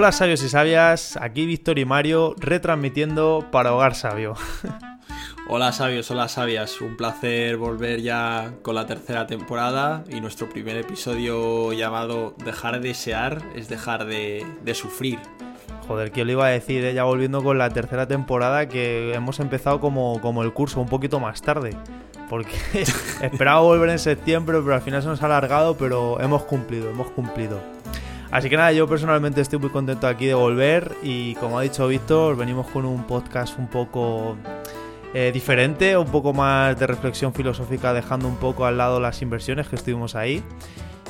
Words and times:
Hola 0.00 0.12
sabios 0.12 0.42
y 0.42 0.48
sabias, 0.48 1.18
aquí 1.18 1.44
Víctor 1.44 1.78
y 1.78 1.84
Mario 1.84 2.34
retransmitiendo 2.38 3.46
para 3.52 3.74
Hogar 3.74 3.94
Sabio. 3.94 4.32
Hola 5.46 5.72
sabios, 5.72 6.10
hola 6.10 6.26
sabias, 6.28 6.80
un 6.80 6.96
placer 6.96 7.58
volver 7.58 8.00
ya 8.00 8.54
con 8.62 8.76
la 8.76 8.86
tercera 8.86 9.26
temporada 9.26 10.02
y 10.08 10.22
nuestro 10.22 10.48
primer 10.48 10.78
episodio 10.78 11.74
llamado 11.74 12.34
Dejar 12.42 12.80
de 12.80 12.88
desear 12.88 13.42
es 13.54 13.68
dejar 13.68 14.06
de, 14.06 14.46
sufrir. 14.72 15.18
Joder, 15.86 16.12
que 16.12 16.24
lo 16.24 16.32
iba 16.32 16.46
a 16.46 16.48
decir, 16.48 16.82
eh? 16.82 16.94
ya 16.94 17.04
volviendo 17.04 17.42
con 17.42 17.58
la 17.58 17.68
tercera 17.68 18.08
temporada 18.08 18.70
que 18.70 19.12
hemos 19.12 19.38
empezado 19.38 19.80
como, 19.80 20.18
como 20.22 20.42
el 20.42 20.54
curso 20.54 20.80
un 20.80 20.88
poquito 20.88 21.20
más 21.20 21.42
tarde. 21.42 21.76
Porque 22.30 22.56
esperaba 23.20 23.60
volver 23.60 23.90
en 23.90 23.98
septiembre, 23.98 24.60
pero 24.62 24.76
al 24.76 24.80
final 24.80 25.02
se 25.02 25.08
nos 25.08 25.22
ha 25.22 25.26
alargado, 25.26 25.76
pero 25.76 26.18
hemos 26.22 26.44
cumplido, 26.44 26.88
hemos 26.88 27.10
cumplido. 27.10 27.60
Así 28.30 28.48
que 28.48 28.56
nada, 28.56 28.72
yo 28.72 28.86
personalmente 28.86 29.40
estoy 29.40 29.58
muy 29.58 29.70
contento 29.70 30.06
aquí 30.06 30.26
de 30.26 30.34
volver 30.34 30.94
y 31.02 31.34
como 31.36 31.58
ha 31.58 31.62
dicho 31.62 31.88
Víctor, 31.88 32.36
venimos 32.36 32.68
con 32.68 32.84
un 32.84 33.04
podcast 33.04 33.58
un 33.58 33.66
poco 33.66 34.36
eh, 35.14 35.32
diferente, 35.32 35.96
un 35.96 36.06
poco 36.06 36.32
más 36.32 36.78
de 36.78 36.86
reflexión 36.86 37.34
filosófica, 37.34 37.92
dejando 37.92 38.28
un 38.28 38.36
poco 38.36 38.66
al 38.66 38.78
lado 38.78 39.00
las 39.00 39.20
inversiones 39.22 39.66
que 39.66 39.74
estuvimos 39.74 40.14
ahí. 40.14 40.44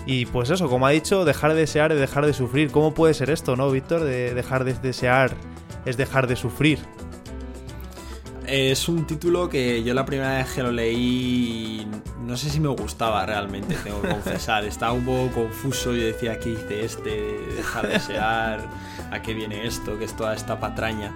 Y 0.06 0.24
pues 0.26 0.48
eso, 0.48 0.70
como 0.70 0.86
ha 0.86 0.90
dicho, 0.90 1.26
dejar 1.26 1.52
de 1.52 1.60
desear 1.60 1.92
es 1.92 2.00
dejar 2.00 2.24
de 2.24 2.32
sufrir. 2.32 2.70
¿Cómo 2.70 2.94
puede 2.94 3.12
ser 3.12 3.28
esto, 3.28 3.54
no, 3.54 3.70
Víctor? 3.70 4.02
De 4.02 4.32
dejar 4.32 4.64
de 4.64 4.72
desear 4.72 5.32
es 5.84 5.98
dejar 5.98 6.26
de 6.26 6.36
sufrir. 6.36 6.78
Es 8.50 8.88
un 8.88 9.06
título 9.06 9.48
que 9.48 9.82
yo 9.84 9.94
la 9.94 10.04
primera 10.04 10.38
vez 10.38 10.52
que 10.52 10.62
lo 10.62 10.72
leí 10.72 11.86
no 12.30 12.36
sé 12.36 12.48
si 12.48 12.60
me 12.60 12.68
gustaba 12.68 13.26
realmente, 13.26 13.74
tengo 13.82 14.00
que 14.02 14.08
confesar. 14.10 14.64
Estaba 14.64 14.92
un 14.92 15.04
poco 15.04 15.34
confuso, 15.34 15.94
y 15.94 16.00
decía, 16.00 16.38
¿qué 16.38 16.50
dice 16.50 16.84
este? 16.84 17.10
Dejar 17.56 17.88
de 17.88 17.94
desear, 17.94 18.68
¿a 19.10 19.20
qué 19.20 19.34
viene 19.34 19.66
esto? 19.66 19.98
¿Qué 19.98 20.04
es 20.04 20.16
toda 20.16 20.34
esta 20.34 20.60
patraña? 20.60 21.12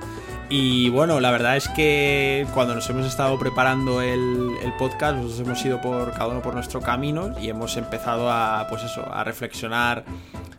Y 0.48 0.90
bueno, 0.90 1.20
la 1.20 1.30
verdad 1.30 1.56
es 1.56 1.68
que 1.68 2.46
cuando 2.52 2.74
nos 2.74 2.90
hemos 2.90 3.06
estado 3.06 3.38
preparando 3.38 4.02
el, 4.02 4.50
podcast, 4.76 5.16
nos 5.16 5.38
hemos 5.38 5.64
ido 5.64 5.80
por 5.80 6.12
cada 6.12 6.26
uno 6.26 6.42
por 6.42 6.54
nuestro 6.54 6.80
camino 6.80 7.38
y 7.40 7.48
hemos 7.48 7.76
empezado 7.76 8.28
a, 8.28 8.66
pues 8.68 8.82
eso, 8.82 9.06
a 9.12 9.22
reflexionar 9.22 10.04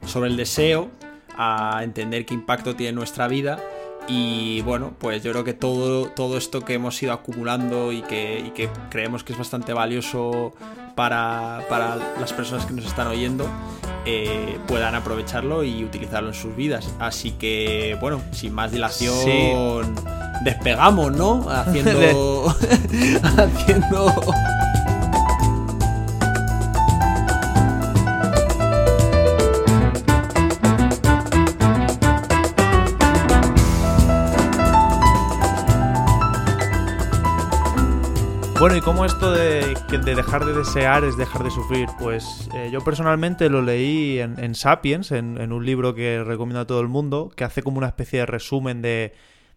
sobre 0.06 0.30
el 0.30 0.38
deseo, 0.38 0.90
a 1.38 1.82
entender 1.84 2.26
qué 2.26 2.34
impacto 2.34 2.76
tiene 2.78 2.90
en 2.90 2.96
nuestra 2.96 3.28
vida 3.28 3.60
y 4.08 4.62
bueno, 4.62 4.94
pues 5.00 5.24
yo 5.24 5.32
creo 5.32 5.44
que 5.44 5.54
todo, 5.54 6.08
todo 6.10 6.38
esto 6.38 6.62
que 6.62 6.74
hemos 6.74 7.02
ido 7.02 7.14
acumulando 7.14 7.92
y 7.92 8.02
que, 8.04 8.52
que 8.56 8.70
creemos 8.90 9.24
que 9.24 9.34
es 9.34 9.40
bastante 9.40 9.74
valioso 9.74 10.54
para, 10.96 11.62
las 12.20 12.34
personas 12.34 12.66
que 12.66 12.74
nos 12.74 12.86
están 12.86 13.08
oyendo, 13.08 13.48
eh, 14.06 14.58
puedan 14.68 14.96
aprovecharlo 14.96 15.64
y 15.64 15.84
utilizarlo 15.84 16.30
en 16.30 16.36
sus 16.36 16.56
vidas. 16.56 16.88
Así 17.00 17.32
que, 17.32 17.98
bueno, 18.00 18.22
sin 18.32 18.54
más 18.54 18.72
dilación, 18.72 19.96
despegamos, 20.44 21.12
¿no? 21.12 21.46
Haciendo. 21.50 22.48
haciendo. 23.38 24.14
Bueno, 38.58 38.78
¿y 38.78 38.82
cómo 38.82 39.04
esto 39.04 39.34
de, 39.34 39.76
dejar 40.16 40.46
de 40.46 40.54
desear 40.54 41.04
es 41.04 41.18
dejar 41.18 41.44
de 41.44 41.52
sufrir? 41.52 41.90
Pues 42.00 42.50
eh, 42.56 42.70
yo 42.72 42.82
personalmente 42.82 43.50
lo 43.50 43.62
leí 43.62 44.20
en, 44.20 44.56
Sapiens, 44.56 45.12
en, 45.12 45.52
un 45.52 45.66
libro 45.66 45.94
que 45.94 46.24
recomiendo 46.24 46.62
a 46.62 46.66
todo 46.66 46.80
el 46.80 46.88
mundo, 46.88 47.32
que 47.36 47.44
hace 47.44 47.62
como 47.62 47.80
una 47.80 47.88
especie 47.88 48.20
de 48.20 48.26
resumen 48.26 48.82
de, 48.82 49.14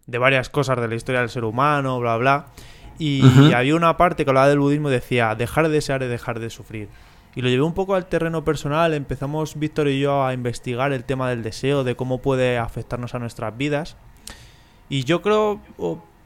varias 0.08 0.50
cosas 0.50 0.80
de 0.80 0.88
la 0.88 0.96
historia 0.96 1.20
del 1.20 1.30
ser 1.30 1.44
humano, 1.44 2.00
bla, 2.00 2.16
bla. 2.16 2.46
Y, 2.98 3.52
había 3.54 3.76
una 3.76 3.96
parte 3.96 4.24
que 4.24 4.30
hablaba 4.30 4.48
del 4.48 4.58
budismo 4.58 4.88
y 4.88 4.92
decía, 4.92 5.32
dejar 5.36 5.68
de 5.68 5.74
desear 5.74 6.02
es 6.02 6.10
dejar 6.10 6.40
de 6.40 6.50
sufrir. 6.50 6.88
Y 7.36 7.42
lo 7.42 7.48
llevé 7.48 7.62
un 7.62 7.74
poco 7.74 7.94
al 7.94 8.06
terreno 8.06 8.44
personal, 8.44 8.94
empezamos 8.94 9.56
Víctor 9.60 9.86
y 9.86 10.00
yo 10.00 10.26
a 10.26 10.34
investigar 10.34 10.92
el 10.92 11.04
tema 11.04 11.30
del 11.30 11.44
deseo, 11.44 11.84
de 11.84 11.94
cómo 11.94 12.20
puede 12.20 12.58
afectarnos 12.58 13.14
a 13.14 13.20
nuestras 13.20 13.56
vidas. 13.56 13.96
Y 14.88 15.04
yo 15.04 15.22
creo, 15.22 15.60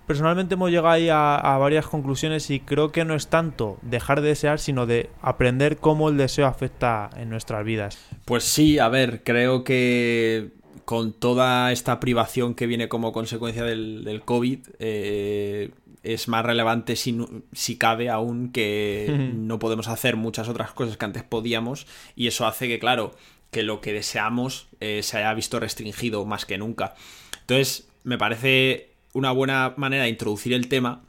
personalmente 0.06 0.54
hemos 0.54 0.70
llegado 0.70 0.90
ahí 0.90 1.08
a, 1.10 1.56
varias 1.58 1.86
conclusiones 1.86 2.50
y 2.50 2.60
creo 2.60 2.92
que 2.92 3.04
no 3.04 3.14
es 3.14 3.28
tanto 3.28 3.78
dejar 3.82 4.20
de 4.20 4.28
desear, 4.28 4.58
sino 4.58 4.86
de 4.86 5.10
aprender 5.20 5.78
cómo 5.78 6.08
el 6.08 6.16
deseo 6.16 6.46
afecta 6.46 7.10
en 7.16 7.30
nuestras 7.30 7.64
vidas. 7.64 7.98
Pues 8.24 8.44
sí, 8.44 8.78
a 8.78 8.88
ver, 8.88 9.22
creo 9.24 9.64
que 9.64 10.50
con 10.84 11.12
toda 11.12 11.72
esta 11.72 12.00
privación 12.00 12.54
que 12.54 12.66
viene 12.66 12.88
como 12.88 13.12
consecuencia 13.12 13.64
del, 13.64 14.22
COVID, 14.24 14.60
eh, 14.78 15.70
es 16.02 16.28
más 16.28 16.44
relevante 16.44 16.96
si, 16.96 17.16
si 17.52 17.76
cabe 17.76 18.10
aún 18.10 18.50
que 18.50 19.30
no 19.34 19.58
podemos 19.58 19.88
hacer 19.88 20.16
muchas 20.16 20.48
otras 20.48 20.72
cosas 20.72 20.96
que 20.96 21.04
antes 21.04 21.22
podíamos 21.22 21.86
y 22.16 22.26
eso 22.26 22.46
hace 22.46 22.68
que, 22.68 22.78
claro, 22.78 23.14
que 23.50 23.62
lo 23.62 23.80
que 23.80 23.92
deseamos 23.92 24.66
eh, 24.80 25.02
se 25.02 25.18
haya 25.18 25.32
visto 25.34 25.60
restringido 25.60 26.24
más 26.24 26.46
que 26.46 26.58
nunca. 26.58 26.94
Entonces, 27.41 27.88
me 28.02 28.18
parece 28.18 28.91
una 29.12 29.32
buena 29.32 29.74
manera 29.76 30.04
de 30.04 30.10
introducir 30.10 30.52
el 30.52 30.68
tema 30.68 31.02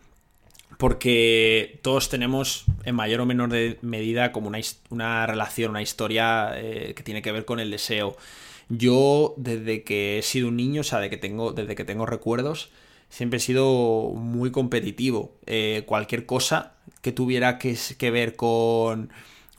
porque 0.77 1.79
todos 1.81 2.09
tenemos 2.09 2.65
en 2.83 2.95
mayor 2.95 3.21
o 3.21 3.25
menor 3.25 3.49
medida 3.81 4.31
como 4.31 4.47
una, 4.47 4.59
una 4.89 5.25
relación, 5.25 5.71
una 5.71 5.81
historia 5.81 6.51
eh, 6.55 6.93
que 6.95 7.03
tiene 7.03 7.21
que 7.21 7.31
ver 7.31 7.45
con 7.45 7.59
el 7.59 7.71
deseo. 7.71 8.17
Yo 8.69 9.33
desde 9.37 9.83
que 9.83 10.19
he 10.19 10.21
sido 10.23 10.47
un 10.47 10.57
niño, 10.57 10.81
o 10.81 10.83
sea, 10.83 11.09
que 11.09 11.17
tengo, 11.17 11.53
desde 11.53 11.75
que 11.75 11.85
tengo 11.85 12.05
recuerdos, 12.05 12.69
siempre 13.09 13.37
he 13.37 13.39
sido 13.39 14.11
muy 14.15 14.51
competitivo. 14.51 15.35
Eh, 15.45 15.83
cualquier 15.85 16.25
cosa 16.25 16.73
que 17.01 17.11
tuviera 17.11 17.59
que, 17.59 17.77
que, 17.97 18.11
ver 18.11 18.35
con 18.35 19.09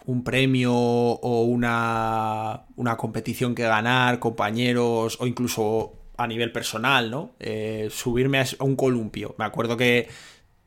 un 0.06 0.24
premio 0.24 0.74
o 0.74 1.44
una, 1.44 2.64
una 2.76 2.96
competición 2.96 3.54
que 3.54 3.62
ganar, 3.62 4.18
compañeros 4.18 5.16
o 5.20 5.26
incluso 5.26 6.03
a 6.16 6.26
nivel 6.26 6.52
personal, 6.52 7.10
¿no? 7.10 7.32
Eh, 7.40 7.88
subirme 7.90 8.40
a 8.40 8.46
un 8.60 8.76
columpio. 8.76 9.34
Me 9.38 9.44
acuerdo 9.44 9.76
que 9.76 10.08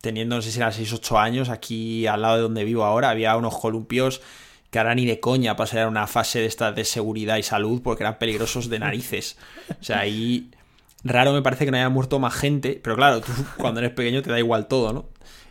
teniendo, 0.01 0.35
no 0.35 0.41
sé 0.41 0.51
si 0.51 0.59
eran 0.59 0.73
6 0.73 0.93
8 0.93 1.19
años, 1.19 1.49
aquí 1.49 2.07
al 2.07 2.21
lado 2.21 2.35
de 2.35 2.41
donde 2.43 2.63
vivo 2.63 2.83
ahora, 2.83 3.09
había 3.09 3.35
unos 3.35 3.57
columpios 3.57 4.21
que 4.69 4.79
ahora 4.79 4.95
ni 4.95 5.05
de 5.05 5.19
coña 5.19 5.55
pasarían 5.55 5.87
una 5.87 6.07
fase 6.07 6.39
de 6.39 6.45
esta 6.45 6.71
de 6.71 6.83
seguridad 6.83 7.37
y 7.37 7.43
salud 7.43 7.81
porque 7.81 8.03
eran 8.03 8.19
peligrosos 8.19 8.69
de 8.69 8.79
narices. 8.79 9.37
O 9.79 9.83
sea, 9.83 9.99
ahí 9.99 10.51
raro 11.03 11.33
me 11.33 11.41
parece 11.41 11.65
que 11.65 11.71
no 11.71 11.77
haya 11.77 11.89
muerto 11.89 12.19
más 12.19 12.33
gente, 12.35 12.79
pero 12.83 12.95
claro, 12.95 13.21
tú 13.21 13.31
cuando 13.57 13.79
eres 13.79 13.91
pequeño 13.91 14.21
te 14.21 14.29
da 14.29 14.39
igual 14.39 14.67
todo, 14.67 14.93
¿no? 14.93 15.05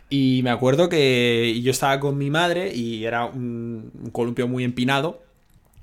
Y 0.09 0.41
me 0.43 0.51
acuerdo 0.51 0.87
que 0.87 1.59
yo 1.61 1.71
estaba 1.71 1.99
con 1.99 2.17
mi 2.17 2.29
madre 2.29 2.73
y 2.73 3.03
era 3.03 3.25
un, 3.25 3.91
un 4.01 4.09
columpio 4.11 4.47
muy 4.47 4.63
empinado 4.63 5.21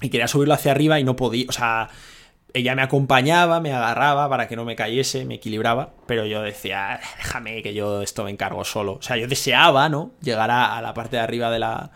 y 0.01 0.09
quería 0.09 0.29
subirlo 0.29 0.55
hacia 0.55 0.71
arriba 0.71 0.99
y 0.99 1.05
no 1.05 1.15
podía, 1.15 1.45
o 1.49 1.53
sea, 1.53 1.91
ella 2.55 2.77
me 2.77 2.83
acompañaba, 2.83 3.61
me 3.61 3.73
agarraba 3.73 4.29
para 4.29 4.47
que 4.47 4.55
no 4.55 4.65
me 4.65 4.77
cayese, 4.77 5.25
me 5.25 5.35
equilibraba, 5.35 5.93
pero 6.07 6.25
yo 6.25 6.41
decía, 6.41 7.01
déjame 7.19 7.63
que 7.63 7.75
yo 7.75 8.01
esto 8.01 8.23
me 8.23 8.31
encargo 8.31 8.65
solo. 8.65 8.93
O 8.95 9.03
sea, 9.03 9.17
yo 9.17 9.27
deseaba, 9.27 9.89
¿no? 9.89 10.13
Llegar 10.23 10.53
a, 10.53 10.81
la 10.81 10.95
parte 10.95 11.17
de 11.17 11.23
arriba 11.23 11.51
de 11.51 11.59
la, 11.59 11.91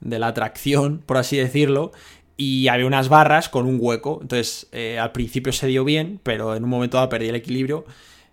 de 0.00 0.18
la 0.18 0.26
atracción, 0.26 0.98
por 1.06 1.18
así 1.18 1.36
decirlo, 1.36 1.92
y 2.36 2.66
había 2.66 2.86
unas 2.86 3.08
barras 3.08 3.48
con 3.48 3.64
un 3.64 3.78
hueco. 3.80 4.18
Entonces, 4.20 4.66
eh, 4.72 4.98
al 4.98 5.12
principio 5.12 5.52
se 5.52 5.68
dio 5.68 5.84
bien, 5.84 6.18
pero 6.24 6.56
en 6.56 6.64
un 6.64 6.70
momento 6.70 6.96
dado 6.96 7.08
perdí 7.08 7.28
el 7.28 7.36
equilibrio, 7.36 7.84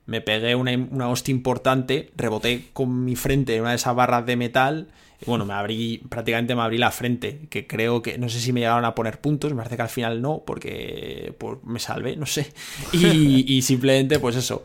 me 0.07 0.21
pegué 0.21 0.55
una, 0.55 0.71
una 0.71 1.07
hostia 1.07 1.31
importante, 1.31 2.09
reboté 2.15 2.69
con 2.73 3.05
mi 3.05 3.15
frente 3.15 3.55
en 3.55 3.61
una 3.61 3.69
de 3.69 3.75
esas 3.75 3.95
barras 3.95 4.25
de 4.25 4.35
metal 4.35 4.87
bueno, 5.25 5.45
me 5.45 5.53
abrí, 5.53 6.01
prácticamente 6.09 6.55
me 6.55 6.61
abrí 6.61 6.77
la 6.77 6.91
frente, 6.91 7.47
que 7.49 7.67
creo 7.67 8.01
que, 8.01 8.17
no 8.17 8.29
sé 8.29 8.39
si 8.39 8.53
me 8.53 8.61
llegaron 8.61 8.85
a 8.85 8.95
poner 8.95 9.19
puntos, 9.19 9.51
me 9.51 9.57
parece 9.57 9.75
que 9.75 9.81
al 9.81 9.89
final 9.89 10.21
no, 10.21 10.43
porque 10.45 11.33
pues, 11.37 11.57
me 11.63 11.79
salvé, 11.79 12.15
no 12.15 12.25
sé. 12.25 12.51
Y, 12.93 13.61
simplemente, 13.61 14.19
pues 14.19 14.35
eso, 14.35 14.63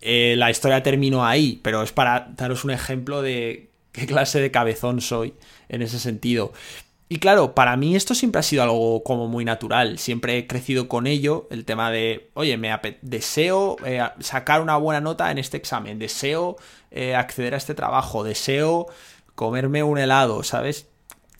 eh, 0.00 0.34
la 0.36 0.50
historia 0.50 0.82
terminó 0.82 1.24
ahí, 1.24 1.60
pero 1.62 1.82
es 1.82 1.92
para 1.92 2.32
daros 2.36 2.64
un 2.64 2.70
ejemplo 2.70 3.22
de 3.22 3.70
qué 3.92 4.06
clase 4.06 4.40
de 4.40 4.50
cabezón 4.50 5.00
soy 5.00 5.34
en 5.68 5.82
ese 5.82 5.98
sentido. 5.98 6.52
Y 7.08 7.18
claro, 7.18 7.54
para 7.54 7.76
mí 7.76 7.94
esto 7.94 8.16
siempre 8.16 8.40
ha 8.40 8.42
sido 8.42 8.64
algo 8.64 9.04
como 9.04 9.28
muy 9.28 9.44
natural, 9.44 9.98
siempre 9.98 10.38
he 10.38 10.46
crecido 10.48 10.88
con 10.88 11.06
ello, 11.06 11.46
el 11.50 11.64
tema 11.64 11.92
de, 11.92 12.30
oye, 12.34 12.56
me 12.56 12.76
deseo 13.00 13.76
eh, 13.86 14.02
sacar 14.18 14.60
una 14.60 14.76
buena 14.76 15.00
nota 15.00 15.30
en 15.30 15.38
este 15.38 15.56
examen, 15.56 16.00
deseo 16.00 16.56
eh, 16.90 17.14
acceder 17.14 17.54
a 17.54 17.58
este 17.58 17.74
trabajo, 17.74 18.24
deseo 18.24 18.88
comerme 19.36 19.84
un 19.84 19.98
helado, 19.98 20.42
¿sabes? 20.42 20.88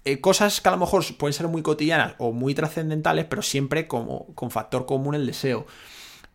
Eh, 0.04 0.20
cosas 0.20 0.60
que 0.60 0.68
a 0.68 0.72
lo 0.72 0.78
mejor 0.78 1.04
pueden 1.16 1.32
ser 1.34 1.48
muy 1.48 1.62
cotidianas 1.62 2.14
o 2.18 2.30
muy 2.30 2.54
trascendentales, 2.54 3.24
pero 3.24 3.42
siempre 3.42 3.88
como 3.88 4.26
con 4.36 4.52
factor 4.52 4.86
común 4.86 5.16
el 5.16 5.26
deseo. 5.26 5.66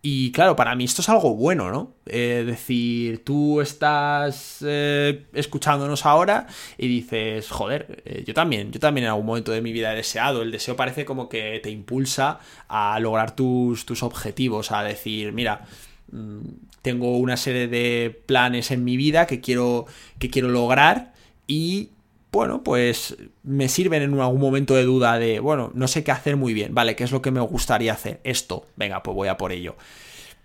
Y 0.03 0.31
claro, 0.31 0.55
para 0.55 0.75
mí 0.75 0.83
esto 0.83 1.01
es 1.01 1.09
algo 1.09 1.35
bueno, 1.35 1.71
¿no? 1.71 1.93
Es 2.07 2.45
decir, 2.45 3.23
tú 3.23 3.61
estás 3.61 4.57
eh, 4.67 5.27
escuchándonos 5.31 6.07
ahora 6.07 6.47
y 6.77 6.87
dices, 6.87 7.49
joder, 7.49 8.01
eh, 8.03 8.23
yo 8.25 8.33
también, 8.33 8.71
yo 8.71 8.79
también 8.79 9.05
en 9.05 9.11
algún 9.11 9.27
momento 9.27 9.51
de 9.51 9.61
mi 9.61 9.71
vida 9.71 9.93
he 9.93 9.95
deseado. 9.95 10.41
El 10.41 10.51
deseo 10.51 10.75
parece 10.75 11.05
como 11.05 11.29
que 11.29 11.59
te 11.61 11.69
impulsa 11.69 12.39
a 12.67 12.99
lograr 12.99 13.35
tus, 13.35 13.85
tus 13.85 14.01
objetivos, 14.01 14.71
a 14.71 14.81
decir, 14.83 15.33
mira, 15.33 15.65
mm, 16.11 16.39
tengo 16.81 17.17
una 17.17 17.37
serie 17.37 17.67
de 17.67 18.21
planes 18.25 18.71
en 18.71 18.83
mi 18.83 18.97
vida 18.97 19.27
que 19.27 19.39
quiero, 19.39 19.85
que 20.17 20.31
quiero 20.31 20.49
lograr 20.49 21.13
y 21.47 21.89
bueno, 22.31 22.63
pues 22.63 23.17
me 23.43 23.67
sirven 23.67 24.03
en 24.03 24.19
algún 24.19 24.39
momento 24.39 24.75
de 24.75 24.83
duda 24.83 25.19
de, 25.19 25.39
bueno, 25.39 25.71
no 25.73 25.88
sé 25.88 26.03
qué 26.03 26.11
hacer 26.11 26.38
muy 26.38 26.53
bien, 26.53 26.73
vale, 26.73 26.95
¿qué 26.95 27.03
es 27.03 27.11
lo 27.11 27.21
que 27.21 27.31
me 27.31 27.41
gustaría 27.41 27.93
hacer? 27.93 28.21
Esto, 28.23 28.65
venga, 28.77 29.03
pues 29.03 29.15
voy 29.15 29.27
a 29.27 29.38
por 29.38 29.51
ello. 29.51 29.75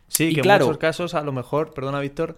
Sí, 0.08 0.32
que 0.32 0.40
en 0.40 0.48
muchos 0.48 0.78
casos, 0.78 1.14
a 1.14 1.22
lo 1.22 1.32
mejor, 1.32 1.75
perdona 1.75 1.98
Víctor, 1.98 2.37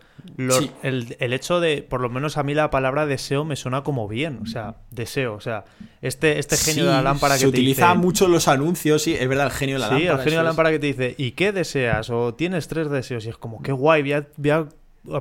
el, 0.82 1.16
hecho 1.20 1.60
de, 1.60 1.82
por 1.82 2.00
lo 2.00 2.08
menos 2.08 2.38
a 2.38 2.42
mí 2.42 2.54
la 2.54 2.70
palabra 2.70 3.04
deseo 3.04 3.44
me 3.44 3.56
suena 3.56 3.82
como 3.82 4.08
bien, 4.08 4.40
o 4.42 4.46
sea, 4.46 4.76
deseo, 4.90 5.34
o 5.34 5.40
sea, 5.40 5.64
este, 6.00 6.38
este 6.38 6.56
genio 6.56 6.86
de 6.86 6.92
la 6.92 7.02
lámpara 7.02 7.34
que 7.34 7.40
se 7.40 7.46
utiliza 7.46 7.94
mucho 7.94 8.26
los 8.26 8.48
anuncios, 8.48 9.02
sí, 9.02 9.14
es 9.14 9.28
verdad, 9.28 9.46
el 9.46 9.52
genio 9.52 9.74
de 9.76 9.80
la 9.80 9.86
lámpara. 9.88 10.00
Sí, 10.00 10.18
el 10.18 10.24
genio 10.24 10.38
de 10.38 10.44
la 10.44 10.48
lámpara 10.48 10.70
que 10.70 10.78
te 10.78 10.86
dice, 10.86 11.14
¿y 11.18 11.32
qué 11.32 11.52
deseas? 11.52 12.08
O 12.08 12.34
tienes 12.34 12.68
tres 12.68 12.90
deseos, 12.90 13.26
y 13.26 13.28
es 13.28 13.36
como, 13.36 13.62
qué 13.62 13.72
guay, 13.72 14.02
voy 14.02 14.12
a 14.12 14.26
a 14.56 14.68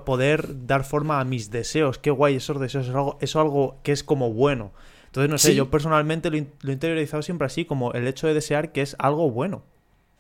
poder 0.06 0.66
dar 0.68 0.84
forma 0.84 1.20
a 1.20 1.24
mis 1.24 1.52
deseos. 1.52 1.98
Qué 1.98 2.12
guay 2.12 2.36
esos 2.36 2.60
deseos, 2.60 2.88
es 2.88 2.94
algo, 2.94 3.18
es 3.22 3.36
algo 3.36 3.78
que 3.84 3.92
es 3.92 4.04
como 4.04 4.34
bueno. 4.34 4.72
Entonces, 5.08 5.32
no 5.32 5.38
sé, 5.38 5.56
yo 5.56 5.70
personalmente 5.72 6.30
lo, 6.30 6.38
he 6.38 6.72
interiorizado 6.72 7.24
siempre 7.24 7.48
así, 7.48 7.66
como 7.66 7.94
el 7.94 8.08
hecho 8.08 8.28
de 8.28 8.34
desear 8.34 8.72
que 8.72 8.82
es 8.82 8.96
algo 9.00 9.32
bueno. 9.32 9.64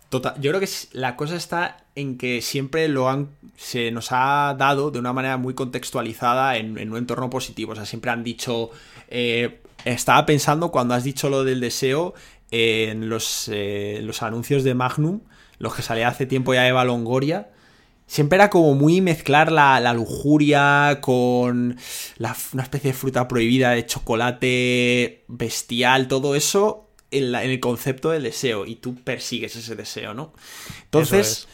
Total, 0.09 0.35
yo 0.39 0.51
creo 0.51 0.61
que 0.61 0.69
la 0.93 1.17
cosa 1.17 1.35
está 1.35 1.85
en 1.95 2.17
que 2.17 2.41
siempre 2.41 2.87
lo 2.87 3.09
han, 3.09 3.29
se 3.57 3.91
nos 3.91 4.11
ha 4.11 4.55
dado 4.57 4.89
de 4.89 4.99
una 4.99 5.11
manera 5.11 5.35
muy 5.35 5.53
contextualizada 5.53 6.55
en, 6.55 6.89
un 6.89 6.97
entorno 6.97 7.29
positivo. 7.29 7.73
O 7.73 7.75
sea, 7.75 7.85
siempre 7.85 8.11
han 8.11 8.23
dicho, 8.23 8.71
eh, 9.09 9.59
estaba 9.83 10.25
pensando 10.25 10.71
cuando 10.71 10.93
has 10.93 11.03
dicho 11.03 11.29
lo 11.29 11.43
del 11.43 11.59
deseo 11.59 12.13
en 12.51 13.09
los, 13.09 13.49
eh, 13.51 13.99
los 14.03 14.23
anuncios 14.23 14.63
de 14.63 14.73
Magnum, 14.73 15.19
los 15.59 15.75
que 15.75 15.81
salía 15.81 16.07
hace 16.07 16.25
tiempo 16.25 16.53
ya 16.53 16.67
Eva 16.67 16.85
Longoria, 16.85 17.49
Siempre 18.07 18.37
era 18.37 18.49
como 18.49 18.73
muy 18.73 19.01
mezclar 19.01 19.51
la, 19.51 19.93
lujuria 19.93 20.99
con 21.01 21.77
una 22.19 22.63
especie 22.63 22.91
de 22.91 22.97
fruta 22.97 23.27
prohibida 23.27 23.71
de 23.71 23.85
chocolate 23.85 25.25
bestial, 25.27 26.07
todo 26.07 26.33
eso 26.33 26.87
en, 27.11 27.35
el 27.35 27.59
concepto 27.59 28.11
del 28.11 28.23
deseo 28.23 28.65
y 28.65 28.75
tú 28.75 28.95
persigues 28.95 29.57
ese 29.57 29.75
deseo, 29.75 30.13
¿no? 30.13 30.33
Entonces, 30.85 31.49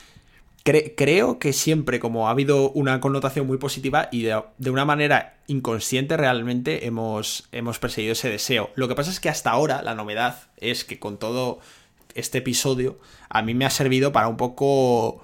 creo 0.63 1.39
que 1.39 1.53
siempre 1.53 1.99
como 1.99 2.27
ha 2.27 2.31
habido 2.31 2.71
una 2.71 2.99
connotación 3.01 3.47
muy 3.47 3.57
positiva 3.57 4.07
y 4.11 4.21
de, 4.21 4.69
una 4.69 4.85
manera 4.85 5.39
inconsciente 5.47 6.17
realmente 6.17 6.85
hemos, 6.85 7.47
hemos 7.51 7.79
perseguido 7.79 8.13
ese 8.13 8.29
deseo. 8.29 8.69
Lo 8.75 8.87
que 8.87 8.95
pasa 8.95 9.11
es 9.11 9.19
que 9.19 9.29
hasta 9.29 9.49
ahora 9.49 9.81
la 9.81 9.95
novedad 9.95 10.43
es 10.57 10.85
que 10.85 10.99
con 10.99 11.17
todo 11.17 11.59
este 12.15 12.37
episodio 12.37 12.99
a 13.29 13.41
mí 13.41 13.53
me 13.55 13.65
ha 13.65 13.69
servido 13.69 14.11
para 14.11 14.27
un 14.27 14.37
poco 14.37 15.23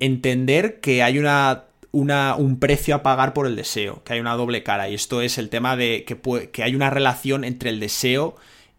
entender 0.00 0.80
que 0.80 1.02
hay 1.02 1.18
una, 1.18 1.64
un 1.92 2.58
precio 2.58 2.94
a 2.94 3.02
pagar 3.02 3.32
por 3.32 3.46
el 3.46 3.56
deseo, 3.56 4.02
que 4.04 4.14
hay 4.14 4.20
una 4.20 4.34
doble 4.34 4.62
cara. 4.62 4.88
Y 4.88 4.94
esto 4.94 5.22
es 5.22 5.38
el 5.38 5.48
tema 5.48 5.76
de 5.76 6.04
que, 6.06 6.50
que 6.50 6.62
hay 6.62 6.74
una 6.74 6.90
relación 6.90 7.44
entre 7.44 7.70
el 7.70 7.80
deseo 7.80 8.36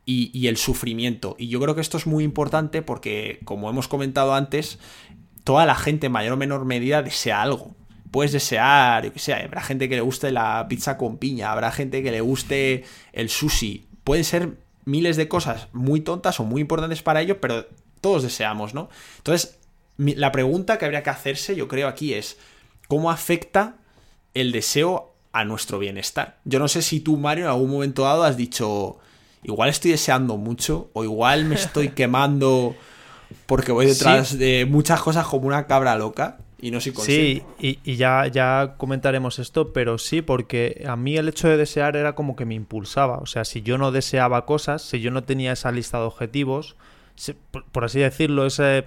y, 0.07 0.47
el 0.47 0.57
sufrimiento. 0.57 1.35
Y 1.37 1.49
yo 1.49 1.59
creo 1.59 1.75
que 1.75 1.81
esto 1.81 1.97
es 1.97 2.07
muy 2.07 2.23
importante 2.23 2.81
porque, 2.81 3.39
como 3.43 3.69
hemos 3.69 3.89
comentado 3.89 4.33
antes, 4.33 4.79
toda 5.43 5.65
la 5.65 5.75
gente 5.75 6.07
en 6.07 6.13
mayor 6.13 6.33
o 6.33 6.37
menor 6.37 6.63
medida 6.63 7.03
desea 7.03 7.41
algo. 7.41 7.75
Puedes 8.09 8.31
desear, 8.31 9.03
yo 9.03 9.11
que 9.11 9.19
sé, 9.19 9.33
habrá 9.33 9.61
gente 9.61 9.89
que 9.89 9.95
le 9.95 10.01
guste 10.01 10.31
la 10.31 10.65
pizza 10.69 10.97
con 10.97 11.17
piña, 11.17 11.51
habrá 11.51 11.73
gente 11.73 12.01
que 12.03 12.11
le 12.11 12.21
guste 12.21 12.85
el 13.11 13.29
sushi. 13.29 13.85
Pueden 14.05 14.23
ser 14.23 14.57
miles 14.85 15.17
de 15.17 15.27
cosas 15.27 15.67
muy 15.73 15.99
tontas 15.99 16.39
o 16.39 16.45
muy 16.45 16.61
importantes 16.61 17.01
para 17.01 17.21
ellos, 17.21 17.37
pero 17.41 17.67
todos 17.99 18.23
deseamos, 18.23 18.73
¿no? 18.73 18.89
Entonces, 19.17 19.56
la 19.97 20.31
pregunta 20.31 20.77
que 20.77 20.85
habría 20.85 21.03
que 21.03 21.09
hacerse, 21.09 21.55
yo 21.55 21.67
creo, 21.67 21.87
aquí 21.87 22.13
es, 22.13 22.37
¿cómo 22.87 23.11
afecta 23.11 23.75
el 24.33 24.51
deseo 24.51 25.13
a 25.31 25.45
nuestro 25.45 25.79
bienestar? 25.79 26.37
Yo 26.45 26.59
no 26.59 26.67
sé 26.67 26.81
si 26.81 26.99
tú, 26.99 27.17
Mario, 27.17 27.45
en 27.45 27.51
algún 27.51 27.71
momento 27.71 28.03
dado 28.03 28.23
has 28.23 28.37
dicho, 28.37 28.99
igual 29.43 29.69
estoy 29.69 29.91
deseando 29.91 30.37
mucho, 30.37 30.89
o 30.93 31.03
igual 31.03 31.45
me 31.45 31.55
estoy 31.55 31.89
quemando 31.95 32.75
porque 33.45 33.71
voy 33.71 33.85
detrás 33.85 34.37
de 34.37 34.65
muchas 34.65 35.01
cosas 35.01 35.25
como 35.25 35.47
una 35.47 35.67
cabra 35.67 35.95
loca. 35.97 36.37
Y 36.59 36.71
no 36.71 36.81
soy 36.81 36.91
consciente. 36.91 37.45
Sí, 37.59 37.79
y, 37.83 37.95
ya, 37.97 38.25
ya 38.27 38.75
comentaremos 38.77 39.37
esto, 39.37 39.73
pero 39.73 39.99
sí, 39.99 40.23
porque 40.23 40.83
a 40.87 40.95
mí 40.95 41.15
el 41.15 41.29
hecho 41.29 41.47
de 41.47 41.55
desear 41.55 41.95
era 41.95 42.15
como 42.15 42.35
que 42.35 42.45
me 42.45 42.55
impulsaba. 42.55 43.19
O 43.19 43.27
sea, 43.27 43.45
si 43.45 43.61
yo 43.61 43.77
no 43.77 43.91
deseaba 43.91 44.45
cosas, 44.47 44.81
si 44.81 44.99
yo 44.99 45.11
no 45.11 45.23
tenía 45.23 45.51
esa 45.51 45.71
lista 45.71 45.99
de 45.99 46.05
objetivos, 46.05 46.75
por 47.71 47.85
así 47.85 47.99
decirlo, 47.99 48.47
ese, 48.47 48.85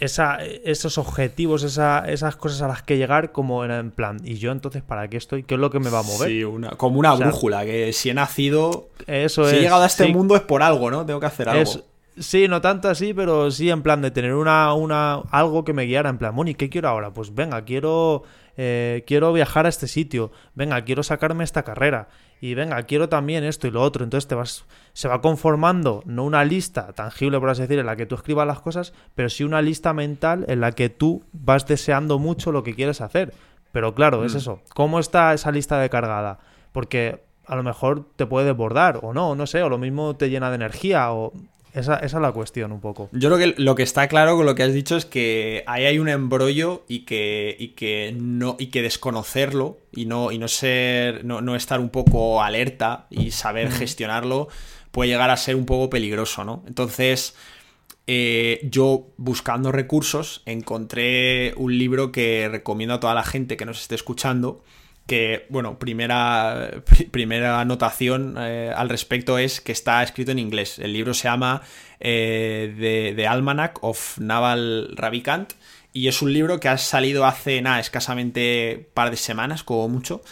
esa, 0.00 0.38
esos 0.42 0.96
objetivos, 0.96 1.62
esas 1.62 2.36
cosas 2.36 2.62
a 2.62 2.68
las 2.68 2.82
que 2.82 2.96
llegar 2.96 3.32
como 3.32 3.64
en, 3.64 3.90
plan, 3.90 4.20
¿y 4.24 4.36
yo 4.36 4.52
entonces 4.52 4.82
para 4.82 5.08
qué 5.08 5.18
estoy? 5.18 5.42
¿Qué 5.42 5.54
es 5.54 5.60
lo 5.60 5.70
que 5.70 5.80
me 5.80 5.90
va 5.90 6.00
a 6.00 6.02
mover? 6.02 6.30
Sí, 6.30 6.42
como 6.76 6.98
una 6.98 7.14
brújula, 7.14 7.64
que 7.64 7.92
si 7.92 8.10
he 8.10 8.14
nacido, 8.14 8.88
eso 9.06 9.48
si 9.48 9.56
he 9.56 9.60
llegado 9.60 9.82
a 9.82 9.86
este 9.86 10.08
mundo 10.08 10.34
es 10.34 10.42
por 10.42 10.62
algo, 10.62 10.90
¿no? 10.90 11.04
Tengo 11.04 11.20
que 11.20 11.26
hacer 11.26 11.48
algo. 11.48 11.70
sí, 12.18 12.48
no 12.48 12.60
tanto 12.62 12.88
así, 12.88 13.12
pero 13.12 13.50
sí 13.50 13.68
en 13.68 13.82
plan 13.82 14.00
de 14.00 14.10
tener 14.10 14.34
una, 14.34 14.72
una 14.72 15.20
algo 15.30 15.64
que 15.64 15.74
me 15.74 15.84
guiara, 15.84 16.08
en 16.08 16.18
plan, 16.18 16.34
Moni, 16.34 16.54
¿qué 16.54 16.70
quiero 16.70 16.88
ahora? 16.88 17.10
Pues 17.12 17.34
venga, 17.34 17.62
quiero, 17.64 18.22
eh, 18.56 19.04
quiero 19.06 19.32
viajar 19.32 19.66
a 19.66 19.68
este 19.68 19.88
sitio, 19.88 20.32
venga, 20.54 20.82
quiero 20.82 21.02
sacarme 21.02 21.44
esta 21.44 21.62
carrera 21.62 22.08
y 22.40 22.54
venga, 22.54 22.82
quiero 22.82 23.08
también 23.08 23.44
esto 23.44 23.66
y 23.66 23.70
lo 23.70 23.82
otro. 23.82 24.04
Entonces 24.04 24.28
te 24.28 24.34
vas, 24.34 24.64
se 24.92 25.08
va 25.08 25.20
conformando 25.20 26.02
no 26.04 26.24
una 26.24 26.44
lista 26.44 26.92
tangible, 26.92 27.40
por 27.40 27.50
así 27.50 27.62
decir, 27.62 27.78
en 27.78 27.86
la 27.86 27.96
que 27.96 28.06
tú 28.06 28.14
escribas 28.14 28.46
las 28.46 28.60
cosas, 28.60 28.92
pero 29.14 29.28
sí 29.28 29.44
una 29.44 29.62
lista 29.62 29.92
mental 29.92 30.44
en 30.48 30.60
la 30.60 30.72
que 30.72 30.88
tú 30.88 31.24
vas 31.32 31.66
deseando 31.66 32.18
mucho 32.18 32.52
lo 32.52 32.62
que 32.62 32.74
quieres 32.74 33.00
hacer. 33.00 33.32
Pero 33.72 33.94
claro, 33.94 34.24
es 34.24 34.34
mm. 34.34 34.38
eso. 34.38 34.62
¿Cómo 34.74 34.98
está 34.98 35.34
esa 35.34 35.50
lista 35.50 35.78
de 35.78 35.90
cargada? 35.90 36.38
Porque 36.72 37.24
a 37.46 37.56
lo 37.56 37.62
mejor 37.62 38.06
te 38.16 38.26
puede 38.26 38.46
desbordar 38.46 39.00
o 39.02 39.14
no, 39.14 39.34
no 39.34 39.46
sé, 39.46 39.62
o 39.62 39.68
lo 39.68 39.78
mismo 39.78 40.16
te 40.16 40.30
llena 40.30 40.50
de 40.50 40.56
energía 40.56 41.12
o 41.12 41.32
esa, 41.76 41.96
es 41.96 42.12
la 42.14 42.32
cuestión 42.32 42.72
un 42.72 42.80
poco. 42.80 43.08
Yo 43.12 43.28
creo 43.30 43.38
que 43.54 43.60
lo 43.60 43.74
que 43.74 43.82
está 43.82 44.08
claro 44.08 44.36
con 44.36 44.46
lo 44.46 44.54
que 44.54 44.62
has 44.62 44.72
dicho 44.72 44.96
es 44.96 45.04
que 45.04 45.62
ahí 45.66 45.84
hay 45.84 45.98
un 45.98 46.08
embrollo 46.08 46.84
y 46.88 47.00
que, 47.00 47.54
y 47.58 47.68
que 47.68 48.14
no 48.18 48.56
y 48.58 48.68
que 48.68 48.82
desconocerlo 48.82 49.78
y 49.92 50.06
no, 50.06 50.32
y 50.32 50.38
no 50.38 50.48
ser 50.48 51.24
no, 51.24 51.54
estar 51.54 51.80
un 51.80 51.90
poco 51.90 52.42
alerta 52.42 53.06
y 53.10 53.30
saber 53.30 53.70
gestionarlo 53.70 54.48
puede 54.90 55.10
llegar 55.10 55.30
a 55.30 55.36
ser 55.36 55.56
un 55.56 55.66
poco 55.66 55.90
peligroso, 55.90 56.44
¿no? 56.44 56.64
Entonces, 56.66 57.34
eh, 58.06 58.60
yo 58.70 59.08
buscando 59.18 59.70
recursos 59.70 60.42
encontré 60.46 61.52
un 61.56 61.76
libro 61.76 62.10
que 62.10 62.48
recomiendo 62.50 62.94
a 62.94 63.00
toda 63.00 63.14
la 63.14 63.24
gente 63.24 63.56
que 63.56 63.66
nos 63.66 63.82
esté 63.82 63.94
escuchando 63.94 64.62
que, 65.06 65.46
bueno, 65.48 65.78
primera, 65.78 66.70
primera 67.10 67.60
anotación 67.60 68.36
eh, 68.38 68.72
al 68.74 68.88
respecto 68.88 69.38
es 69.38 69.60
que 69.60 69.72
está 69.72 70.02
escrito 70.02 70.32
en 70.32 70.38
inglés. 70.38 70.78
El 70.78 70.92
libro 70.92 71.14
se 71.14 71.24
llama 71.24 71.62
eh, 72.00 73.14
The, 73.16 73.26
Almanac 73.26 73.82
of 73.82 74.18
Naval 74.18 74.90
Ravikant 74.96 75.54
y 75.92 76.08
es 76.08 76.20
un 76.20 76.32
libro 76.32 76.60
que 76.60 76.68
ha 76.68 76.76
salido 76.76 77.24
hace, 77.24 77.62
nada, 77.62 77.80
escasamente 77.80 78.90
par 78.92 79.10
de 79.10 79.16
semanas, 79.16 79.62
como 79.62 79.88
mucho. 79.88 80.22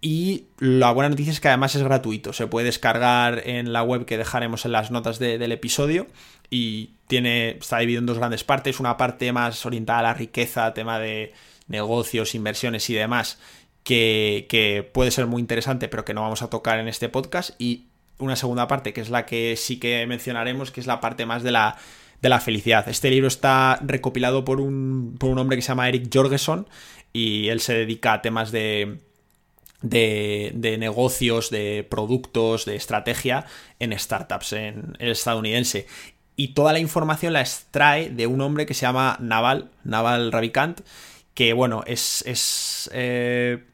Y 0.00 0.46
la 0.58 0.92
buena 0.92 1.08
noticia 1.08 1.32
es 1.32 1.40
que 1.40 1.48
además 1.48 1.74
es 1.74 1.82
gratuito. 1.82 2.32
Se 2.32 2.46
puede 2.46 2.66
descargar 2.66 3.42
en 3.46 3.72
la 3.72 3.82
web 3.82 4.04
que 4.04 4.18
dejaremos 4.18 4.64
en 4.64 4.72
las 4.72 4.90
notas 4.90 5.18
del 5.18 5.50
episodio. 5.50 6.06
Y 6.50 6.94
tiene. 7.08 7.56
está 7.58 7.78
dividido 7.78 8.00
en 8.00 8.06
dos 8.06 8.18
grandes 8.18 8.44
partes. 8.44 8.78
Una 8.78 8.96
parte 8.96 9.32
más 9.32 9.66
orientada 9.66 9.98
a 10.00 10.02
la 10.02 10.14
riqueza, 10.14 10.72
tema 10.72 11.00
de 11.00 11.32
negocios, 11.66 12.34
inversiones 12.34 12.88
y 12.90 12.94
demás 12.94 13.38
que, 13.88 14.90
puede 14.92 15.10
ser 15.10 15.26
muy 15.26 15.40
interesante, 15.40 15.88
pero 15.88 16.04
que 16.04 16.12
no 16.12 16.20
vamos 16.20 16.42
a 16.42 16.50
tocar 16.50 16.78
en 16.78 16.88
este 16.88 17.08
podcast. 17.08 17.50
Y 17.58 17.86
una 18.18 18.36
segunda 18.36 18.68
parte, 18.68 18.92
que 18.92 19.00
es 19.00 19.08
la 19.08 19.24
que 19.24 19.56
sí 19.56 19.78
que 19.78 20.06
mencionaremos, 20.06 20.70
que 20.70 20.80
es 20.80 20.86
la 20.86 21.00
parte 21.00 21.24
más 21.24 21.42
de 21.42 21.52
la, 21.52 21.76
de 22.20 22.28
la 22.28 22.40
felicidad. 22.40 22.86
Este 22.88 23.10
libro 23.10 23.28
está 23.28 23.78
recopilado 23.82 24.44
por 24.44 24.60
un, 24.60 25.16
por 25.18 25.30
un 25.30 25.38
hombre 25.38 25.56
que 25.56 25.62
se 25.62 25.68
llama 25.68 25.88
Eric 25.88 26.10
Jorgeson 26.12 26.68
y 27.12 27.48
él 27.48 27.60
se 27.60 27.74
dedica 27.74 28.12
a 28.12 28.22
temas 28.22 28.52
de, 28.52 28.98
de, 29.80 30.52
de, 30.54 30.76
negocios, 30.76 31.48
de 31.48 31.86
productos, 31.88 32.66
de 32.66 32.76
estrategia 32.76 33.46
en 33.78 33.98
startups, 33.98 34.52
en 34.52 34.96
el 34.98 35.12
estadounidense. 35.12 35.86
Y 36.36 36.48
toda 36.48 36.74
la 36.74 36.78
información 36.78 37.32
la 37.32 37.40
extrae 37.40 38.10
de 38.10 38.26
un 38.26 38.42
hombre 38.42 38.66
que 38.66 38.74
se 38.74 38.82
llama 38.82 39.16
Naval, 39.18 39.70
Naval 39.82 40.30
Ravikant, 40.30 40.82
que 41.32 41.52
bueno, 41.52 41.84
es, 41.86 42.22
es 42.26 42.90
eh, 42.92 43.64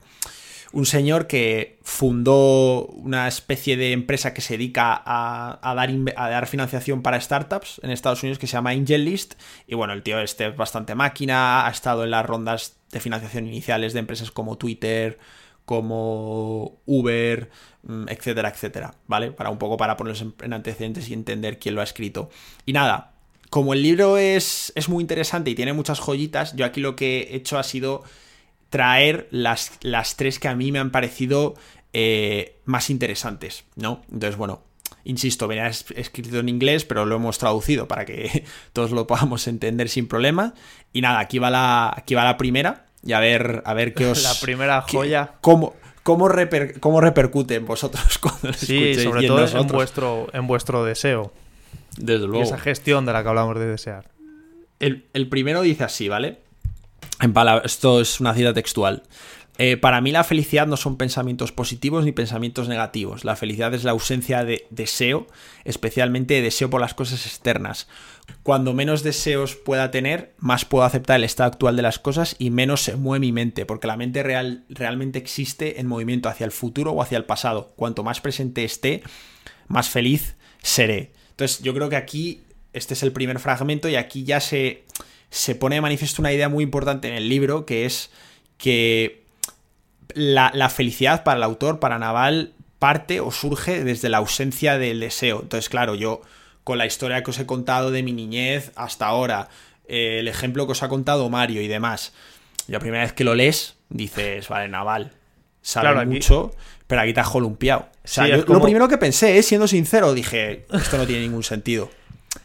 un 0.75 0.87
señor 0.87 1.28
que 1.28 1.78
fundó 1.83 2.87
una 2.87 3.28
especie 3.28 3.76
de 3.76 3.93
empresa 3.93 4.35
que 4.35 4.40
se 4.40 4.54
dedica 4.54 5.00
a, 5.07 5.75
dar, 5.75 5.90
a 6.16 6.28
dar 6.28 6.47
financiación 6.49 7.00
para 7.00 7.21
startups 7.21 7.81
en 7.85 7.90
Estados 7.90 8.23
Unidos 8.25 8.40
que 8.40 8.49
se 8.49 8.54
llama 8.54 8.71
AngelList. 8.71 9.35
Y 9.69 9.76
bueno, 9.76 9.93
el 9.93 10.02
tío 10.02 10.21
este 10.21 10.49
es 10.49 10.57
bastante 10.57 10.97
máquina, 10.97 11.66
ha 11.66 11.71
estado 11.71 12.02
en 12.02 12.11
las 12.11 12.26
rondas 12.26 12.76
de 12.90 12.99
financiación 12.99 13.47
iniciales 13.47 13.93
de 13.93 14.00
empresas 14.00 14.33
como 14.33 14.59
Twitter, 14.59 15.16
como 15.64 16.81
Uber, 16.87 17.50
mm, 17.85 18.09
etcétera, 18.09 18.49
etcétera, 18.49 18.95
¿vale? 19.07 19.31
Para 19.31 19.50
un 19.50 19.59
poco 19.59 19.76
para 19.76 19.97
ponerlos 19.97 20.26
en 20.43 20.52
antecedentes 20.52 21.09
y 21.09 21.14
entender 21.14 21.61
quién 21.61 21.76
lo 21.76 21.83
ha 21.83 21.85
escrito. 21.85 22.31
Y 22.66 22.73
nada, 22.73 23.12
como 23.49 23.75
el 23.75 23.83
libro 23.83 24.19
es, 24.19 24.73
es 24.75 24.88
muy 24.88 25.02
interesante 25.02 25.50
y 25.50 25.54
tiene 25.54 25.73
muchas 25.73 26.00
joyitas, 26.00 26.57
yo 26.57 26.64
aquí 26.64 26.81
lo 26.81 26.97
que 26.97 27.28
he 27.31 27.37
hecho 27.37 27.59
ha 27.59 27.62
sido 27.62 28.02
traer 28.75 29.28
las, 29.31 29.71
las 29.83 30.16
tres 30.16 30.40
que 30.40 30.49
a 30.49 30.57
mí 30.57 30.73
me 30.73 30.81
han 30.81 30.90
parecido 30.90 31.54
eh, 31.93 32.59
más 32.64 32.90
interesantes, 32.90 33.66
¿no? 33.76 34.02
Entonces, 34.11 34.37
bueno, 34.37 34.64
insisto, 35.04 35.47
venía 35.47 35.69
escrito 35.69 36.40
en 36.40 36.49
inglés, 36.49 36.85
pero 36.85 37.07
lo 37.07 37.14
hemos 37.14 37.38
traducido 37.38 37.87
para 37.87 38.04
que 38.04 38.45
todos 38.73 38.90
lo 38.90 39.07
podamos 39.07 39.47
entender 39.47 39.88
sin 39.88 40.09
problema. 40.09 40.54
Y 40.93 41.02
nada, 41.02 41.21
aquí 41.21 41.38
va 41.38 41.50
la, 41.50 41.95
aquí 41.97 42.16
va 42.16 42.25
la 42.25 42.37
primera 42.37 42.87
y 43.04 43.12
a 43.12 43.21
ver, 43.21 43.62
a 43.64 43.75
ver 43.75 43.95
qué 43.95 44.07
os... 44.11 44.25
La 44.25 44.35
primera 44.43 44.83
joya. 44.83 45.35
cómo, 45.40 45.76
cómo, 46.02 46.28
repercute 46.28 47.54
en 47.54 47.66
vosotros 47.66 48.19
cuando 48.21 48.49
lo 48.49 48.54
Sí, 48.54 48.97
sobre 48.97 49.25
todo 49.28 49.47
en, 49.47 49.69
vuestro, 49.69 50.26
en 50.33 50.49
vuestro 50.49 50.85
deseo. 50.85 51.33
Desde 51.97 52.26
luego. 52.26 52.40
Y 52.40 52.43
esa 52.43 52.59
gestión 52.59 53.07
de 53.07 53.12
la 53.12 53.23
que 53.23 53.28
hablamos 53.28 53.57
de 53.57 53.66
desear. 53.66 54.11
El, 54.81 55.07
el 55.12 55.28
primero 55.28 55.62
dice 55.62 55.85
así, 55.85 56.09
¿vale? 56.09 56.40
En 57.21 57.35
esto 57.64 58.00
es 58.00 58.21
una 58.21 58.35
cita 58.35 58.52
textual. 58.52 59.02
Eh, 59.56 59.76
para 59.76 60.00
mí 60.00 60.11
la 60.11 60.25
felicidad 60.25 60.66
no 60.66 60.76
son 60.76 60.97
pensamientos 60.97 61.52
positivos 61.52 62.04
ni 62.04 62.11
pensamientos 62.11 62.68
negativos. 62.68 63.25
La 63.25 63.37
felicidad 63.37 63.73
es 63.73 63.85
la 63.85 63.92
ausencia 63.92 64.44
de 64.44 64.66
deseo, 64.71 65.28
especialmente 65.64 66.42
deseo 66.42 66.71
por 66.71 66.80
las 66.80 66.94
cosas 66.94 67.25
externas. 67.26 67.87
Cuando 68.42 68.75
menos 68.75 69.04
deseos 69.04 69.54
pueda 69.54 69.92
tener, 69.92 70.35
más 70.38 70.64
puedo 70.64 70.85
aceptar 70.85 71.16
el 71.16 71.25
estado 71.25 71.52
actual 71.52 71.76
de 71.76 71.83
las 71.83 72.00
cosas 72.00 72.35
y 72.38 72.50
menos 72.50 72.83
se 72.83 72.97
mueve 72.97 73.21
mi 73.21 73.33
mente, 73.33 73.64
porque 73.64 73.87
la 73.87 73.97
mente 73.97 74.25
real, 74.25 74.64
realmente 74.68 75.21
existe 75.21 75.78
en 75.78 75.87
movimiento 75.87 76.28
hacia 76.28 76.47
el 76.47 76.52
futuro 76.52 76.90
o 76.90 77.00
hacia 77.00 77.18
el 77.18 77.25
pasado. 77.25 77.75
Cuanto 77.76 78.02
más 78.02 78.21
presente 78.21 78.64
esté, 78.64 79.02
más 79.68 79.88
feliz 79.88 80.35
seré. 80.62 81.12
Entonces 81.30 81.62
yo 81.62 81.75
creo 81.75 81.88
que 81.88 81.97
aquí 81.97 82.42
este 82.73 82.94
es 82.94 83.04
el 83.04 83.12
primer 83.12 83.38
fragmento 83.38 83.88
y 83.88 83.94
aquí 83.94 84.25
ya 84.25 84.40
se, 84.40 84.85
se 85.35 85.57
pone 85.57 85.75
de 85.75 85.81
manifiesto 85.81 86.23
una 86.23 86.33
idea 86.33 86.49
muy 86.49 86.62
importante 86.62 87.09
en 87.09 87.14
el 87.14 87.29
libro, 87.29 87.67
que 87.67 87.87
es 87.87 88.11
que 88.57 89.25
la, 90.14 90.71
felicidad 90.71 91.25
para 91.25 91.38
el 91.38 91.43
autor, 91.43 91.81
para 91.81 91.99
Naval, 91.99 92.53
parte 92.79 93.19
o 93.19 93.33
surge 93.33 93.83
desde 93.83 94.09
la 94.09 94.19
ausencia 94.19 94.79
del 94.79 95.00
deseo. 95.00 95.41
Entonces, 95.43 95.69
claro, 95.69 95.97
yo 95.97 96.23
con 96.62 96.79
la 96.79 96.87
historia 96.87 97.25
que 97.25 97.33
os 97.33 97.38
he 97.41 97.47
contado 97.47 97.91
de 97.91 98.05
mi 98.05 98.12
niñez 98.12 98.71
hasta 98.76 99.07
ahora, 99.07 99.49
eh, 99.88 100.19
el 100.21 100.29
ejemplo 100.29 100.67
que 100.67 100.73
os 100.73 100.85
ha 100.85 100.88
contado 100.88 101.29
Mario 101.29 101.62
y 101.62 101.67
demás, 101.67 102.12
la 102.69 102.79
primera 102.79 103.03
vez 103.03 103.12
que 103.12 103.25
lo 103.25 103.35
lees, 103.35 103.75
dices, 103.88 104.49
vale, 104.49 104.69
Naval, 104.69 105.11
sabe 105.62 106.07
mucho, 106.07 106.55
pero 106.87 107.00
aquí 107.00 107.12
te 107.12 107.19
has 107.19 107.29
columpiado. 107.29 107.88
O 108.05 108.09
sea, 108.09 108.29
lo 108.29 108.62
primero 108.62 108.87
que 108.87 108.99
pensé, 108.99 109.37
eh, 109.37 109.43
siendo 109.43 109.67
sincero, 109.67 110.14
dije, 110.14 110.64
esto 110.73 110.97
no 110.97 111.07
tiene 111.09 111.23
ningún 111.23 111.43
sentido. 111.43 111.91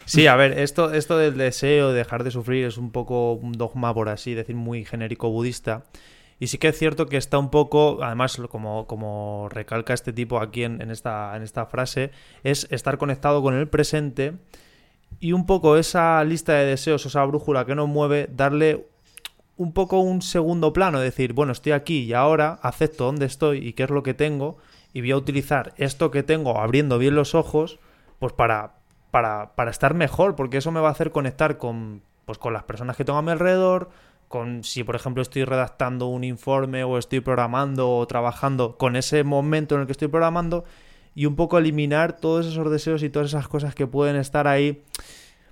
Sí, 0.05 0.27
a 0.27 0.35
ver, 0.35 0.57
esto, 0.59 0.93
esto 0.93 1.17
del 1.17 1.37
deseo, 1.37 1.89
de 1.89 1.97
dejar 1.97 2.23
de 2.23 2.31
sufrir, 2.31 2.65
es 2.65 2.77
un 2.77 2.91
poco 2.91 3.33
un 3.33 3.53
dogma, 3.53 3.93
por 3.93 4.09
así 4.09 4.33
decir, 4.33 4.55
muy 4.55 4.85
genérico 4.85 5.29
budista. 5.29 5.83
Y 6.39 6.47
sí 6.47 6.57
que 6.57 6.69
es 6.69 6.77
cierto 6.77 7.07
que 7.07 7.17
está 7.17 7.37
un 7.37 7.49
poco, 7.49 7.99
además, 8.01 8.37
como, 8.49 8.87
como 8.87 9.49
recalca 9.51 9.93
este 9.93 10.13
tipo 10.13 10.39
aquí 10.39 10.63
en, 10.63 10.89
esta, 10.89 11.35
en 11.35 11.43
esta 11.43 11.65
frase, 11.65 12.11
es 12.43 12.67
estar 12.71 12.97
conectado 12.97 13.41
con 13.41 13.55
el 13.55 13.67
presente 13.67 14.33
y 15.19 15.33
un 15.33 15.45
poco 15.45 15.75
esa 15.75 16.23
lista 16.23 16.53
de 16.53 16.65
deseos, 16.65 17.05
esa 17.05 17.25
brújula 17.25 17.65
que 17.65 17.75
nos 17.75 17.89
mueve, 17.89 18.29
darle 18.31 18.87
un 19.57 19.73
poco 19.73 19.99
un 19.99 20.21
segundo 20.21 20.71
plano, 20.71 21.01
decir, 21.01 21.33
bueno, 21.33 21.51
estoy 21.51 21.73
aquí 21.73 22.03
y 22.03 22.13
ahora 22.13 22.59
acepto 22.61 23.05
dónde 23.05 23.25
estoy 23.25 23.67
y 23.67 23.73
qué 23.73 23.83
es 23.83 23.89
lo 23.89 24.03
que 24.03 24.13
tengo 24.13 24.57
y 24.93 25.01
voy 25.01 25.11
a 25.11 25.17
utilizar 25.17 25.73
esto 25.75 26.11
que 26.11 26.23
tengo 26.23 26.57
abriendo 26.59 26.97
bien 26.97 27.15
los 27.15 27.35
ojos, 27.35 27.79
pues 28.19 28.31
para, 28.31 28.78
para, 29.11 29.55
para 29.55 29.71
estar 29.71 29.93
mejor, 29.93 30.35
porque 30.35 30.57
eso 30.57 30.71
me 30.71 30.79
va 30.79 30.89
a 30.89 30.91
hacer 30.91 31.11
conectar 31.11 31.57
con, 31.57 32.01
pues, 32.25 32.37
con 32.37 32.53
las 32.53 32.63
personas 32.63 32.95
que 32.95 33.05
tengo 33.05 33.19
a 33.19 33.21
mi 33.21 33.31
alrededor, 33.31 33.89
con 34.27 34.63
si 34.63 34.83
por 34.83 34.95
ejemplo 34.95 35.23
estoy 35.23 35.43
redactando 35.43 36.05
un 36.05 36.23
informe 36.23 36.83
o 36.83 36.97
estoy 36.97 37.19
programando 37.19 37.89
o 37.89 38.05
trabajando 38.05 38.77
con 38.77 38.95
ese 38.95 39.23
momento 39.23 39.75
en 39.75 39.81
el 39.81 39.87
que 39.87 39.93
estoy 39.93 40.07
programando 40.07 40.63
y 41.15 41.25
un 41.25 41.35
poco 41.35 41.57
eliminar 41.57 42.13
todos 42.13 42.45
esos 42.45 42.69
deseos 42.69 43.01
y 43.01 43.09
todas 43.09 43.29
esas 43.29 43.47
cosas 43.47 43.73
que 43.73 43.87
pueden 43.87 44.15
estar 44.15 44.47
ahí. 44.47 44.83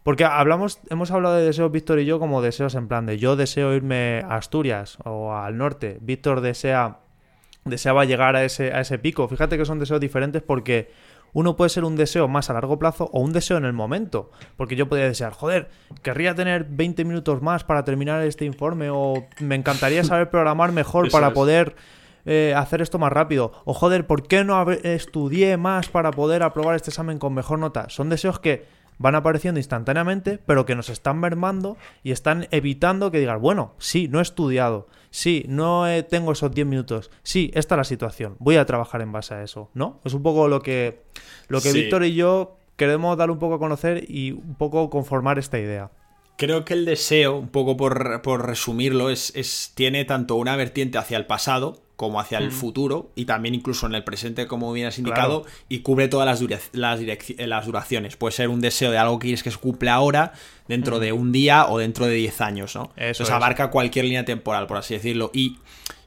Porque 0.03 0.23
hablamos, 0.23 0.79
hemos 0.89 1.11
hablado 1.11 1.35
de 1.35 1.43
deseos 1.43 1.71
Víctor 1.71 1.99
y 1.99 2.05
yo 2.05 2.19
como 2.19 2.41
deseos 2.41 2.75
en 2.75 2.87
plan 2.87 3.05
de 3.05 3.17
yo 3.17 3.35
deseo 3.35 3.73
irme 3.73 4.23
a 4.25 4.35
Asturias 4.35 4.99
o 5.03 5.33
al 5.33 5.57
norte, 5.57 5.97
Víctor 5.99 6.41
desea 6.41 6.99
deseaba 7.65 8.05
llegar 8.05 8.35
a 8.35 8.45
ese, 8.45 8.71
a 8.71 8.79
ese 8.79 8.97
pico. 8.99 9.27
Fíjate 9.27 9.57
que 9.57 9.65
son 9.65 9.79
deseos 9.79 9.99
diferentes 9.99 10.41
porque 10.41 10.89
uno 11.33 11.55
puede 11.55 11.69
ser 11.69 11.83
un 11.83 11.95
deseo 11.95 12.27
más 12.27 12.49
a 12.49 12.53
largo 12.53 12.79
plazo 12.79 13.09
o 13.13 13.19
un 13.19 13.33
deseo 13.33 13.57
en 13.57 13.65
el 13.65 13.73
momento. 13.73 14.31
Porque 14.55 14.75
yo 14.75 14.87
podría 14.89 15.07
desear, 15.07 15.33
joder, 15.33 15.69
querría 16.01 16.35
tener 16.35 16.65
20 16.65 17.05
minutos 17.05 17.41
más 17.41 17.63
para 17.63 17.83
terminar 17.83 18.23
este 18.23 18.45
informe 18.45 18.89
o 18.89 19.25
me 19.39 19.55
encantaría 19.55 20.03
saber 20.03 20.29
programar 20.29 20.71
mejor 20.71 21.11
para 21.11 21.33
poder 21.33 21.75
eh, 22.25 22.53
hacer 22.55 22.81
esto 22.81 22.99
más 22.99 23.11
rápido. 23.11 23.53
O 23.65 23.73
joder, 23.73 24.05
¿por 24.05 24.27
qué 24.27 24.43
no 24.43 24.69
estudié 24.71 25.57
más 25.57 25.87
para 25.87 26.11
poder 26.11 26.43
aprobar 26.43 26.75
este 26.75 26.89
examen 26.89 27.19
con 27.19 27.33
mejor 27.33 27.59
nota? 27.59 27.89
Son 27.89 28.09
deseos 28.09 28.39
que 28.39 28.65
van 28.97 29.15
apareciendo 29.15 29.59
instantáneamente, 29.59 30.39
pero 30.45 30.65
que 30.65 30.75
nos 30.75 30.89
están 30.89 31.19
mermando 31.19 31.77
y 32.03 32.11
están 32.11 32.47
evitando 32.51 33.11
que 33.11 33.19
digas, 33.19 33.39
bueno, 33.39 33.73
sí, 33.77 34.07
no 34.07 34.19
he 34.19 34.21
estudiado, 34.21 34.87
sí, 35.09 35.45
no 35.47 35.85
tengo 36.09 36.31
esos 36.31 36.51
10 36.51 36.67
minutos, 36.67 37.11
sí, 37.23 37.51
esta 37.53 37.75
es 37.75 37.77
la 37.77 37.83
situación, 37.83 38.35
voy 38.39 38.57
a 38.57 38.65
trabajar 38.65 39.01
en 39.01 39.11
base 39.11 39.33
a 39.33 39.43
eso, 39.43 39.69
¿no? 39.73 39.99
Es 40.03 40.13
un 40.13 40.23
poco 40.23 40.47
lo 40.47 40.61
que, 40.61 41.03
lo 41.47 41.61
que 41.61 41.71
Víctor 41.71 42.03
y 42.05 42.13
yo 42.15 42.57
queremos 42.75 43.17
dar 43.17 43.31
un 43.31 43.39
poco 43.39 43.55
a 43.55 43.59
conocer 43.59 44.05
y 44.07 44.31
un 44.31 44.55
poco 44.55 44.89
conformar 44.89 45.39
esta 45.39 45.59
idea. 45.59 45.91
Creo 46.37 46.65
que 46.65 46.75
el 46.75 46.85
deseo, 46.85 47.35
un 47.35 47.49
poco 47.49 47.75
por, 47.77 48.21
por 48.21 48.45
resumirlo, 48.45 49.09
es, 49.09 49.35
es, 49.35 49.71
tiene 49.73 50.05
tanto 50.05 50.35
una 50.35 50.55
vertiente 50.55 50.99
hacia 50.99 51.17
el 51.17 51.25
pasado, 51.25 51.81
como 51.97 52.19
hacia 52.19 52.37
el 52.37 52.51
futuro 52.51 53.11
y 53.15 53.25
también 53.25 53.55
incluso 53.55 53.87
en 53.87 53.95
el 53.95 54.03
presente, 54.03 54.45
como 54.45 54.71
bien 54.71 54.85
has 54.85 54.99
indicado, 54.99 55.45
y 55.67 55.79
cubre 55.79 56.07
todas 56.07 56.27
las, 56.27 56.69
las, 56.71 57.01
las, 57.37 57.65
duraciones. 57.65 58.15
Puede 58.15 58.33
ser 58.33 58.49
un 58.49 58.61
deseo 58.61 58.91
de 58.91 58.99
algo 58.99 59.17
que 59.17 59.25
quieres 59.25 59.41
que 59.41 59.49
se 59.49 59.57
cumpla 59.57 59.95
ahora, 59.95 60.31
dentro 60.67 60.99
de 60.99 61.11
un 61.11 61.31
día 61.31 61.65
o 61.67 61.79
dentro 61.79 62.05
de 62.05 62.13
10 62.13 62.41
años, 62.41 62.75
¿no? 62.75 62.91
Eso 62.95 63.23
Entonces 63.23 63.31
abarca 63.31 63.71
cualquier 63.71 64.05
línea 64.05 64.23
temporal, 64.23 64.67
por 64.67 64.77
así 64.77 64.93
decirlo. 64.93 65.31
Y 65.33 65.57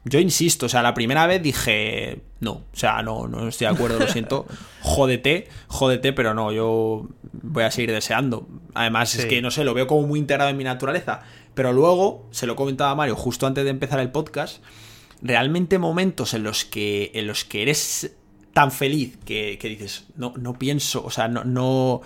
yo 0.04 0.20
insisto, 0.20 0.66
o 0.66 0.68
sea, 0.68 0.80
la 0.82 0.94
primera 0.94 1.26
vez 1.26 1.42
dije, 1.42 2.20
no, 2.38 2.52
o 2.52 2.64
sea, 2.72 3.02
no, 3.02 3.26
no 3.26 3.48
estoy 3.48 3.66
de 3.66 3.74
acuerdo, 3.74 3.98
lo 3.98 4.06
siento, 4.06 4.46
jódete, 4.82 5.48
jódete, 5.66 6.12
pero 6.12 6.34
no, 6.34 6.52
yo 6.52 7.08
voy 7.32 7.64
a 7.64 7.70
seguir 7.72 7.90
deseando. 7.90 8.46
Además, 8.74 9.16
es 9.16 9.26
que, 9.26 9.42
no 9.42 9.50
sé, 9.50 9.64
lo 9.64 9.74
veo 9.74 9.88
como 9.88 10.06
muy 10.06 10.20
integrado 10.20 10.50
en 10.50 10.56
mi 10.56 10.64
naturaleza. 10.64 11.22
Pero 11.54 11.72
luego, 11.72 12.28
se 12.30 12.46
lo 12.46 12.54
comentaba 12.54 12.92
a 12.92 12.94
Mario 12.94 13.16
justo 13.16 13.48
antes 13.48 13.64
de 13.64 13.70
empezar 13.70 13.98
el 13.98 14.12
podcast, 14.12 14.62
realmente 15.22 15.78
momentos 15.78 16.34
en 16.34 16.42
los 16.42 16.64
que, 16.64 17.10
en 17.14 17.26
los 17.26 17.44
que 17.44 17.62
eres 17.62 18.12
tan 18.52 18.72
feliz 18.72 19.16
que, 19.24 19.58
dices, 19.62 20.06
no, 20.16 20.34
no 20.36 20.58
pienso, 20.58 21.04
o 21.04 21.10
sea, 21.10 21.28
no, 21.28 21.44
no, 21.44 22.00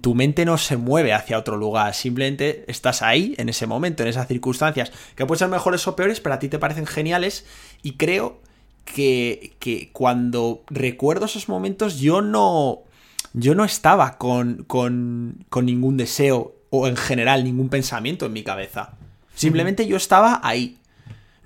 tu 0.00 0.14
mente 0.14 0.44
no 0.44 0.58
se 0.58 0.76
mueve 0.76 1.12
hacia 1.12 1.38
otro 1.38 1.56
lugar, 1.56 1.94
simplemente 1.94 2.64
estás 2.68 3.02
ahí 3.02 3.34
en 3.38 3.48
ese 3.48 3.66
momento, 3.66 4.02
en 4.02 4.08
esas 4.08 4.28
circunstancias, 4.28 4.92
que 5.14 5.24
pueden 5.24 5.38
ser 5.38 5.48
mejores 5.48 5.86
o 5.86 5.96
peores, 5.96 6.20
pero 6.20 6.34
a 6.34 6.38
ti 6.38 6.48
te 6.48 6.58
parecen 6.58 6.86
geniales 6.86 7.46
y 7.82 7.92
creo 7.92 8.40
que, 8.84 9.56
que 9.58 9.90
cuando 9.92 10.62
recuerdo 10.68 11.26
esos 11.26 11.48
momentos 11.48 11.98
yo 11.98 12.22
no, 12.22 12.82
yo 13.32 13.54
no 13.54 13.64
estaba 13.64 14.18
con, 14.18 14.64
con, 14.64 15.44
con 15.48 15.66
ningún 15.66 15.96
deseo 15.96 16.54
o 16.70 16.86
en 16.86 16.96
general 16.96 17.44
ningún 17.44 17.68
pensamiento 17.68 18.26
en 18.26 18.32
mi 18.32 18.42
cabeza. 18.42 18.94
Simplemente 19.34 19.86
yo 19.86 19.96
estaba 19.96 20.40
ahí, 20.42 20.77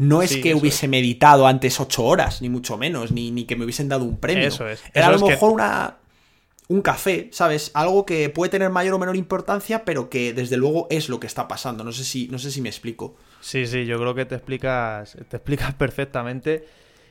no 0.02 0.22
es 0.22 0.36
que 0.36 0.54
hubiese 0.54 0.88
meditado 0.88 1.46
antes 1.46 1.78
ocho 1.78 2.04
horas, 2.04 2.42
ni 2.42 2.48
mucho 2.48 2.76
menos, 2.76 3.12
ni, 3.12 3.30
ni, 3.30 3.44
que 3.44 3.56
me 3.56 3.64
hubiesen 3.64 3.88
dado 3.88 4.04
un 4.04 4.18
premio. 4.18 4.48
Eso 4.48 4.68
es. 4.68 4.82
Era 4.92 5.06
a 5.06 5.12
lo 5.12 5.26
mejor 5.26 5.52
una, 5.52 5.96
un 6.68 6.82
café, 6.82 7.28
¿sabes? 7.32 7.70
Algo 7.74 8.04
que 8.04 8.28
puede 8.28 8.50
tener 8.50 8.70
mayor 8.70 8.94
o 8.94 8.98
menor 8.98 9.16
importancia, 9.16 9.84
pero 9.84 10.10
que 10.10 10.32
desde 10.32 10.56
luego 10.56 10.88
es 10.90 11.08
lo 11.08 11.20
que 11.20 11.26
está 11.26 11.46
pasando. 11.46 11.84
No 11.84 11.92
sé 11.92 12.04
si, 12.04 12.28
no 12.28 12.38
sé 12.38 12.50
si 12.50 12.60
me 12.60 12.68
explico. 12.68 13.14
Sí, 13.40 13.66
sí, 13.66 13.86
yo 13.86 13.98
creo 13.98 14.14
que 14.14 14.24
te 14.24 14.34
explicas, 14.34 15.16
te 15.28 15.36
explicas 15.36 15.74
perfectamente. 15.78 16.66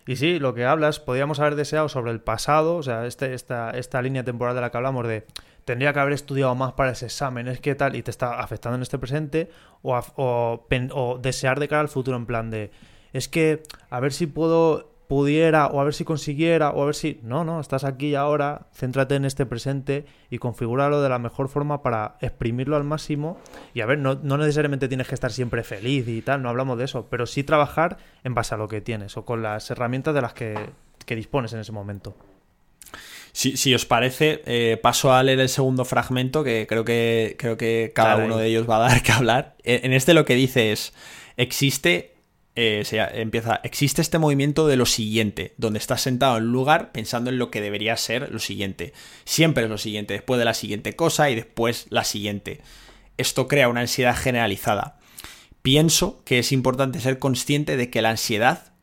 Y 0.08 0.16
sí, 0.16 0.40
lo 0.40 0.54
que 0.54 0.66
hablas, 0.66 1.00
podríamos 1.00 1.40
haber 1.40 1.56
deseado 1.56 1.88
sobre 1.88 2.12
el 2.12 2.20
pasado, 2.20 2.76
o 2.76 2.84
sea, 2.84 3.06
este, 3.06 3.34
esta, 3.34 3.72
esta 3.72 4.02
línea 4.02 4.24
temporal 4.24 4.56
de 4.56 4.62
la 4.62 4.72
que 4.72 4.78
hablamos 4.78 5.08
de 5.08 5.26
tendría 5.66 5.94
que 5.94 6.00
haber 6.00 6.14
estudiado 6.14 6.56
más 6.56 6.74
para 6.74 6.92
ese 6.92 7.06
examen, 7.06 7.48
es 7.48 7.60
que 7.60 7.76
tal, 7.76 7.96
y 7.96 8.04
te 8.04 8.12
está 8.12 8.40
afectando 8.40 8.76
en 8.76 8.82
este 8.82 8.98
presente, 8.98 9.50
o, 9.82 10.00
o, 10.16 11.20
desear 11.22 11.60
de 11.60 11.68
cara 11.68 11.82
al 11.82 11.90
futuro 11.90 12.18
en 12.18 12.26
plan 12.26 12.50
de, 12.50 12.72
es 13.14 13.28
que 13.28 13.64
a 13.90 14.00
ver 14.00 14.14
si 14.14 14.28
puedo 14.28 14.92
pudiera, 15.12 15.68
o 15.68 15.82
a 15.82 15.84
ver 15.84 15.94
si 15.94 16.06
consiguiera, 16.06 16.70
o 16.70 16.82
a 16.82 16.86
ver 16.86 16.96
si... 16.96 17.20
No, 17.22 17.44
no, 17.44 17.60
estás 17.60 17.84
aquí 17.84 18.12
y 18.12 18.16
ahora, 18.16 18.68
céntrate 18.74 19.16
en 19.16 19.26
este 19.26 19.46
presente 19.46 20.06
y 20.30 20.38
configúralo 20.38 21.02
de 21.02 21.10
la 21.10 21.20
mejor 21.20 21.50
forma 21.50 21.84
para 21.84 22.16
exprimirlo 22.22 22.78
al 22.78 22.86
máximo. 22.86 23.38
Y 23.74 23.82
a 23.82 23.86
ver, 23.86 24.00
no, 24.00 24.16
no 24.24 24.38
necesariamente 24.38 24.88
tienes 24.88 25.10
que 25.10 25.16
estar 25.16 25.34
siempre 25.34 25.64
feliz 25.64 26.08
y 26.08 26.22
tal, 26.22 26.42
no 26.42 26.48
hablamos 26.48 26.78
de 26.78 26.86
eso, 26.86 27.08
pero 27.10 27.26
sí 27.26 27.44
trabajar 27.44 27.98
en 28.24 28.34
base 28.34 28.56
a 28.56 28.58
lo 28.58 28.70
que 28.70 28.80
tienes 28.80 29.18
o 29.18 29.26
con 29.26 29.42
las 29.42 29.70
herramientas 29.70 30.16
de 30.16 30.22
las 30.22 30.34
que, 30.34 30.56
que 31.06 31.18
dispones 31.18 31.52
en 31.52 31.60
ese 31.60 31.74
momento. 31.74 32.16
Si, 33.34 33.74
os 33.74 33.86
parece, 33.86 34.42
eh, 34.46 34.78
paso 34.82 35.14
a 35.14 35.24
leer 35.24 35.40
el 35.40 35.50
segundo 35.50 35.86
fragmento, 35.86 36.44
que 36.44 36.68
creo 36.68 36.84
que, 36.84 37.36
creo 37.40 37.56
que 37.56 37.92
cada 37.96 38.18
uno 38.18 38.38
de 38.38 38.48
ellos 38.48 38.70
va 38.70 38.76
a 38.76 38.90
dar 38.90 39.04
que 39.04 39.12
hablar. 39.12 39.56
En 39.64 39.94
este 39.94 40.14
lo 40.14 40.26
que 40.26 40.36
dice 40.36 40.72
es, 40.74 40.94
existe, 41.38 42.14
eh, 42.56 42.84
empieza, 43.14 43.62
existe 43.64 44.02
este 44.02 44.18
movimiento 44.18 44.68
de 44.68 44.76
lo 44.76 44.86
siguiente, 44.86 45.54
donde 45.58 45.80
estás 45.80 46.02
sentado 46.02 46.38
en 46.38 46.44
un 46.44 46.52
lugar 46.52 46.92
pensando 46.92 47.30
en 47.30 47.38
lo 47.38 47.52
que 47.52 47.62
debería 47.62 47.96
ser 47.96 48.30
lo 48.32 48.40
siguiente. 48.40 48.92
Siempre 49.24 49.64
es 49.64 49.70
lo 49.70 49.78
siguiente, 49.78 50.14
después 50.14 50.38
de 50.38 50.46
la 50.46 50.54
siguiente 50.54 50.94
cosa 50.94 51.30
y 51.30 51.36
después 51.36 51.88
la 51.90 52.04
siguiente. 52.04 52.60
Esto 53.18 53.48
crea 53.48 53.70
una 53.70 53.82
ansiedad 53.82 54.18
generalizada. 54.18 55.00
Pienso 55.62 56.22
que 56.26 56.40
es 56.40 56.52
importante 56.52 57.00
ser 57.00 57.18
consciente 57.18 57.78
de 57.78 57.90
que 57.90 58.02
la 58.02 58.10
ansiedad 58.10 58.74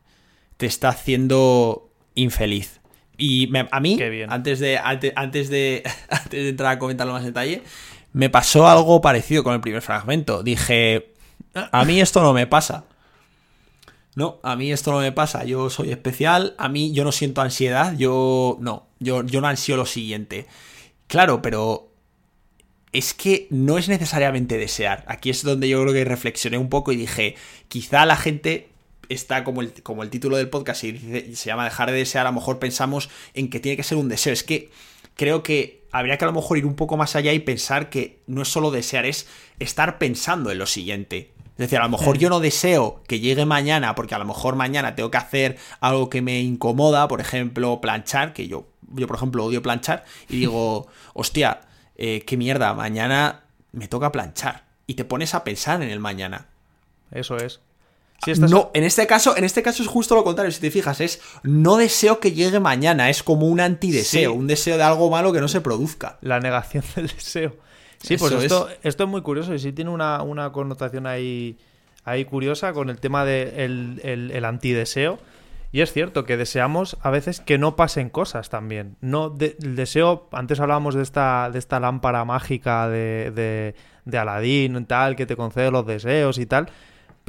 te 0.57 0.65
está 0.65 0.89
haciendo 0.89 1.93
infeliz 2.15 2.78
y 3.19 3.51
a 3.71 3.79
mí, 3.79 3.99
antes 4.29 4.59
de, 4.59 4.77
antes, 4.77 5.49
de, 5.49 5.83
antes 6.09 6.31
de 6.31 6.49
entrar 6.49 6.73
a 6.73 6.79
comentarlo 6.79 7.13
más 7.13 7.21
en 7.21 7.27
detalle, 7.27 7.61
me 8.13 8.29
pasó 8.29 8.67
algo 8.67 9.01
parecido 9.01 9.43
con 9.43 9.53
el 9.53 9.61
primer 9.61 9.81
fragmento. 9.81 10.41
Dije, 10.41 11.11
a 11.53 11.85
mí 11.85 12.01
esto 12.01 12.21
no 12.23 12.33
me 12.33 12.47
pasa. 12.47 12.85
No, 14.15 14.39
a 14.41 14.55
mí 14.55 14.71
esto 14.71 14.91
no 14.91 14.99
me 14.99 15.11
pasa. 15.11 15.43
Yo 15.43 15.69
soy 15.69 15.91
especial, 15.91 16.55
a 16.57 16.69
mí 16.69 16.91
yo 16.93 17.03
no 17.03 17.11
siento 17.11 17.41
ansiedad, 17.41 17.95
yo 17.97 18.57
no, 18.59 18.87
yo, 18.99 19.23
yo 19.23 19.41
no 19.41 19.47
ansío 19.47 19.77
lo 19.77 19.85
siguiente. 19.85 20.47
Claro, 21.07 21.41
pero 21.41 21.91
es 22.91 23.13
que 23.13 23.47
no 23.51 23.77
es 23.77 23.87
necesariamente 23.89 24.57
desear. 24.57 25.03
Aquí 25.07 25.29
es 25.29 25.43
donde 25.43 25.69
yo 25.69 25.81
creo 25.81 25.93
que 25.93 26.05
reflexioné 26.05 26.57
un 26.57 26.69
poco 26.69 26.91
y 26.91 26.95
dije, 26.95 27.35
quizá 27.67 28.05
la 28.05 28.15
gente 28.15 28.69
está 29.09 29.43
como 29.43 29.61
el, 29.61 29.73
como 29.83 30.03
el 30.03 30.09
título 30.09 30.37
del 30.37 30.49
podcast 30.49 30.83
y 30.83 31.35
se 31.35 31.45
llama 31.47 31.65
Dejar 31.65 31.91
de 31.91 31.97
desear, 31.97 32.27
a 32.27 32.29
lo 32.29 32.35
mejor 32.35 32.59
pensamos 32.59 33.09
en 33.33 33.49
que 33.49 33.59
tiene 33.59 33.75
que 33.75 33.83
ser 33.83 33.97
un 33.97 34.07
deseo. 34.07 34.31
Es 34.31 34.43
que 34.43 34.69
creo 35.15 35.43
que 35.43 35.83
habría 35.91 36.17
que 36.17 36.25
a 36.25 36.27
lo 36.27 36.33
mejor 36.33 36.57
ir 36.57 36.65
un 36.65 36.75
poco 36.75 36.95
más 36.95 37.15
allá 37.15 37.33
y 37.33 37.39
pensar 37.39 37.89
que 37.89 38.19
no 38.27 38.43
es 38.43 38.47
solo 38.47 38.71
desear, 38.71 39.05
es 39.05 39.27
estar 39.57 39.97
pensando 39.97 40.51
en 40.51 40.59
lo 40.59 40.65
siguiente. 40.65 41.33
Es 41.51 41.63
decir, 41.63 41.79
a 41.79 41.83
lo 41.83 41.89
mejor 41.89 42.17
yo 42.17 42.29
no 42.29 42.39
deseo 42.39 43.03
que 43.05 43.19
llegue 43.19 43.45
mañana, 43.45 43.93
porque 43.93 44.15
a 44.15 44.19
lo 44.19 44.23
mejor 44.23 44.55
mañana 44.55 44.95
tengo 44.95 45.11
que 45.11 45.17
hacer 45.17 45.57
algo 45.81 46.09
que 46.09 46.21
me 46.21 46.39
incomoda, 46.39 47.07
por 47.09 47.19
ejemplo, 47.19 47.81
planchar, 47.81 48.31
que 48.31 48.47
yo, 48.47 48.67
yo 48.93 49.07
por 49.07 49.17
ejemplo, 49.17 49.43
odio 49.43 49.61
planchar, 49.61 50.05
y 50.29 50.37
digo, 50.37 50.87
hostia, 51.13 51.61
eh, 51.97 52.23
qué 52.25 52.37
mierda, 52.37 52.73
mañana 52.73 53.43
me 53.73 53.89
toca 53.89 54.13
planchar. 54.13 54.63
Y 54.87 54.93
te 54.93 55.03
pones 55.03 55.35
a 55.35 55.43
pensar 55.43 55.81
en 55.83 55.89
el 55.89 55.99
mañana. 55.99 56.47
Eso 57.11 57.35
es 57.35 57.59
no, 58.39 58.71
en 58.73 58.83
este 58.83 59.07
caso, 59.07 59.37
en 59.37 59.43
este 59.43 59.63
caso 59.63 59.81
es 59.81 59.87
justo 59.87 60.15
lo 60.15 60.23
contrario, 60.23 60.51
si 60.51 60.59
te 60.59 60.71
fijas, 60.71 60.99
es 61.01 61.21
no 61.43 61.77
deseo 61.77 62.19
que 62.19 62.33
llegue 62.33 62.59
mañana, 62.59 63.09
es 63.09 63.23
como 63.23 63.47
un 63.47 63.59
antideseo, 63.59 64.33
un 64.33 64.47
deseo 64.47 64.77
de 64.77 64.83
algo 64.83 65.09
malo 65.09 65.31
que 65.31 65.41
no 65.41 65.47
se 65.47 65.61
produzca. 65.61 66.17
La 66.21 66.39
negación 66.39 66.83
del 66.95 67.07
deseo. 67.07 67.55
Sí, 68.01 68.17
pues 68.17 68.31
esto 68.31 68.69
es. 68.69 68.77
esto 68.83 69.03
es 69.03 69.09
muy 69.09 69.21
curioso 69.21 69.53
y 69.53 69.59
sí 69.59 69.73
tiene 69.73 69.91
una, 69.91 70.49
connotación 70.53 71.05
ahí, 71.05 71.57
ahí 72.05 72.25
curiosa 72.25 72.71
con 72.73 72.89
el 72.89 72.99
tema 72.99 73.25
del 73.25 73.97
de 73.97 74.37
el, 74.37 74.45
antideseo. 74.45 75.19
Y 75.71 75.81
es 75.81 75.93
cierto 75.93 76.25
que 76.25 76.35
deseamos 76.35 76.97
a 77.01 77.11
veces 77.11 77.41
que 77.41 77.59
no 77.59 77.75
pasen 77.75 78.09
cosas 78.09 78.49
también. 78.49 78.95
No 79.01 79.35
el 79.39 79.75
deseo, 79.75 80.27
antes 80.31 80.59
hablábamos 80.59 80.95
de 80.95 81.03
esta, 81.03 81.51
de 81.51 81.59
esta 81.59 81.79
lámpara 81.79 82.25
mágica 82.25 82.89
de, 82.89 83.31
de, 83.35 83.75
de 84.05 84.17
Aladín 84.17 84.75
y 84.77 84.85
tal, 84.85 85.15
que 85.15 85.27
te 85.27 85.35
concede 85.35 85.69
los 85.69 85.85
deseos 85.85 86.39
y 86.39 86.47
tal. 86.47 86.69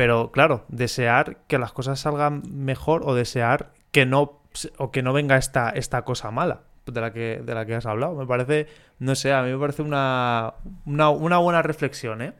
Pero 0.00 0.32
claro, 0.32 0.64
desear 0.68 1.42
que 1.46 1.58
las 1.58 1.72
cosas 1.72 2.00
salgan 2.00 2.42
mejor 2.50 3.02
o 3.04 3.14
desear 3.14 3.74
que 3.92 4.06
no 4.06 4.40
o 4.78 4.90
que 4.92 5.02
no 5.02 5.12
venga 5.12 5.36
esta, 5.36 5.68
esta 5.68 6.06
cosa 6.06 6.30
mala 6.30 6.62
de 6.86 7.02
la 7.02 7.12
que 7.12 7.42
de 7.44 7.54
la 7.54 7.66
que 7.66 7.74
has 7.74 7.84
hablado. 7.84 8.14
Me 8.14 8.26
parece, 8.26 8.66
no 8.98 9.14
sé, 9.14 9.30
a 9.30 9.42
mí 9.42 9.52
me 9.52 9.58
parece 9.58 9.82
una, 9.82 10.54
una, 10.86 11.36
buena 11.36 11.60
reflexión, 11.60 12.22
¿eh? 12.22 12.32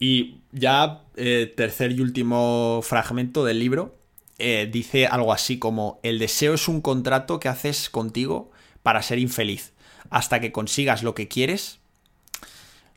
Y 0.00 0.40
ya, 0.50 1.02
eh, 1.14 1.54
tercer 1.56 1.92
y 1.92 2.00
último 2.00 2.80
fragmento 2.82 3.44
del 3.44 3.60
libro, 3.60 3.94
eh, 4.40 4.68
dice 4.72 5.06
algo 5.06 5.32
así 5.32 5.60
como, 5.60 6.00
el 6.02 6.18
deseo 6.18 6.54
es 6.54 6.66
un 6.66 6.80
contrato 6.80 7.38
que 7.38 7.48
haces 7.48 7.90
contigo 7.90 8.50
para 8.82 9.02
ser 9.02 9.20
infeliz. 9.20 9.72
Hasta 10.10 10.40
que 10.40 10.50
consigas 10.50 11.04
lo 11.04 11.14
que 11.14 11.28
quieres, 11.28 11.79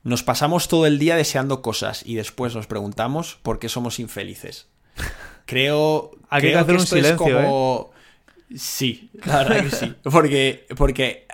nos 0.04 0.24
pasamos 0.24 0.68
todo 0.68 0.86
el 0.86 1.00
día 1.00 1.16
deseando 1.16 1.62
cosas 1.62 2.04
y 2.06 2.16
después 2.16 2.56
nos 2.56 2.68
preguntamos 2.68 3.40
por 3.42 3.60
qué 3.60 3.70
somos 3.70 4.00
infelices. 4.00 4.68
Creo, 5.46 6.12
Hay 6.30 6.42
que, 6.42 6.56
hacer 6.56 6.76
un 6.76 6.86
silencio, 6.86 7.12
es 7.12 7.18
como... 7.18 7.92
¿eh? 7.94 8.56
Sí, 8.56 9.10
la 9.26 9.40
verdad 9.40 9.64
que 9.64 9.72
sí. 9.72 9.94
Porque, 10.04 10.66
porque 10.78 11.26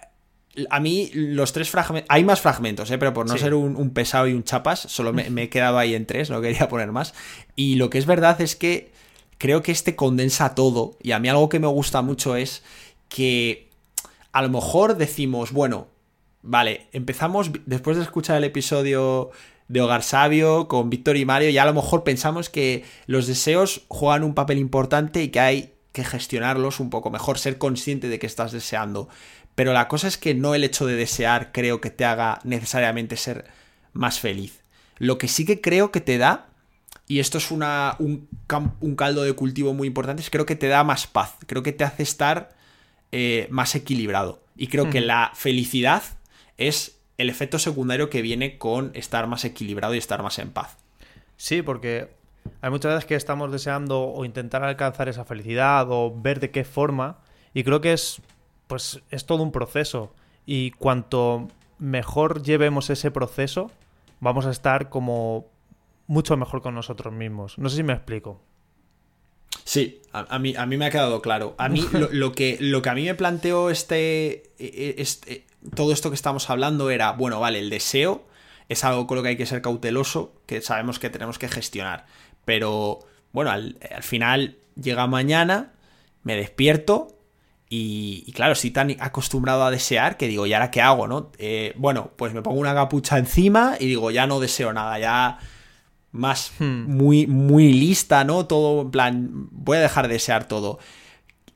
a 0.70 0.80
mí 0.80 1.12
los 1.14 1.52
tres 1.52 1.70
fragmentos... 1.70 2.08
Hay 2.10 2.24
más 2.24 2.40
fragmentos, 2.40 2.90
¿eh? 2.92 2.98
pero 2.98 3.14
por 3.14 3.28
no 3.28 3.38
ser 3.38 3.54
un, 3.54 3.90
pesado 3.92 4.28
y 4.28 4.34
un 4.34 4.44
chapas, 4.44 4.80
solo 4.80 5.12
me, 5.12 5.30
me, 5.30 5.44
he 5.44 5.50
quedado 5.50 5.78
ahí 5.78 5.96
en 5.96 6.06
tres, 6.06 6.30
no 6.30 6.40
quería 6.42 6.70
poner 6.70 6.92
más. 6.92 7.14
Y 7.56 7.76
lo 7.76 7.90
que 7.90 7.98
es 7.98 8.06
verdad 8.06 8.40
es 8.42 8.56
que 8.56 8.92
creo 9.38 9.64
que 9.64 9.72
este 9.72 9.96
condensa 9.96 10.56
todo. 10.56 10.98
Y 11.02 11.12
a 11.12 11.20
mí 11.20 11.28
algo 11.28 11.50
que 11.50 11.60
me 11.60 11.68
gusta 11.68 12.02
mucho 12.02 12.36
es 12.36 12.64
que 13.10 13.70
a 14.32 14.42
lo 14.42 14.50
mejor 14.50 14.96
decimos, 14.96 15.52
bueno, 15.52 15.88
Vale, 16.42 16.88
empezamos 16.94 17.52
después 17.66 17.98
de 17.98 18.04
escuchar 18.04 18.38
el 18.38 18.46
episodio 18.46 19.32
de 19.68 19.82
Hogar 19.82 20.04
Sabio 20.04 20.68
con 20.68 20.90
Víctor 20.90 21.18
y 21.18 21.26
Mario, 21.26 21.50
ya 21.50 21.64
a 21.64 21.68
lo 21.68 21.74
mejor 21.74 22.04
pensamos 22.04 22.50
que 22.50 22.84
los 23.06 23.28
deseos 23.28 23.84
juegan 23.88 24.24
un 24.24 24.34
papel 24.34 24.58
importante 24.58 25.22
y 25.22 25.30
que 25.30 25.40
hay 25.40 25.74
que 25.92 26.04
gestionarlos 26.04 26.80
un 26.80 26.90
poco 26.90 27.10
mejor, 27.10 27.38
ser 27.38 27.58
consciente 27.58 28.10
de 28.10 28.20
que 28.20 28.28
estás 28.28 28.52
deseando. 28.52 29.10
Pero 29.56 29.74
la 29.74 29.88
cosa 29.88 30.08
es 30.08 30.18
que 30.18 30.34
no 30.34 30.56
el 30.56 30.64
hecho 30.64 30.86
de 30.86 30.96
desear 30.96 31.52
creo 31.52 31.82
que 31.82 31.90
te 31.90 32.06
haga 32.06 32.40
necesariamente 32.44 33.18
ser 33.18 33.46
más 33.94 34.20
feliz. 34.20 34.62
Lo 34.98 35.18
que 35.18 35.28
sí 35.28 35.46
que 35.46 35.62
creo 35.62 35.92
que 35.92 36.02
te 36.02 36.18
da, 36.18 36.48
y 37.08 37.20
esto 37.20 37.38
es 37.38 37.52
una, 37.52 37.96
un, 38.00 38.28
caldo 38.96 39.24
de 39.24 39.34
cultivo 39.34 39.74
muy 39.74 39.88
importante, 39.88 40.22
es 40.22 40.30
creo 40.30 40.46
que 40.46 40.56
te 40.56 40.68
da 40.68 40.84
más 40.84 41.08
paz, 41.08 41.36
creo 41.46 41.64
que 41.64 41.74
te 41.74 41.84
hace 41.84 42.04
estar 42.04 42.50
eh, 43.12 43.48
más 43.50 43.76
equilibrado. 43.76 44.42
Y 44.56 44.68
creo 44.68 44.90
que 44.90 45.02
la 45.02 45.32
felicidad 45.36 46.04
es 46.60 47.02
el 47.18 47.30
efecto 47.30 47.58
secundario 47.58 48.10
que 48.10 48.22
viene 48.22 48.58
con 48.58 48.92
estar 48.94 49.28
más 49.28 49.44
equilibrado 49.46 49.96
y 49.96 49.98
estar 49.98 50.22
más 50.22 50.40
en 50.40 50.52
paz. 50.52 50.78
Sí, 51.38 51.62
porque 51.62 52.10
hay 52.62 52.70
muchas 52.70 52.94
veces 52.94 53.06
que 53.06 53.16
estamos 53.16 53.52
deseando 53.52 54.04
o 54.04 54.26
intentar 54.26 54.64
alcanzar 54.64 55.10
esa 55.10 55.26
felicidad 55.26 55.88
o 55.90 56.14
ver 56.16 56.40
de 56.40 56.52
qué 56.52 56.64
forma 56.64 57.20
y 57.54 57.64
creo 57.64 57.82
que 57.82 57.94
es 57.94 58.22
pues 58.68 59.02
es 59.10 59.26
todo 59.26 59.42
un 59.42 59.52
proceso 59.52 60.14
y 60.46 60.72
cuanto 60.72 61.48
mejor 61.80 62.44
llevemos 62.44 62.90
ese 62.90 63.10
proceso 63.10 63.72
vamos 64.20 64.46
a 64.46 64.52
estar 64.52 64.90
como 64.90 65.48
mucho 66.08 66.38
mejor 66.38 66.62
con 66.62 66.76
nosotros 66.76 67.14
mismos. 67.14 67.58
No 67.58 67.70
sé 67.70 67.78
si 67.78 67.84
me 67.84 67.94
explico. 67.94 68.42
Sí, 69.64 70.02
a, 70.12 70.40
mí, 70.40 70.56
a 70.56 70.66
mí 70.66 70.78
me 70.78 70.86
ha 70.86 70.90
quedado 70.90 71.22
claro. 71.22 71.56
A 71.58 71.70
mí 71.70 71.86
lo, 72.12 72.32
que, 72.32 72.58
lo 72.60 72.82
que 72.82 72.90
a 72.90 72.96
mí 72.96 73.06
me 73.06 73.16
planteó 73.16 73.70
este, 73.70 74.52
e, 74.58 74.66
e, 74.66 74.96
este, 74.98 75.46
todo 75.76 75.92
esto 75.92 76.10
que 76.10 76.16
estamos 76.16 76.50
hablando 76.50 76.90
era, 76.90 77.12
bueno, 77.12 77.40
vale, 77.40 77.60
el 77.60 77.70
deseo 77.70 78.26
es 78.70 78.84
algo 78.84 79.08
con 79.08 79.18
lo 79.18 79.24
que 79.24 79.30
hay 79.30 79.38
que 79.38 79.46
ser 79.46 79.62
cauteloso, 79.62 80.34
que 80.46 80.62
sabemos 80.62 81.00
que 81.00 81.10
tenemos 81.10 81.40
que 81.40 81.50
gestionar. 81.50 82.06
Pero, 82.46 83.00
bueno, 83.32 83.52
al, 83.52 83.78
final 84.02 84.58
llega 84.82 85.08
mañana, 85.08 85.74
me 86.24 86.36
despierto 86.36 87.18
y, 87.68 88.32
claro, 88.34 88.54
estoy 88.54 88.72
tan 88.72 88.96
acostumbrado 89.00 89.64
a 89.64 89.72
desear 89.72 90.18
que 90.18 90.28
digo, 90.28 90.46
¿y 90.46 90.54
ahora 90.54 90.72
qué 90.72 90.82
hago, 90.82 91.08
no? 91.08 91.32
Eh, 91.38 91.74
bueno, 91.78 92.12
pues 92.16 92.34
me 92.34 92.42
pongo 92.42 92.60
una 92.60 92.74
capucha 92.74 93.18
encima 93.18 93.76
y 93.80 93.88
digo, 93.88 94.12
ya 94.12 94.28
no 94.28 94.40
deseo 94.40 94.72
nada, 94.72 94.98
ya 95.00 95.40
más 96.12 96.54
hmm. 96.60 96.86
muy, 96.88 97.28
muy 97.28 97.74
lista, 97.74 98.24
¿no? 98.24 98.46
Todo, 98.46 98.82
en 98.82 98.92
plan, 98.92 99.30
voy 99.52 99.78
a 99.78 99.82
dejar 99.82 100.08
de 100.08 100.14
desear 100.14 100.48
todo. 100.48 100.80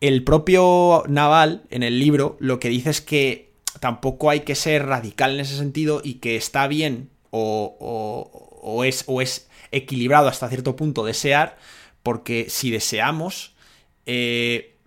El 0.02 0.24
propio 0.24 1.04
Naval, 1.08 1.64
en 1.70 1.84
el 1.84 2.00
libro, 2.00 2.38
lo 2.40 2.60
que 2.60 2.70
dice 2.70 2.90
es 2.90 3.02
que 3.02 3.53
tampoco 3.84 4.30
hay 4.30 4.40
que 4.40 4.56
ser 4.56 4.86
radical 4.86 5.34
en 5.34 5.42
ese 5.42 5.58
sentido 5.58 6.00
y 6.02 6.14
que 6.14 6.38
está 6.38 6.68
bien 6.68 7.10
o, 7.32 8.82
es, 8.86 9.04
o 9.08 9.22
es 9.22 9.50
equilibrado 9.74 10.30
hasta 10.30 10.48
cierto 10.48 10.78
punto 10.78 11.04
desear, 11.04 11.58
porque 12.02 12.46
si 12.50 12.72
deseamos 12.72 13.56
eh, 14.06 14.78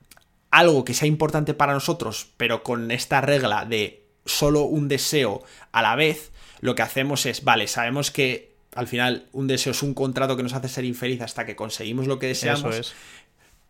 algo 0.50 0.82
que 0.86 0.94
sea 0.94 1.06
importante 1.06 1.52
para 1.52 1.74
nosotros, 1.74 2.28
pero 2.38 2.62
con 2.62 2.90
esta 2.90 3.20
regla 3.20 3.66
de 3.66 4.06
solo 4.24 4.62
un 4.62 4.88
deseo 4.88 5.44
a 5.72 5.82
la 5.82 5.94
vez, 5.94 6.32
lo 6.62 6.74
que 6.74 6.80
hacemos 6.80 7.26
es, 7.26 7.44
vale, 7.44 7.66
sabemos 7.66 8.10
que 8.10 8.56
al 8.74 8.86
final 8.86 9.26
un 9.32 9.46
deseo 9.46 9.72
es 9.72 9.82
un 9.82 9.92
contrato 9.92 10.38
que 10.38 10.42
nos 10.42 10.54
hace 10.54 10.70
ser 10.70 10.86
infeliz 10.86 11.20
hasta 11.20 11.44
que 11.44 11.54
conseguimos 11.54 12.06
lo 12.06 12.18
que 12.18 12.28
deseamos. 12.28 12.94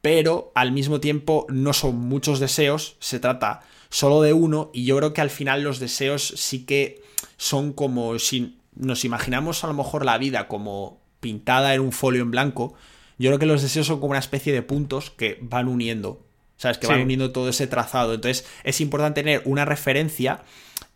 pero 0.03 0.53
al 0.55 0.71
mismo 0.71 1.01
tiempo 1.01 1.47
no 1.49 1.73
son 1.73 1.97
muchos 1.97 2.39
deseos, 2.39 2.95
se 3.01 3.19
trata 3.19 3.65
solo 3.97 4.21
de 4.21 4.35
uno 4.35 4.71
y 4.75 4.85
yo 4.85 4.95
creo 4.99 5.15
que 5.15 5.23
al 5.23 5.31
final 5.31 5.63
los 5.63 5.79
deseos 5.81 6.35
sí 6.37 6.67
que 6.67 7.01
son 7.39 7.73
como 7.73 8.19
si 8.19 8.59
nos 8.75 9.07
imaginamos 9.07 9.65
a 9.65 9.69
lo 9.69 9.73
mejor 9.73 10.05
la 10.05 10.19
vida 10.19 10.49
como 10.49 11.01
pintada 11.21 11.73
en 11.73 11.81
un 11.81 11.93
folio 11.93 12.21
en 12.21 12.31
blanco, 12.31 12.75
yo 13.17 13.31
creo 13.31 13.39
que 13.39 13.47
los 13.47 13.63
deseos 13.63 13.87
son 13.87 13.99
como 13.99 14.11
una 14.11 14.19
especie 14.19 14.53
de 14.53 14.61
puntos 14.61 15.11
que 15.11 15.39
van 15.41 15.67
uniendo, 15.67 16.21
¿sabes? 16.59 16.77
Que 16.77 16.89
van 16.89 17.01
uniendo 17.01 17.33
todo 17.33 17.49
ese 17.49 17.69
trazado. 17.69 18.13
Entonces 18.13 18.47
es 18.65 18.83
importante 18.83 19.23
tener 19.23 19.41
una 19.47 19.65
referencia 19.65 20.43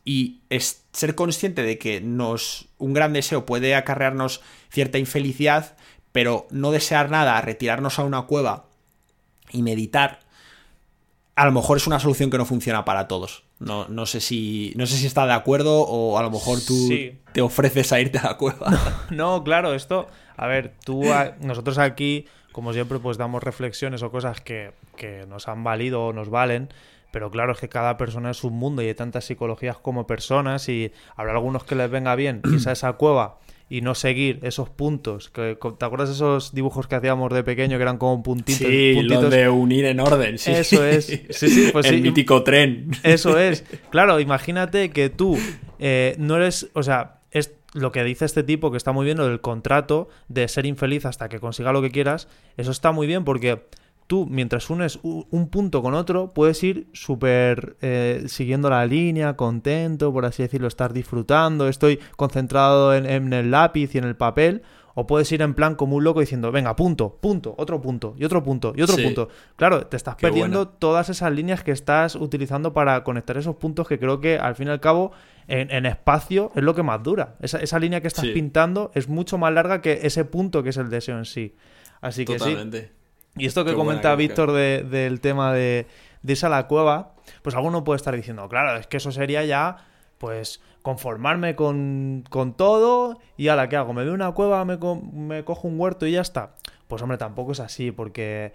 y 0.05 0.41
es 0.51 0.85
ser 0.93 1.15
consciente 1.15 1.63
de 1.63 1.79
que 1.79 2.03
nos 2.03 2.69
un 2.77 2.93
gran 2.93 3.15
deseo 3.15 3.47
puede 3.47 3.77
acarrearnos 3.77 4.43
cierta 4.71 4.99
infelicidad, 4.99 5.75
pero 6.13 6.47
no 6.51 6.71
desear 6.71 7.11
nada, 7.11 7.41
retirarnos 7.41 7.99
a 7.99 8.05
una 8.05 8.27
cueva 8.27 8.67
y 9.51 9.63
meditar, 9.63 10.21
a 11.37 11.45
lo 11.47 11.53
mejor 11.53 11.77
es 11.77 11.87
una 11.87 11.99
solución 11.99 12.31
que 12.31 12.39
no 12.39 12.45
funciona 12.45 12.85
para 12.85 13.09
todos. 13.09 13.45
No, 13.59 13.87
no 13.89 14.07
sé 14.07 14.21
si 14.21 14.73
no 14.77 14.87
sé 14.87 14.97
si 14.97 15.07
está 15.07 15.27
de 15.27 15.33
acuerdo 15.33 15.83
o 15.83 16.19
a 16.19 16.23
lo 16.23 16.31
mejor 16.31 16.59
tú 16.67 16.89
te 17.33 17.41
ofreces 17.41 17.93
a 17.93 18.01
irte 18.01 18.19
a 18.19 18.23
la 18.23 18.37
cueva. 18.37 19.07
No, 19.11 19.43
claro, 19.45 19.75
esto, 19.75 20.07
a 20.37 20.47
ver, 20.47 20.75
tú 20.85 21.03
nosotros 21.41 21.79
aquí, 21.79 22.27
como 22.53 22.73
siempre, 22.73 22.99
pues 22.99 23.17
damos 23.17 23.43
reflexiones 23.43 24.03
o 24.03 24.11
cosas 24.11 24.41
que, 24.41 24.73
que 24.97 25.27
nos 25.27 25.49
han 25.49 25.65
valido 25.65 26.07
o 26.07 26.13
nos 26.13 26.31
valen. 26.31 26.69
Pero 27.11 27.31
claro, 27.31 27.53
es 27.53 27.59
que 27.59 27.69
cada 27.69 27.97
persona 27.97 28.31
es 28.31 28.45
un 28.45 28.53
mundo 28.53 28.83
y 28.83 28.87
hay 28.87 28.95
tantas 28.95 29.25
psicologías 29.25 29.77
como 29.79 30.07
personas 30.07 30.69
y 30.69 30.93
habrá 31.17 31.33
algunos 31.33 31.65
que 31.65 31.75
les 31.75 31.91
venga 31.91 32.15
bien 32.15 32.41
irse 32.45 32.71
a 32.71 32.73
esa 32.73 32.93
cueva 32.93 33.39
y 33.71 33.83
no 33.83 33.95
seguir 33.95 34.41
esos 34.43 34.69
puntos. 34.69 35.31
Que, 35.31 35.57
¿Te 35.79 35.85
acuerdas 35.85 36.09
de 36.09 36.17
esos 36.17 36.53
dibujos 36.53 36.89
que 36.89 36.97
hacíamos 36.97 37.33
de 37.33 37.45
pequeño 37.45 37.79
que 37.79 37.83
eran 37.83 37.99
como 37.99 38.21
puntitos? 38.23 38.67
Sí, 38.67 38.93
puntitos? 38.97 39.31
de 39.31 39.49
unir 39.49 39.85
en 39.87 40.01
orden, 40.01 40.37
sí. 40.39 40.51
Eso 40.51 40.85
es. 40.85 41.07
Sí, 41.31 41.49
sí, 41.49 41.69
pues 41.73 41.87
El 41.87 42.03
mítico 42.03 42.43
tren. 42.43 42.91
Eso 43.05 43.39
es. 43.39 43.65
Claro, 43.91 44.19
imagínate 44.19 44.91
que 44.91 45.09
tú 45.09 45.39
eh, 45.79 46.17
no 46.19 46.37
eres, 46.37 46.69
o 46.75 46.83
sea, 46.83 47.21
es 47.31 47.55
lo 47.73 47.93
que 47.93 48.03
dice 48.03 48.25
este 48.25 48.43
tipo 48.43 48.73
que 48.73 48.77
está 48.77 48.91
muy 48.91 49.05
bien, 49.05 49.17
lo 49.17 49.29
del 49.29 49.41
contrato 49.41 50.09
de 50.29 50.49
ser 50.49 50.67
infeliz 50.67 51.07
hasta 51.07 51.29
que 51.29 51.39
consiga 51.39 51.73
lo 51.73 51.81
que 51.81 51.91
quieras, 51.91 52.27
eso 52.57 52.73
está 52.73 52.91
muy 52.91 53.07
bien 53.07 53.25
porque 53.25 53.63
tú, 54.11 54.27
mientras 54.29 54.69
unes 54.71 54.99
un 55.05 55.49
punto 55.51 55.83
con 55.83 55.95
otro, 55.95 56.31
puedes 56.31 56.61
ir 56.65 56.89
súper 56.93 57.77
eh, 57.81 58.25
siguiendo 58.27 58.69
la 58.69 58.85
línea, 58.85 59.37
contento, 59.37 60.13
por 60.13 60.25
así 60.25 60.43
decirlo, 60.43 60.67
estar 60.67 60.93
disfrutando, 60.93 61.69
estoy 61.69 62.01
concentrado 62.17 62.93
en, 62.93 63.33
el 63.33 63.53
lápiz 63.53 63.95
y 63.95 63.99
en 63.99 64.05
el 64.05 64.17
papel, 64.17 64.63
o 64.97 65.07
puedes 65.07 65.31
ir 65.31 65.43
en 65.43 65.55
plan 65.55 65.77
como 65.77 65.95
un 65.95 66.03
loco 66.03 66.19
diciendo, 66.19 66.51
venga, 66.51 66.75
punto, 66.75 67.19
punto, 67.21 67.55
otro 67.57 67.81
punto, 67.81 68.17
y 68.19 68.25
otro 68.25 68.43
punto, 68.43 68.73
y 68.75 68.83
otro 68.83 68.97
punto. 68.97 69.29
Claro, 69.55 69.87
te 69.87 69.97
estás 69.97 70.17
perdiendo 70.17 70.67
todas 70.67 71.09
esas 71.09 71.31
líneas 71.31 71.63
que 71.63 71.71
estás 71.71 72.17
utilizando 72.17 72.73
para 72.73 73.05
conectar 73.05 73.37
esos 73.37 73.55
puntos 73.55 73.87
que 73.87 74.01
creo 74.01 74.19
que 74.19 74.39
al 74.39 74.57
fin 74.57 74.67
y 74.67 74.71
al 74.73 74.81
cabo 74.81 75.13
en, 75.47 75.87
espacio 75.87 76.51
es 76.57 76.65
lo 76.65 76.75
que 76.75 76.83
más 76.83 77.01
dura. 77.01 77.37
Esa, 77.41 77.79
línea 77.79 78.01
que 78.01 78.09
estás 78.09 78.27
pintando 78.27 78.91
es 78.93 79.09
mucho 79.09 79.39
más 79.39 79.53
larga 79.53 79.81
que 79.81 80.01
ese 80.03 80.25
punto 80.25 80.65
que 80.65 80.71
es 80.71 80.79
el 80.79 80.91
deseo 80.91 81.17
en 81.17 81.27
sí. 81.27 81.55
Así 82.01 82.25
que 82.25 82.39
Totalmente. 82.39 82.81
sí. 82.81 83.00
Y 83.37 83.47
esto 83.47 83.65
que 83.65 83.75
comenta 83.75 84.15
Víctor 84.15 84.53
del 84.53 85.21
tema 85.21 85.53
de, 85.53 85.87
de 86.23 86.33
irse 86.33 86.47
a 86.47 86.49
la 86.49 86.67
cueva, 86.67 87.15
pues 87.43 87.55
alguno 87.55 87.85
puede 87.85 87.97
estar 87.97 88.15
diciendo, 88.15 88.49
claro, 88.49 88.79
es 88.79 88.87
que 88.87 88.97
eso 88.97 89.13
sería 89.13 89.45
ya, 89.45 89.87
pues, 90.19 90.61
conformarme 90.83 91.55
con, 91.55 92.25
con 92.29 92.55
todo 92.55 93.19
y 93.37 93.49
a 93.49 93.57
la 93.57 93.69
que 93.69 93.77
hago, 93.77 93.93
me 93.93 94.05
veo 94.05 94.15
una 94.15 94.33
cueva, 94.33 94.65
me, 94.65 94.79
me 95.13 95.45
cojo 95.45 95.69
un 95.69 95.79
huerto 95.79 96.07
y 96.07 96.13
ya 96.13 96.21
está. 96.21 96.55
Pues 96.89 97.03
hombre, 97.03 97.19
tampoco 97.19 97.53
es 97.53 97.61
así, 97.61 97.93
porque 97.93 98.53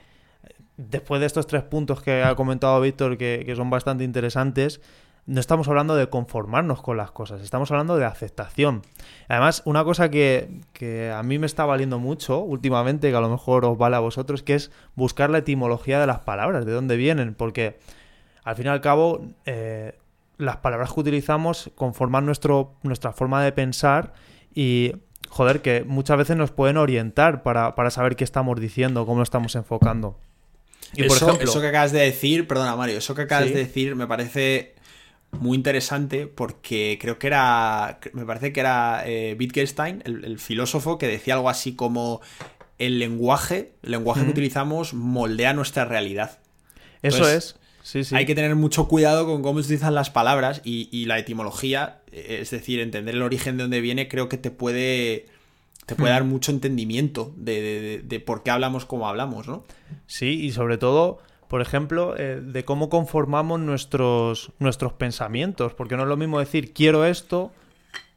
después 0.78 1.22
de 1.22 1.28
estos 1.28 1.48
tres 1.48 1.64
puntos 1.64 2.02
que 2.02 2.24
ha 2.24 2.36
comentado 2.36 2.82
Víctor, 2.82 3.18
que, 3.18 3.44
que 3.46 3.56
son 3.56 3.70
bastante 3.70 4.04
interesantes, 4.04 4.82
no 5.28 5.40
estamos 5.40 5.68
hablando 5.68 5.96
de 5.96 6.08
conformarnos 6.08 6.82
con 6.82 6.98
las 6.98 7.12
cosas, 7.12 7.42
estamos 7.42 7.72
hablando 7.72 7.98
de 7.98 8.06
aceptación. 8.06 8.84
Además, 9.28 9.64
una 9.66 9.84
cosa 9.84 10.10
que, 10.12 10.62
a 11.14 11.24
mí 11.24 11.40
me 11.40 11.48
está 11.48 11.66
valiendo 11.66 11.98
mucho 11.98 12.40
últimamente, 12.40 13.10
que 13.10 13.16
a 13.16 13.22
lo 13.22 13.30
mejor 13.30 13.66
os 13.66 13.78
vale 13.78 13.96
a 13.96 14.00
vosotros, 14.00 14.44
que 14.44 14.54
es 14.54 14.72
buscar 14.94 15.32
la 15.32 15.40
etimología 15.40 16.00
de 16.00 16.06
las 16.06 16.20
palabras, 16.20 16.66
de 16.66 16.72
dónde 16.72 16.96
vienen, 16.96 17.34
porque 17.34 17.80
al 18.44 18.56
fin 18.56 18.68
y 18.68 18.70
al 18.70 18.82
cabo 18.82 19.26
eh, 19.48 19.98
las 20.38 20.58
palabras 20.58 20.94
que 20.94 21.00
utilizamos 21.00 21.72
conforman 21.74 22.26
nuestro, 22.28 22.76
nuestra 22.84 23.12
forma 23.12 23.44
de 23.44 23.52
pensar 23.52 24.14
y, 24.54 24.94
joder, 25.28 25.64
que 25.64 25.84
muchas 25.86 26.18
veces 26.18 26.38
nos 26.38 26.52
pueden 26.52 26.78
orientar 26.78 27.42
para, 27.42 27.74
saber 27.90 28.16
qué 28.16 28.24
estamos 28.24 28.60
diciendo, 28.60 29.08
cómo 29.08 29.18
lo 29.18 29.24
estamos 29.24 29.56
enfocando. 29.56 30.20
Y 30.94 31.06
eso, 31.06 31.08
por 31.08 31.30
ejemplo, 31.30 31.50
eso 31.50 31.62
que 31.62 31.68
acabas 31.68 31.92
de 31.92 32.02
decir, 32.02 32.48
perdona 32.48 32.76
Mario, 32.76 33.00
eso 33.00 33.16
que 33.16 33.24
acabas 33.24 33.48
de 33.48 33.56
decir 33.56 33.96
me 33.96 34.06
parece 34.06 34.75
muy 35.39 35.58
interesante 35.58 36.28
porque 36.28 36.98
creo 37.00 37.19
que 37.19 37.28
era, 37.28 38.00
me 38.13 38.26
parece 38.26 38.54
que 38.54 38.60
era 38.60 39.04
eh, 39.06 39.36
Wittgenstein, 39.39 40.02
el, 40.06 40.39
filósofo, 40.39 40.98
que 40.98 41.08
decía 41.08 41.36
algo 41.36 41.50
así 41.50 41.76
como 41.76 42.21
el 42.78 43.00
lenguaje, 43.00 43.74
el 43.84 43.91
lenguaje 43.91 44.24
que 44.24 44.32
utilizamos 44.32 44.93
moldea 44.93 45.54
nuestra 45.54 45.86
realidad. 45.86 46.39
Eso 47.02 47.28
es. 47.30 47.58
Sí, 47.84 48.04
sí. 48.04 48.15
Hay 48.15 48.26
que 48.26 48.34
tener 48.34 48.56
mucho 48.56 48.88
cuidado 48.88 49.28
con 49.28 49.43
cómo 49.43 49.62
se 49.62 49.67
utilizan 49.67 49.93
las 49.93 50.10
palabras 50.10 50.62
y, 50.63 51.06
la 51.06 51.19
etimología, 51.19 52.00
eh, 52.12 52.39
es 52.41 52.50
decir, 52.50 52.80
entender 52.80 53.15
el 53.15 53.21
origen 53.21 53.58
de 53.58 53.63
dónde 53.63 53.82
viene, 53.82 54.08
creo 54.08 54.28
que 54.28 54.38
te 54.38 54.50
puede, 54.50 55.28
te 55.86 55.95
puede 55.95 56.12
dar 56.12 56.24
mucho 56.24 56.52
entendimiento 56.52 57.32
de, 57.38 58.02
de 58.04 58.19
por 58.19 58.41
qué 58.41 58.50
hablamos 58.50 58.86
como 58.86 59.08
hablamos, 59.08 59.48
¿no? 59.48 59.65
Sí, 60.08 60.45
y 60.45 60.52
sobre 60.52 60.80
todo 60.80 61.19
por 61.48 61.62
ejemplo, 61.62 62.16
eh, 62.18 62.42
de 62.44 62.66
cómo 62.66 62.90
conformamos 62.90 63.60
nuestros, 63.60 64.52
nuestros 64.60 64.94
pensamientos, 64.94 65.74
porque 65.74 65.96
no 65.96 66.04
es 66.04 66.10
lo 66.10 66.18
mismo 66.18 66.40
decir 66.40 66.74
quiero 66.74 67.06
esto 67.06 67.52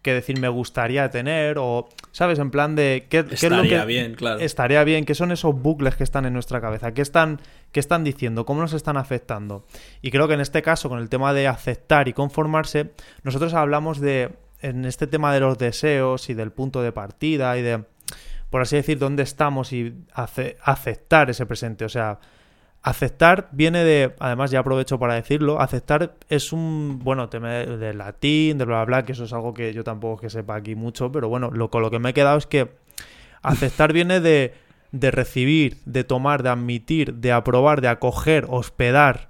que 0.03 0.14
decir 0.14 0.38
me 0.38 0.49
gustaría 0.49 1.11
tener 1.11 1.59
o, 1.59 1.88
¿sabes? 2.12 2.38
En 2.38 2.51
plan 2.51 2.77
de 2.77 3.07
qué, 3.11 3.25
es 3.31 3.43
lo 3.43 3.62
que 3.62 3.85
bien, 3.85 4.14
claro. 4.14 4.41
estaría 4.41 4.85
bien, 4.85 5.05
qué 5.05 5.14
son 5.14 5.33
esos 5.33 5.61
bucles 5.61 5.97
que 5.97 6.05
están 6.05 6.25
en 6.25 6.33
nuestra 6.33 6.61
cabeza, 6.61 6.93
qué 6.95 7.03
están, 7.03 7.41
qué 7.73 7.81
están 7.81 8.05
diciendo, 8.05 8.47
cómo 8.47 8.61
nos 8.61 8.73
están 8.73 8.97
afectando. 8.97 9.67
Y 10.01 10.11
creo 10.11 10.29
que 10.29 10.35
en 10.35 10.41
este 10.41 10.62
caso, 10.62 10.88
con 10.88 11.01
el 11.01 11.09
tema 11.09 11.35
de 11.35 11.49
aceptar 11.49 12.09
y 12.09 12.12
conformarse, 12.12 12.93
nosotros 13.25 13.55
hablamos 13.55 14.01
de, 14.01 14.31
en 14.62 14.85
este 14.85 15.07
tema 15.07 15.35
de 15.35 15.41
los 15.41 15.59
deseos 15.59 16.31
y 16.31 16.35
del 16.35 16.53
punto 16.53 16.81
de 16.81 16.93
partida 16.93 17.59
y 17.59 17.62
de, 17.62 17.83
por 18.51 18.62
así 18.62 18.77
decir, 18.77 18.99
dónde 18.99 19.25
estamos 19.25 19.73
y 19.73 19.95
aceptar 20.14 21.29
ese 21.29 21.45
presente, 21.45 21.85
o 21.85 21.88
sea 21.88 22.21
Aceptar 22.88 23.51
viene 23.53 23.85
de, 23.85 24.14
además 24.18 24.51
ya 24.51 24.61
aprovecho 24.61 24.98
para 24.98 25.12
decirlo, 25.12 25.61
aceptar 25.61 26.14
es 26.31 26.55
un, 26.55 27.01
bueno, 27.01 27.29
tema 27.29 27.51
de, 27.51 27.92
latín, 27.92 28.57
de 28.57 28.64
bla, 28.64 28.77
bla, 28.77 28.85
bla, 28.87 29.05
que 29.05 29.12
eso 29.12 29.24
es 29.24 29.33
algo 29.35 29.53
que 29.53 29.74
yo 29.74 29.85
tampoco 29.85 30.22
que 30.22 30.31
sepa 30.31 30.55
aquí 30.55 30.74
mucho, 30.74 31.12
pero 31.12 31.29
bueno, 31.29 31.51
lo, 31.51 31.70
con 31.70 31.83
lo 31.83 31.90
que 31.90 31.98
me 31.98 32.09
he 32.09 32.14
quedado 32.14 32.38
es 32.38 32.46
que 32.46 32.70
aceptar 33.42 33.92
viene 33.92 34.20
de, 34.20 34.55
de 34.90 35.11
recibir, 35.11 35.77
de 35.85 36.03
tomar, 36.03 36.42
de 36.42 36.48
admitir, 36.48 37.12
de 37.12 37.31
aprobar, 37.31 37.83
de 37.83 37.88
acoger, 37.88 38.46
hospedar. 38.48 39.29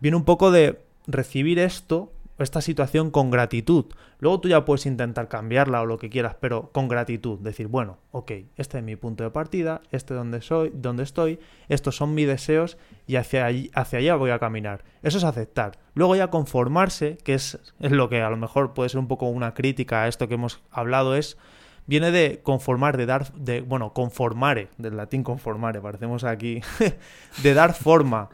Viene 0.00 0.16
un 0.16 0.24
poco 0.24 0.50
de 0.50 0.80
recibir 1.06 1.60
esto 1.60 2.12
esta 2.38 2.60
situación 2.60 3.10
con 3.10 3.30
gratitud. 3.30 3.86
Luego 4.18 4.40
tú 4.40 4.48
ya 4.48 4.64
puedes 4.64 4.86
intentar 4.86 5.28
cambiarla 5.28 5.82
o 5.82 5.86
lo 5.86 5.98
que 5.98 6.10
quieras, 6.10 6.36
pero 6.40 6.70
con 6.72 6.88
gratitud. 6.88 7.38
Decir, 7.38 7.68
bueno, 7.68 7.98
ok, 8.12 8.32
este 8.56 8.78
es 8.78 8.84
mi 8.84 8.96
punto 8.96 9.24
de 9.24 9.30
partida, 9.30 9.80
este 9.90 10.14
es 10.14 10.18
donde 10.18 10.40
soy, 10.42 10.70
donde 10.74 11.02
estoy, 11.02 11.38
estos 11.68 11.96
son 11.96 12.14
mis 12.14 12.26
deseos 12.26 12.76
y 13.06 13.16
hacia, 13.16 13.48
hacia 13.74 13.98
allá 13.98 14.16
voy 14.16 14.30
a 14.30 14.38
caminar. 14.38 14.84
Eso 15.02 15.18
es 15.18 15.24
aceptar. 15.24 15.78
Luego 15.94 16.16
ya 16.16 16.28
conformarse, 16.28 17.18
que 17.24 17.34
es, 17.34 17.58
es 17.80 17.92
lo 17.92 18.08
que 18.08 18.22
a 18.22 18.30
lo 18.30 18.36
mejor 18.36 18.74
puede 18.74 18.88
ser 18.88 19.00
un 19.00 19.08
poco 19.08 19.28
una 19.28 19.54
crítica 19.54 20.02
a 20.02 20.08
esto 20.08 20.28
que 20.28 20.34
hemos 20.34 20.62
hablado, 20.70 21.16
es 21.16 21.38
viene 21.86 22.10
de 22.10 22.40
conformar, 22.42 22.96
de 22.96 23.06
dar, 23.06 23.32
de, 23.32 23.60
bueno, 23.60 23.92
conformare, 23.92 24.68
del 24.76 24.96
latín 24.96 25.22
conformare, 25.22 25.80
parecemos 25.80 26.24
aquí, 26.24 26.60
de 27.42 27.54
dar 27.54 27.74
forma, 27.74 28.30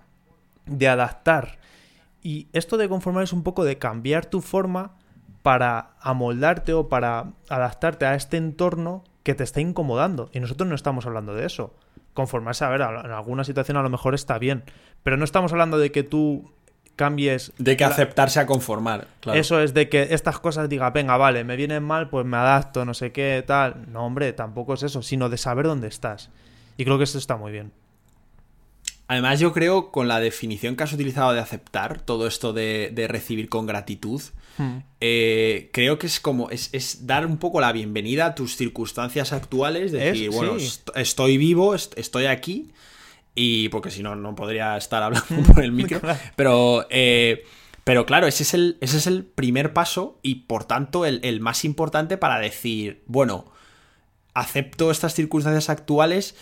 de 0.66 0.88
adaptar 0.88 1.58
y 2.22 2.48
esto 2.52 2.76
de 2.76 2.88
conformar 2.88 3.24
es 3.24 3.32
un 3.32 3.42
poco 3.42 3.64
de 3.64 3.78
cambiar 3.78 4.26
tu 4.26 4.40
forma 4.40 4.96
para 5.42 5.94
amoldarte 6.00 6.72
o 6.72 6.88
para 6.88 7.32
adaptarte 7.48 8.06
a 8.06 8.14
este 8.14 8.37
entorno 8.37 9.04
que 9.22 9.35
te 9.35 9.44
está 9.44 9.61
incomodando. 9.61 10.30
Y 10.32 10.40
nosotros 10.40 10.68
no 10.68 10.74
estamos 10.74 11.04
hablando 11.06 11.35
de 11.35 11.46
eso. 11.46 11.74
Conformarse, 12.14 12.64
a 12.64 12.68
ver, 12.68 12.80
en 12.80 13.11
alguna 13.11 13.44
situación 13.44 13.76
a 13.76 13.82
lo 13.82 13.90
mejor 13.90 14.14
está 14.14 14.38
bien. 14.38 14.64
Pero 15.02 15.16
no 15.16 15.24
estamos 15.24 15.52
hablando 15.52 15.78
de 15.78 15.90
que 15.90 16.04
tú 16.04 16.52
cambies. 16.94 17.52
De 17.58 17.76
que 17.76 17.85
aceptarse 17.85 18.38
a 18.38 18.46
conformar. 18.46 19.08
Eso 19.35 19.61
es 19.61 19.74
de 19.74 19.88
que 19.88 20.08
estas 20.11 20.38
cosas 20.38 20.68
diga, 20.68 20.90
venga, 20.90 21.16
vale, 21.16 21.42
me 21.42 21.56
vienen 21.56 21.82
mal, 21.82 22.08
pues 22.08 22.24
me 22.24 22.37
adapto, 22.37 22.85
no 22.85 22.94
sé 22.94 23.11
qué, 23.11 23.42
tal. 23.44 23.90
No, 23.90 24.06
hombre, 24.06 24.32
tampoco 24.32 24.74
es 24.74 24.85
eso, 24.85 25.02
sino 25.02 25.28
de 25.28 25.38
saber 25.38 25.66
dónde 25.66 25.88
estás. 25.88 26.30
Y 26.76 26.85
creo 26.85 26.98
que 26.98 27.04
eso 27.04 27.18
está 27.18 27.37
muy 27.37 27.50
bien. 27.50 27.72
Además, 29.08 29.40
yo 29.40 29.52
creo 29.52 29.90
con 29.90 30.08
la 30.08 30.20
definición 30.20 30.76
que 30.76 30.84
has 30.84 30.92
utilizado 30.92 31.32
de 31.32 31.40
aceptar, 31.40 32.00
todo 32.00 32.26
esto 32.26 32.52
de, 32.52 33.06
recibir 33.08 33.48
con 33.48 33.66
gratitud, 33.66 34.22
hmm. 34.58 34.78
eh, 35.00 35.70
creo 35.72 35.98
que 35.98 36.06
es 36.06 36.20
como, 36.20 36.48
es, 36.50 37.06
dar 37.06 37.26
un 37.26 37.36
poco 37.36 37.60
la 37.60 37.72
bienvenida 37.72 38.26
a 38.26 38.34
tus 38.34 38.56
circunstancias 38.56 39.32
actuales, 39.32 39.92
decir, 39.92 40.30
bueno, 40.30 40.56
estoy 40.94 41.36
vivo, 41.36 41.74
estoy 41.74 42.26
aquí, 42.26 42.70
Y 43.34 43.68
porque 43.70 43.90
si 43.90 44.02
no, 44.02 44.14
no 44.14 44.34
podría 44.34 44.76
estar 44.76 45.02
hablando 45.02 45.26
por 45.52 45.62
el 45.62 45.72
micro. 45.72 46.00
Pero, 46.36 46.86
eh, 46.90 47.44
pero 47.84 48.06
claro, 48.06 48.26
ese 48.26 48.44
es, 48.44 48.54
el, 48.54 48.78
ese 48.80 48.98
es 48.98 49.06
el 49.06 49.24
primer 49.24 49.72
paso 49.72 50.18
y 50.22 50.46
por 50.46 50.64
tanto 50.64 51.04
el, 51.04 51.20
el 51.24 51.40
más 51.40 51.64
importante 51.64 52.16
para 52.16 52.38
decir, 52.38 53.02
bueno, 53.06 53.52
acepto 54.34 54.90
estas 54.90 55.14
circunstancias 55.14 55.68
actuales, 55.68 56.36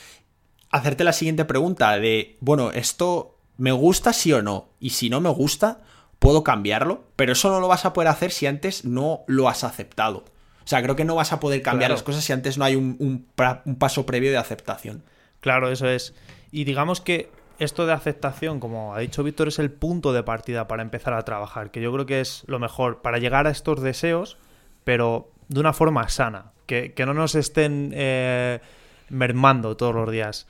hacerte 0.71 1.05
la 1.05 1.13
siguiente 1.13 1.45
pregunta 1.45 1.99
de, 1.99 2.37
bueno, 2.41 2.71
esto 2.71 3.37
me 3.57 3.73
gusta 3.73 4.13
sí 4.13 4.33
o 4.33 4.43
no. 4.43 4.69
Y 4.81 4.91
si 4.91 5.11
no 5.11 5.21
me 5.21 5.31
gusta, 5.31 5.81
puedo 6.19 6.45
cambiarlo, 6.45 7.05
pero 7.17 7.33
eso 7.33 7.51
no 7.51 7.61
lo 7.61 7.69
vas 7.69 7.85
a 7.85 7.93
poder 7.93 8.09
hacer 8.09 8.31
si 8.31 8.47
antes 8.47 8.85
no 8.85 9.23
lo 9.27 9.49
has 9.49 9.65
aceptado. 9.65 10.25
O 10.65 10.69
sea, 10.71 10.83
creo 10.83 10.95
que 10.95 11.05
no 11.05 11.17
vas 11.17 11.33
a 11.33 11.41
poder 11.41 11.63
cambiar 11.63 11.91
las 11.91 12.03
cosas 12.03 12.23
si 12.23 12.33
antes 12.33 12.57
no 12.57 12.65
hay 12.65 12.77
un, 12.77 12.97
un, 13.01 13.77
paso 13.77 14.07
previo 14.07 14.31
de 14.31 14.37
aceptación. 14.37 15.03
Claro, 15.41 15.71
eso 15.71 15.89
es. 15.89 16.15
Y 16.53 16.65
digamos 16.65 17.01
que 17.01 17.31
esto 17.59 17.87
de 17.87 17.93
aceptación, 17.93 18.61
como 18.61 18.95
ha 18.95 19.01
dicho 19.01 19.25
Víctor, 19.25 19.49
es 19.49 19.59
el 19.59 19.71
punto 19.71 20.13
de 20.13 20.23
partida 20.23 20.69
para 20.69 20.83
empezar 20.83 21.15
a 21.15 21.25
trabajar, 21.25 21.71
que 21.71 21.81
yo 21.81 21.93
creo 21.93 22.07
que 22.07 22.21
es 22.21 22.45
lo 22.47 22.59
mejor 22.59 23.03
para 23.03 23.19
llegar 23.19 23.47
a 23.47 23.51
estos 23.51 23.83
deseos, 23.83 24.39
pero 24.85 25.33
de 25.49 25.61
una 25.61 25.73
forma 25.73 26.09
sana, 26.09 26.53
que, 26.67 26.95
no 27.05 27.15
nos 27.15 27.35
estén 27.35 27.91
eh, 27.95 28.61
mermando 29.09 29.77
todos 29.77 29.95
los 29.95 30.11
días. 30.11 30.47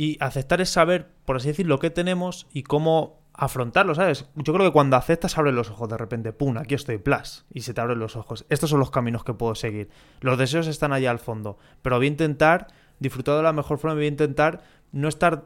Y 0.00 0.16
aceptar 0.20 0.62
es 0.62 0.70
saber, 0.70 1.08
por 1.26 1.36
así 1.36 1.48
decir, 1.48 1.66
lo 1.66 1.78
que 1.78 1.90
tenemos 1.90 2.46
y 2.54 2.62
cómo 2.62 3.20
afrontarlo, 3.34 3.94
¿sabes? 3.94 4.30
Yo 4.34 4.54
creo 4.54 4.64
que 4.66 4.72
cuando 4.72 4.96
aceptas 4.96 5.36
abres 5.36 5.52
los 5.52 5.68
ojos 5.68 5.90
de 5.90 5.98
repente, 5.98 6.32
pum, 6.32 6.56
aquí 6.56 6.74
estoy, 6.74 6.96
plus, 6.96 7.44
y 7.52 7.60
se 7.60 7.74
te 7.74 7.82
abren 7.82 7.98
los 7.98 8.16
ojos. 8.16 8.46
Estos 8.48 8.70
son 8.70 8.78
los 8.78 8.90
caminos 8.90 9.24
que 9.24 9.34
puedo 9.34 9.54
seguir. 9.54 9.90
Los 10.22 10.38
deseos 10.38 10.68
están 10.68 10.94
allá 10.94 11.10
al 11.10 11.18
fondo, 11.18 11.58
pero 11.82 11.98
voy 11.98 12.06
a 12.06 12.08
intentar 12.08 12.68
disfrutar 12.98 13.36
de 13.36 13.42
la 13.42 13.52
mejor 13.52 13.76
forma, 13.76 13.94
voy 13.94 14.06
a 14.06 14.08
intentar 14.08 14.62
no 14.90 15.06
estar 15.06 15.44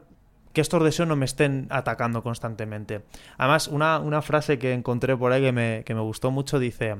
que 0.53 0.61
estos 0.61 0.81
deseos 0.81 1.09
no 1.09 1.17
me 1.17 1.25
estén 1.25 1.67
atacando 1.69 2.23
constantemente. 2.23 3.03
Además, 3.37 3.67
una, 3.67 3.99
una 3.99 4.21
frase 4.21 4.57
que 4.57 4.71
encontré 4.71 5.17
por 5.17 5.33
ahí 5.33 5.41
que 5.41 5.51
me, 5.51 5.83
que 5.85 5.95
me 5.95 5.99
gustó 5.99 6.31
mucho 6.31 6.59
dice, 6.59 6.95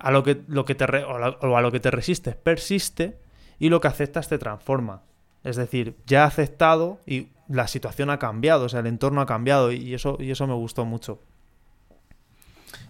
a 0.00 0.10
lo 0.10 0.24
que, 0.24 0.42
lo 0.48 0.64
que 0.64 0.74
te 0.74 0.84
o 0.84 1.56
a 1.56 1.60
lo 1.62 1.70
que 1.70 1.78
te 1.78 1.92
resistes 1.92 2.34
persiste 2.34 3.20
y 3.60 3.68
lo 3.68 3.80
que 3.80 3.86
aceptas 3.86 4.28
te 4.28 4.38
transforma. 4.38 5.02
Es 5.46 5.54
decir, 5.54 5.96
ya 6.06 6.22
he 6.22 6.24
aceptado 6.24 6.98
y 7.06 7.28
la 7.48 7.68
situación 7.68 8.10
ha 8.10 8.18
cambiado, 8.18 8.64
o 8.64 8.68
sea, 8.68 8.80
el 8.80 8.86
entorno 8.86 9.20
ha 9.20 9.26
cambiado 9.26 9.70
y 9.70 9.94
eso, 9.94 10.16
y 10.18 10.32
eso 10.32 10.46
me 10.48 10.54
gustó 10.54 10.84
mucho. 10.84 11.20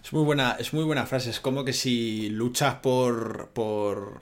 Es 0.03 0.11
muy 0.11 0.23
buena, 0.23 0.55
es 0.57 0.73
muy 0.73 0.83
buena 0.83 1.05
frase. 1.05 1.29
Es 1.29 1.39
como 1.39 1.63
que 1.63 1.73
si 1.73 2.29
luchas 2.29 2.75
por. 2.75 3.49
por. 3.53 4.21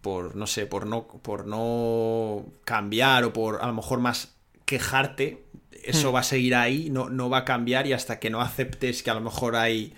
por. 0.00 0.34
no 0.34 0.48
sé, 0.48 0.66
por 0.66 0.86
no. 0.86 1.06
por 1.06 1.46
no 1.46 2.44
cambiar 2.64 3.22
o 3.24 3.32
por 3.32 3.62
a 3.62 3.66
lo 3.68 3.74
mejor 3.74 4.00
más 4.00 4.34
quejarte. 4.64 5.44
Eso 5.84 6.10
hmm. 6.10 6.14
va 6.14 6.20
a 6.20 6.24
seguir 6.24 6.54
ahí, 6.54 6.88
no, 6.90 7.08
no 7.08 7.30
va 7.30 7.38
a 7.38 7.44
cambiar 7.44 7.86
y 7.86 7.92
hasta 7.92 8.18
que 8.18 8.30
no 8.30 8.40
aceptes 8.40 9.02
que 9.02 9.10
a 9.10 9.14
lo 9.14 9.20
mejor 9.20 9.54
hay. 9.54 9.94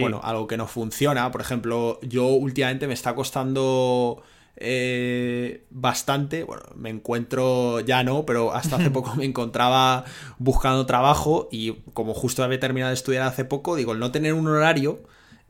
Bueno, 0.00 0.20
algo 0.24 0.48
que 0.48 0.56
no 0.56 0.66
funciona. 0.66 1.30
Por 1.30 1.40
ejemplo, 1.40 2.00
yo 2.02 2.26
últimamente 2.26 2.88
me 2.88 2.94
está 2.94 3.14
costando 3.14 4.24
eh, 4.60 5.64
bastante. 5.70 6.44
Bueno, 6.44 6.64
me 6.74 6.90
encuentro, 6.90 7.80
ya 7.80 8.02
no, 8.02 8.26
pero 8.26 8.52
hasta 8.54 8.76
hace 8.76 8.90
poco 8.92 9.14
me 9.16 9.24
encontraba 9.24 10.04
buscando 10.38 10.86
trabajo 10.86 11.48
y 11.50 11.72
como 11.94 12.14
justo 12.14 12.42
había 12.42 12.60
terminado 12.60 12.90
de 12.90 12.94
estudiar 12.94 13.22
hace 13.22 13.44
poco, 13.44 13.76
digo, 13.76 13.92
el 13.92 13.98
no 13.98 14.12
tener 14.12 14.34
un 14.34 14.48
horario 14.48 15.02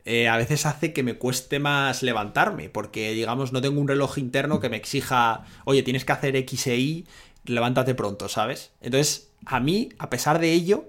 eh, 0.05 0.27
a 0.27 0.37
veces 0.37 0.65
hace 0.65 0.93
que 0.93 1.03
me 1.03 1.15
cueste 1.15 1.59
más 1.59 2.03
levantarme, 2.03 2.69
porque 2.69 3.11
digamos, 3.11 3.51
no 3.51 3.61
tengo 3.61 3.79
un 3.79 3.87
reloj 3.87 4.17
interno 4.17 4.59
que 4.59 4.69
me 4.69 4.77
exija, 4.77 5.45
oye, 5.65 5.83
tienes 5.83 6.05
que 6.05 6.11
hacer 6.13 6.35
X 6.35 6.67
e 6.67 6.77
Y, 6.77 7.07
levántate 7.45 7.95
pronto, 7.95 8.29
¿sabes? 8.29 8.71
Entonces, 8.81 9.29
a 9.45 9.59
mí, 9.59 9.89
a 9.99 10.09
pesar 10.09 10.39
de 10.39 10.51
ello, 10.53 10.87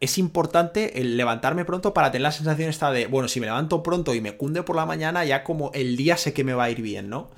es 0.00 0.18
importante 0.18 1.00
el 1.00 1.16
levantarme 1.16 1.64
pronto 1.64 1.92
para 1.92 2.10
tener 2.10 2.22
la 2.22 2.32
sensación 2.32 2.68
esta 2.68 2.90
de, 2.90 3.06
bueno, 3.06 3.28
si 3.28 3.40
me 3.40 3.46
levanto 3.46 3.82
pronto 3.82 4.14
y 4.14 4.20
me 4.20 4.36
cunde 4.36 4.62
por 4.62 4.76
la 4.76 4.86
mañana, 4.86 5.24
ya 5.24 5.42
como 5.42 5.72
el 5.74 5.96
día 5.96 6.16
sé 6.16 6.32
que 6.32 6.44
me 6.44 6.54
va 6.54 6.64
a 6.64 6.70
ir 6.70 6.82
bien, 6.82 7.08
¿no? 7.08 7.30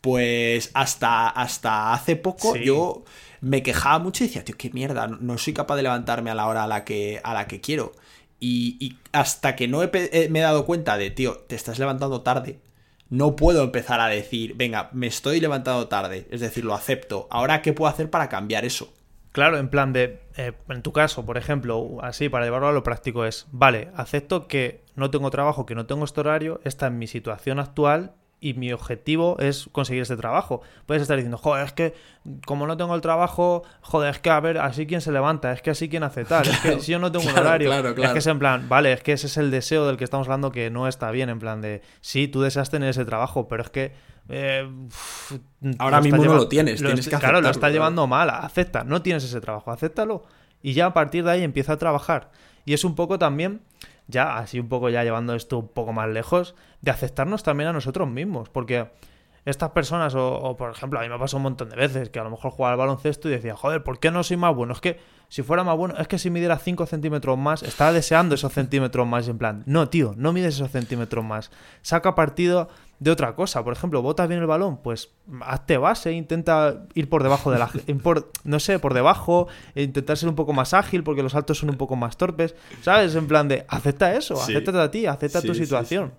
Pues 0.00 0.70
hasta, 0.74 1.28
hasta 1.28 1.92
hace 1.92 2.16
poco 2.16 2.56
yo 2.56 3.04
me 3.40 3.62
quejaba 3.62 4.00
mucho 4.00 4.24
y 4.24 4.26
decía, 4.26 4.44
tío, 4.44 4.56
qué 4.58 4.70
mierda, 4.70 5.06
no, 5.06 5.38
soy 5.38 5.52
capaz 5.52 5.76
de 5.76 5.82
levantarme 5.82 6.30
a 6.30 6.34
la 6.34 6.46
hora 6.46 6.64
a 6.64 6.66
la 6.66 6.84
que, 6.84 7.20
a 7.22 7.34
la 7.34 7.46
que 7.46 7.60
quiero. 7.60 7.92
Y, 8.40 8.96
hasta 9.12 9.54
que 9.54 9.68
no 9.68 9.84
eh, 9.84 10.28
me 10.28 10.40
he 10.40 10.42
dado 10.42 10.66
cuenta 10.66 10.96
de, 10.96 11.12
tío, 11.12 11.44
te 11.46 11.54
estás 11.54 11.78
levantando 11.78 12.22
tarde, 12.22 12.58
no 13.08 13.36
puedo 13.36 13.62
empezar 13.62 14.00
a 14.00 14.08
decir, 14.08 14.54
venga, 14.56 14.90
me 14.92 15.06
estoy 15.06 15.38
levantando 15.38 15.86
tarde, 15.86 16.26
es 16.30 16.40
decir, 16.40 16.64
lo 16.64 16.74
acepto. 16.74 17.28
Ahora, 17.30 17.62
¿qué 17.62 17.72
puedo 17.72 17.88
hacer 17.88 18.10
para 18.10 18.28
cambiar 18.28 18.64
eso? 18.64 18.92
Claro, 19.32 19.56
en 19.56 19.68
plan 19.68 19.94
de, 19.94 20.20
eh, 20.36 20.52
en 20.68 20.82
tu 20.82 20.92
caso, 20.92 21.24
por 21.24 21.38
ejemplo, 21.38 21.98
así 22.02 22.28
para 22.28 22.44
llevarlo 22.44 22.68
a 22.68 22.72
lo 22.72 22.82
práctico 22.82 23.24
es, 23.24 23.46
vale, 23.50 23.90
acepto 23.96 24.46
que 24.46 24.84
no 24.94 25.10
tengo 25.10 25.30
trabajo, 25.30 25.64
que 25.64 25.74
no 25.74 25.86
tengo 25.86 26.04
este 26.04 26.20
horario, 26.20 26.60
esta 26.64 26.86
es 26.88 26.92
mi 26.92 27.06
situación 27.06 27.58
actual 27.58 28.12
y 28.42 28.54
mi 28.54 28.72
objetivo 28.72 29.38
es 29.38 29.70
conseguir 29.70 30.02
este 30.02 30.16
trabajo. 30.16 30.62
Puedes 30.84 31.00
estar 31.00 31.16
diciendo, 31.16 31.38
joder, 31.38 31.64
es 31.64 31.72
que 31.72 31.94
como 32.44 32.66
no 32.66 32.76
tengo 32.76 32.94
el 32.94 33.00
trabajo, 33.00 33.62
joder, 33.80 34.10
es 34.10 34.18
que 34.18 34.30
a 34.30 34.40
ver, 34.40 34.58
así 34.58 34.86
quien 34.86 35.00
se 35.00 35.12
levanta, 35.12 35.52
es 35.52 35.62
que 35.62 35.70
así 35.70 35.88
quien 35.88 36.02
hace 36.02 36.24
tal, 36.24 36.46
es 36.46 36.58
que 36.58 36.80
si 36.80 36.92
yo 36.92 36.98
no 36.98 37.10
tengo 37.10 37.24
un 37.24 37.38
horario, 37.38 37.72
es 37.72 38.10
que 38.10 38.18
es 38.18 38.26
en 38.26 38.38
plan, 38.38 38.68
vale, 38.68 38.92
es 38.92 39.02
que 39.02 39.12
ese 39.12 39.28
es 39.28 39.36
el 39.38 39.50
deseo 39.50 39.86
del 39.86 39.96
que 39.96 40.04
estamos 40.04 40.26
hablando 40.26 40.50
que 40.50 40.70
no 40.70 40.88
está 40.88 41.10
bien, 41.12 41.30
en 41.30 41.38
plan 41.38 41.62
de, 41.62 41.82
sí, 42.00 42.26
tú 42.28 42.42
deseas 42.42 42.68
tener 42.68 42.90
ese 42.90 43.04
trabajo, 43.04 43.48
pero 43.48 43.62
es 43.62 43.70
que 43.70 43.92
eh, 44.32 44.68
Ahora 45.78 46.00
mismo 46.00 46.24
no 46.24 46.34
lo 46.34 46.48
tienes, 46.48 46.80
tienes 46.80 47.06
que 47.06 47.16
Claro, 47.16 47.40
lo 47.40 47.50
está 47.50 47.68
llevando 47.68 48.06
mal, 48.06 48.30
acepta, 48.30 48.82
no 48.82 49.02
tienes 49.02 49.24
ese 49.24 49.40
trabajo, 49.40 49.70
acéptalo 49.70 50.24
y 50.62 50.72
ya 50.72 50.86
a 50.86 50.94
partir 50.94 51.24
de 51.24 51.32
ahí 51.32 51.42
empieza 51.42 51.74
a 51.74 51.76
trabajar. 51.76 52.30
Y 52.64 52.72
es 52.72 52.84
un 52.84 52.94
poco 52.94 53.18
también, 53.18 53.60
ya 54.06 54.38
así 54.38 54.58
un 54.58 54.68
poco 54.68 54.88
ya 54.88 55.04
llevando 55.04 55.34
esto 55.34 55.58
un 55.58 55.68
poco 55.68 55.92
más 55.92 56.08
lejos, 56.08 56.54
de 56.80 56.90
aceptarnos 56.90 57.42
también 57.42 57.68
a 57.68 57.72
nosotros 57.72 58.08
mismos, 58.08 58.48
porque 58.48 58.90
estas 59.44 59.70
personas, 59.70 60.14
o, 60.14 60.56
por 60.56 60.70
ejemplo, 60.70 61.00
a 61.00 61.02
mí 61.02 61.08
me 61.08 61.16
ha 61.16 61.18
pasado 61.18 61.38
un 61.38 61.42
montón 61.42 61.68
de 61.68 61.76
veces 61.76 62.10
que 62.10 62.20
a 62.20 62.24
lo 62.24 62.30
mejor 62.30 62.52
jugaba 62.52 62.74
al 62.74 62.78
baloncesto 62.78 63.28
y 63.28 63.32
decía, 63.32 63.56
joder, 63.56 63.82
¿por 63.82 63.98
qué 63.98 64.12
no 64.12 64.22
soy 64.22 64.36
más 64.36 64.54
bueno? 64.54 64.72
Es 64.72 64.80
que 64.80 65.00
si 65.28 65.42
fuera 65.42 65.64
más 65.64 65.76
bueno, 65.76 65.96
es 65.98 66.06
que 66.06 66.18
si 66.18 66.30
midiera 66.30 66.58
5 66.58 66.86
centímetros 66.86 67.36
más, 67.36 67.64
estaba 67.64 67.92
deseando 67.92 68.36
esos 68.36 68.52
centímetros 68.52 69.06
más 69.06 69.26
en 69.26 69.38
plan, 69.38 69.64
no, 69.66 69.88
tío, 69.88 70.14
no 70.16 70.32
mides 70.32 70.54
esos 70.54 70.70
centímetros 70.70 71.24
más. 71.24 71.50
Saca 71.80 72.14
partido 72.14 72.68
de 73.02 73.10
otra 73.10 73.34
cosa. 73.34 73.64
Por 73.64 73.72
ejemplo, 73.72 74.00
botas 74.00 74.28
bien 74.28 74.40
el 74.40 74.46
balón, 74.46 74.78
pues 74.78 75.10
hazte 75.40 75.76
base, 75.76 76.12
intenta 76.12 76.86
ir 76.94 77.08
por 77.08 77.22
debajo 77.22 77.50
de 77.50 77.58
la. 77.58 77.70
no 78.44 78.60
sé, 78.60 78.78
por 78.78 78.94
debajo, 78.94 79.48
e 79.74 79.82
intentar 79.82 80.16
ser 80.16 80.28
un 80.28 80.36
poco 80.36 80.52
más 80.52 80.72
ágil 80.72 81.02
porque 81.02 81.22
los 81.22 81.32
saltos 81.32 81.58
son 81.58 81.70
un 81.70 81.76
poco 81.76 81.96
más 81.96 82.16
torpes. 82.16 82.54
¿Sabes? 82.82 83.14
En 83.16 83.26
plan 83.26 83.48
de, 83.48 83.64
acepta 83.68 84.14
eso, 84.14 84.40
acéptate 84.40 84.78
a 84.78 84.90
ti, 84.90 85.06
acepta 85.06 85.42
tu 85.42 85.54
situación. 85.54 86.12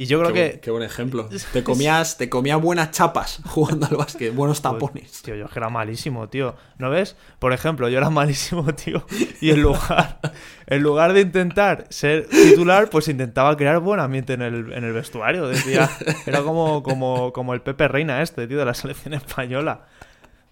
Y 0.00 0.06
yo 0.06 0.18
creo 0.18 0.32
que. 0.32 0.60
qué 0.60 0.70
buen 0.70 0.82
ejemplo. 0.82 1.28
Te 1.52 1.62
comías, 1.62 2.16
te 2.16 2.30
comías 2.30 2.58
buenas 2.58 2.90
chapas 2.90 3.42
jugando 3.46 3.86
al 3.86 3.98
básquet, 3.98 4.34
buenos 4.34 4.62
tapones. 4.62 5.20
tío, 5.20 5.34
yo 5.34 5.44
es 5.44 5.50
que 5.50 5.58
era 5.58 5.68
malísimo, 5.68 6.26
tío. 6.30 6.56
¿No 6.78 6.88
ves? 6.88 7.16
Por 7.38 7.52
ejemplo, 7.52 7.86
yo 7.90 7.98
era 7.98 8.08
malísimo, 8.20 8.74
tío. 8.74 9.04
Y 9.42 9.50
en 9.50 9.60
lugar, 9.60 10.18
en 10.66 10.82
lugar 10.82 11.12
de 11.12 11.20
intentar 11.20 11.84
ser 11.90 12.26
titular, 12.28 12.88
pues 12.88 13.08
intentaba 13.08 13.54
crear 13.58 13.78
buen 13.80 14.00
ambiente 14.00 14.32
en 14.32 14.40
el, 14.40 14.72
en 14.72 14.84
el 14.84 14.94
vestuario. 14.94 15.46
Decía, 15.46 15.90
era 16.24 16.40
como, 16.40 16.82
como, 16.82 17.34
como 17.34 17.52
el 17.52 17.60
Pepe 17.60 17.86
Reina 17.86 18.22
este, 18.22 18.48
tío, 18.48 18.56
de 18.56 18.64
la 18.64 18.72
selección 18.72 19.12
española. 19.12 19.82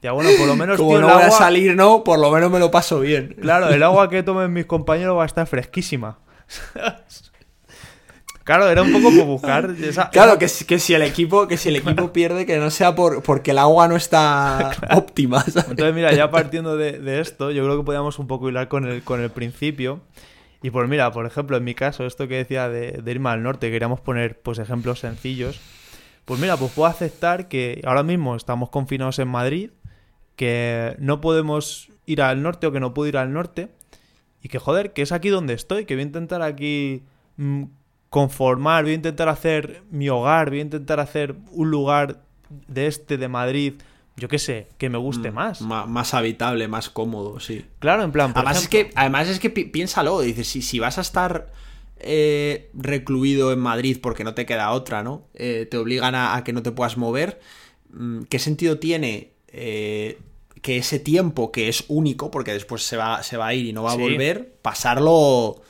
Ya 0.03 0.13
bueno, 0.13 0.29
por 0.39 0.47
lo 0.47 0.57
menos. 0.57 0.77
Como 0.77 0.99
no 0.99 1.09
voy 1.09 1.23
a 1.23 1.31
salir, 1.31 1.75
no, 1.75 2.05
por 2.05 2.19
lo 2.19 2.31
menos 2.31 2.51
me 2.51 2.59
lo 2.59 2.71
paso 2.71 3.01
bien. 3.01 3.35
Claro, 3.41 3.71
el 3.71 3.83
agua 3.83 4.11
que 4.11 4.23
tomen 4.23 4.53
mis 4.53 4.67
compañeros 4.67 5.17
va 5.17 5.23
a 5.23 5.27
estar 5.27 5.47
fresquísima. 5.47 6.19
Claro, 8.49 8.67
era 8.71 8.81
un 8.81 8.91
poco 8.91 9.11
por 9.15 9.27
buscar 9.27 9.75
Claro, 10.11 10.39
que, 10.39 10.47
que, 10.67 10.79
si 10.79 10.95
el 10.95 11.03
equipo, 11.03 11.47
que 11.47 11.59
si 11.59 11.69
el 11.69 11.77
equipo 11.85 12.15
pierde, 12.15 12.47
que 12.47 12.57
no 12.57 12.71
sea 12.71 12.95
por, 12.95 13.23
porque 13.23 13.51
el 13.51 13.59
agua 13.59 13.89
no 13.89 13.95
está 13.95 14.71
óptima. 14.91 15.45
Entonces, 15.47 15.95
mira, 15.95 16.15
ya 16.15 16.31
partiendo 16.31 16.79
de, 16.79 17.21
esto, 17.21 17.51
yo 17.51 17.63
creo 17.65 17.77
que 17.77 17.85
podíamos 17.85 18.19
un 18.19 18.27
poco 18.27 18.49
hilar 18.49 18.69
con 18.69 18.87
el, 18.87 19.03
con 19.03 19.21
el 19.21 19.29
principio. 19.29 20.01
Y 20.63 20.71
pues 20.71 20.89
mira, 20.89 21.13
por 21.13 21.27
ejemplo, 21.27 21.59
en 21.59 21.65
mi 21.65 21.75
caso, 21.75 22.07
esto 22.07 22.27
que 22.27 22.37
decía 22.37 22.71
de, 22.71 22.93
de 22.93 23.11
irme 23.11 23.29
al 23.29 23.43
norte, 23.43 23.71
queríamos 23.71 24.01
poner 24.01 24.41
pues 24.41 24.59
ejemplos 24.59 25.01
sencillos. 25.01 25.61
Pues 26.25 26.41
mira, 26.41 26.57
pues 26.57 26.73
puedo 26.73 26.89
aceptar 26.89 27.49
que 27.49 27.83
ahora 27.85 28.03
mismo 28.03 28.35
estamos 28.35 28.71
confinados 28.71 29.19
en 29.19 29.29
Madrid, 29.29 29.73
que 30.37 30.97
no 30.99 31.21
podemos 31.21 31.91
ir 32.07 32.23
al 32.23 32.43
norte 32.43 32.67
o 32.67 32.73
que 32.73 32.81
no 32.81 32.95
puedo 32.95 33.11
ir 33.11 33.19
al 33.19 33.31
norte, 33.31 33.69
y 34.43 34.49
que 34.49 34.59
joder, 34.59 34.95
que 34.95 35.03
es 35.03 35.13
aquí 35.13 35.29
donde 35.29 35.53
estoy, 35.53 35.85
que 35.85 35.97
voy 35.97 36.05
a 36.05 36.07
intentar 36.07 36.41
aquí 36.41 37.03
mm, 37.37 37.65
conformar, 38.11 38.85
voy 38.85 38.93
a 38.93 38.97
intentar 38.97 39.29
hacer 39.29 39.83
mi 39.91 40.09
hogar, 40.09 40.51
voy 40.51 40.61
a 40.61 40.63
intentar 40.63 41.01
hacer 41.01 41.35
un 41.53 41.71
lugar 41.71 42.23
de 42.67 42.87
este, 42.87 43.19
de 43.19 43.29
Madrid, 43.29 43.75
yo 44.17 44.29
qué 44.29 44.39
sé, 44.39 44.69
que 44.79 44.89
me 44.89 44.99
guste 44.99 45.31
mm, 45.31 45.35
más. 45.35 45.61
más 45.61 46.15
habitable, 46.15 46.69
más 46.69 46.89
cómodo, 46.89 47.39
sí. 47.41 47.65
Claro, 47.79 48.03
en 48.03 48.13
plan. 48.13 48.33
además, 48.35 48.63
es 48.63 48.69
que, 48.69 48.91
además 48.95 49.29
es 49.29 49.39
que 49.39 49.51
piénsalo, 49.51 50.21
dices, 50.21 50.49
si, 50.49 50.63
si 50.63 50.79
vas 50.79 50.99
a 50.99 51.03
estar 51.03 51.53
eh, 52.01 52.71
recluido 52.75 53.53
en 53.53 53.59
Madrid 53.59 53.99
porque 54.01 54.25
no 54.25 54.35
te 54.35 54.47
queda 54.47 54.71
otra, 54.71 55.03
¿no? 55.03 55.27
Eh, 55.35 55.67
te 55.71 55.77
obligan 55.77 56.15
a, 56.15 56.43
que 56.45 56.53
no 56.53 56.63
te 56.63 56.73
puedas 56.73 56.97
mover. 56.97 57.41
Mm, 57.91 58.23
¿Qué 58.23 58.39
sentido 58.39 58.79
tiene 58.79 59.33
eh, 59.49 60.19
que 60.63 60.79
ese 60.79 60.99
tiempo 60.99 61.53
que 61.53 61.69
es 61.69 61.85
único, 61.89 62.31
porque 62.31 62.53
después 62.53 62.83
se 62.83 62.97
va, 62.97 63.23
se 63.23 63.37
va 63.37 63.49
a 63.49 63.55
ir 63.55 63.67
y 63.67 63.73
no 63.73 63.83
va 63.83 63.93
a 63.93 63.97
volver, 63.97 64.55
pasarlo 64.63 65.61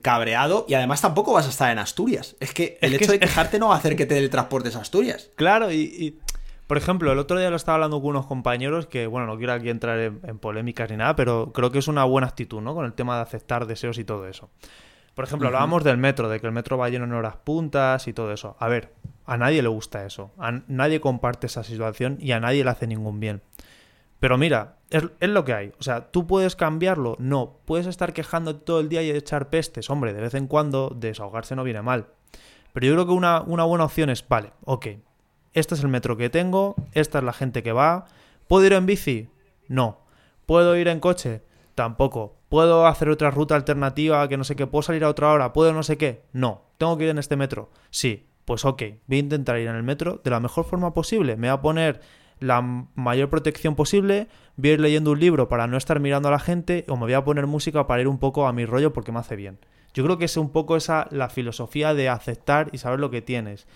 cabreado 0.00 0.64
y 0.68 0.74
además 0.74 1.00
tampoco 1.00 1.32
vas 1.32 1.46
a 1.46 1.50
estar 1.50 1.70
en 1.70 1.78
Asturias. 1.78 2.36
Es 2.40 2.52
que 2.52 2.78
el 2.80 2.94
hecho 2.94 3.12
de 3.12 3.18
quejarte 3.18 3.58
no 3.58 3.68
va 3.68 3.74
a 3.74 3.78
hacer 3.78 3.96
que 3.96 4.06
te 4.06 4.28
transportes 4.28 4.76
a 4.76 4.80
Asturias. 4.80 5.30
Claro, 5.36 5.72
y, 5.72 6.18
por 6.66 6.76
ejemplo, 6.76 7.12
el 7.12 7.18
otro 7.18 7.38
día 7.38 7.50
lo 7.50 7.56
estaba 7.56 7.76
hablando 7.76 8.00
con 8.00 8.10
unos 8.10 8.26
compañeros 8.26 8.86
que, 8.86 9.06
bueno, 9.06 9.26
no 9.26 9.36
quiero 9.36 9.52
aquí 9.52 9.68
entrar 9.68 9.98
en, 9.98 10.20
en, 10.24 10.38
polémicas 10.38 10.90
ni 10.90 10.96
nada, 10.96 11.16
pero 11.16 11.52
creo 11.52 11.70
que 11.70 11.78
es 11.78 11.88
una 11.88 12.04
buena 12.04 12.28
actitud, 12.28 12.60
¿no? 12.60 12.74
Con 12.74 12.84
el 12.84 12.92
tema 12.92 13.16
de 13.16 13.22
aceptar 13.22 13.66
deseos 13.66 13.98
y 13.98 14.04
todo 14.04 14.26
eso. 14.28 14.50
Por 15.14 15.26
ejemplo, 15.26 15.48
hablábamos 15.48 15.84
del 15.84 15.98
metro, 15.98 16.28
de 16.28 16.40
que 16.40 16.46
el 16.46 16.52
metro 16.52 16.78
va 16.78 16.88
lleno 16.88 17.04
en 17.04 17.12
horas 17.12 17.36
puntas 17.36 18.08
y 18.08 18.14
todo 18.14 18.32
eso. 18.32 18.56
A 18.58 18.68
ver, 18.68 18.94
a 19.26 19.36
nadie 19.36 19.60
le 19.60 19.68
gusta 19.68 20.06
eso. 20.06 20.30
A 20.38 20.52
nadie 20.68 21.00
comparte 21.00 21.48
esa 21.48 21.64
situación 21.64 22.16
y 22.18 22.32
a 22.32 22.40
nadie 22.40 22.64
le 22.64 22.70
hace 22.70 22.86
ningún 22.86 23.20
bien. 23.20 23.42
Pero 24.22 24.38
mira, 24.38 24.76
es, 24.88 25.02
lo 25.18 25.44
que 25.44 25.52
hay. 25.52 25.72
O 25.80 25.82
sea, 25.82 26.12
¿tú 26.12 26.28
puedes 26.28 26.54
cambiarlo? 26.54 27.16
No. 27.18 27.58
¿Puedes 27.64 27.88
estar 27.88 28.12
quejando 28.12 28.54
todo 28.54 28.78
el 28.78 28.88
día 28.88 29.02
y 29.02 29.10
echar 29.10 29.50
pestes? 29.50 29.90
Hombre, 29.90 30.12
de 30.12 30.20
vez 30.20 30.34
en 30.34 30.46
cuando 30.46 30.94
desahogarse 30.96 31.56
no 31.56 31.64
viene 31.64 31.82
mal. 31.82 32.06
Pero 32.72 32.86
yo 32.86 32.92
creo 32.92 33.06
que 33.06 33.12
una, 33.14 33.40
una 33.40 33.64
buena 33.64 33.84
opción 33.84 34.10
es, 34.10 34.24
vale, 34.28 34.52
ok, 34.64 34.86
este 35.54 35.74
es 35.74 35.82
el 35.82 35.88
metro 35.88 36.16
que 36.16 36.30
tengo, 36.30 36.76
esta 36.92 37.18
es 37.18 37.24
la 37.24 37.32
gente 37.32 37.64
que 37.64 37.72
va. 37.72 38.04
¿Puedo 38.46 38.64
ir 38.64 38.74
en 38.74 38.86
bici? 38.86 39.28
No. 39.66 39.98
¿Puedo 40.46 40.76
ir 40.76 40.86
en 40.86 41.00
coche? 41.00 41.42
Tampoco. 41.74 42.36
¿Puedo 42.48 42.86
hacer 42.86 43.08
otra 43.08 43.32
ruta 43.32 43.56
alternativa 43.56 44.28
que 44.28 44.36
no 44.36 44.44
sé 44.44 44.54
qué? 44.54 44.68
¿Puedo 44.68 44.82
salir 44.82 45.02
a 45.02 45.08
otra 45.08 45.32
hora? 45.32 45.52
¿Puedo 45.52 45.72
no 45.72 45.82
sé 45.82 45.98
qué? 45.98 46.22
No. 46.32 46.62
¿Tengo 46.78 46.96
que 46.96 47.04
ir 47.04 47.10
en 47.10 47.18
este 47.18 47.34
metro? 47.34 47.70
Sí. 47.90 48.28
Pues 48.44 48.64
ok, 48.64 48.82
voy 49.06 49.16
a 49.16 49.20
intentar 49.20 49.58
ir 49.58 49.66
en 49.66 49.74
el 49.74 49.82
metro 49.82 50.20
de 50.22 50.30
la 50.30 50.38
mejor 50.38 50.64
forma 50.64 50.94
posible. 50.94 51.36
Me 51.36 51.48
voy 51.48 51.54
a 51.58 51.60
poner 51.60 52.00
la 52.42 52.60
mayor 52.94 53.30
protección 53.30 53.74
posible, 53.74 54.28
voy 54.56 54.70
a 54.70 54.72
ir 54.74 54.80
leyendo 54.80 55.12
un 55.12 55.20
libro 55.20 55.48
para 55.48 55.66
no 55.66 55.76
estar 55.76 56.00
mirando 56.00 56.28
a 56.28 56.32
la 56.32 56.38
gente 56.38 56.84
o 56.88 56.96
me 56.96 57.02
voy 57.02 57.14
a 57.14 57.24
poner 57.24 57.46
música 57.46 57.86
para 57.86 58.02
ir 58.02 58.08
un 58.08 58.18
poco 58.18 58.46
a 58.46 58.52
mi 58.52 58.66
rollo 58.66 58.92
porque 58.92 59.12
me 59.12 59.18
hace 59.18 59.36
bien. 59.36 59.58
Yo 59.94 60.04
creo 60.04 60.18
que 60.18 60.24
es 60.24 60.36
un 60.36 60.50
poco 60.50 60.76
esa 60.76 61.06
la 61.10 61.28
filosofía 61.28 61.94
de 61.94 62.08
aceptar 62.08 62.70
y 62.72 62.78
saber 62.78 63.00
lo 63.00 63.10
que 63.10 63.22
tienes. 63.22 63.66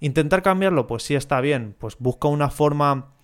Intentar 0.00 0.42
cambiarlo, 0.42 0.86
pues 0.86 1.02
sí 1.02 1.14
está 1.14 1.40
bien, 1.40 1.74
pues 1.78 1.96
busca 1.98 2.28
una 2.28 2.50
forma 2.50 3.14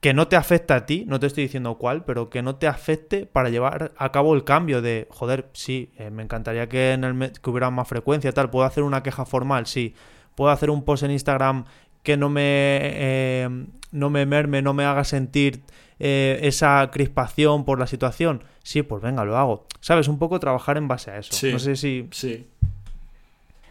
que 0.00 0.14
no 0.14 0.28
te 0.28 0.36
afecte 0.36 0.74
a 0.74 0.86
ti, 0.86 1.04
no 1.06 1.18
te 1.18 1.26
estoy 1.26 1.44
diciendo 1.44 1.76
cuál, 1.76 2.04
pero 2.04 2.30
que 2.30 2.40
no 2.40 2.56
te 2.56 2.68
afecte 2.68 3.26
para 3.26 3.48
llevar 3.48 3.92
a 3.96 4.12
cabo 4.12 4.34
el 4.34 4.44
cambio 4.44 4.80
de, 4.80 5.08
joder, 5.10 5.48
sí, 5.52 5.90
eh, 5.96 6.10
me 6.10 6.22
encantaría 6.22 6.68
que, 6.68 6.92
en 6.92 7.04
el 7.04 7.32
que 7.32 7.50
hubiera 7.50 7.70
más 7.70 7.88
frecuencia, 7.88 8.32
tal, 8.32 8.48
puedo 8.48 8.64
hacer 8.64 8.84
una 8.84 9.02
queja 9.02 9.24
formal, 9.24 9.66
sí, 9.66 9.94
puedo 10.36 10.52
hacer 10.52 10.70
un 10.70 10.84
post 10.84 11.02
en 11.02 11.10
Instagram 11.10 11.64
que 12.04 12.16
no 12.16 12.28
me, 12.28 12.78
eh, 12.80 13.66
no 13.90 14.10
me 14.10 14.26
merme, 14.26 14.62
no 14.62 14.74
me 14.74 14.84
haga 14.84 15.04
sentir 15.04 15.62
eh, 15.98 16.38
esa 16.42 16.90
crispación 16.92 17.64
por 17.64 17.78
la 17.78 17.86
situación, 17.86 18.44
sí, 18.62 18.82
pues 18.82 19.02
venga, 19.02 19.24
lo 19.24 19.36
hago. 19.36 19.66
¿Sabes? 19.80 20.08
Un 20.08 20.18
poco 20.18 20.40
trabajar 20.40 20.76
en 20.76 20.88
base 20.88 21.10
a 21.10 21.18
eso. 21.18 21.34
no 21.50 21.58
sé 21.58 21.76
si... 21.76 22.08
Sí. 22.12 22.46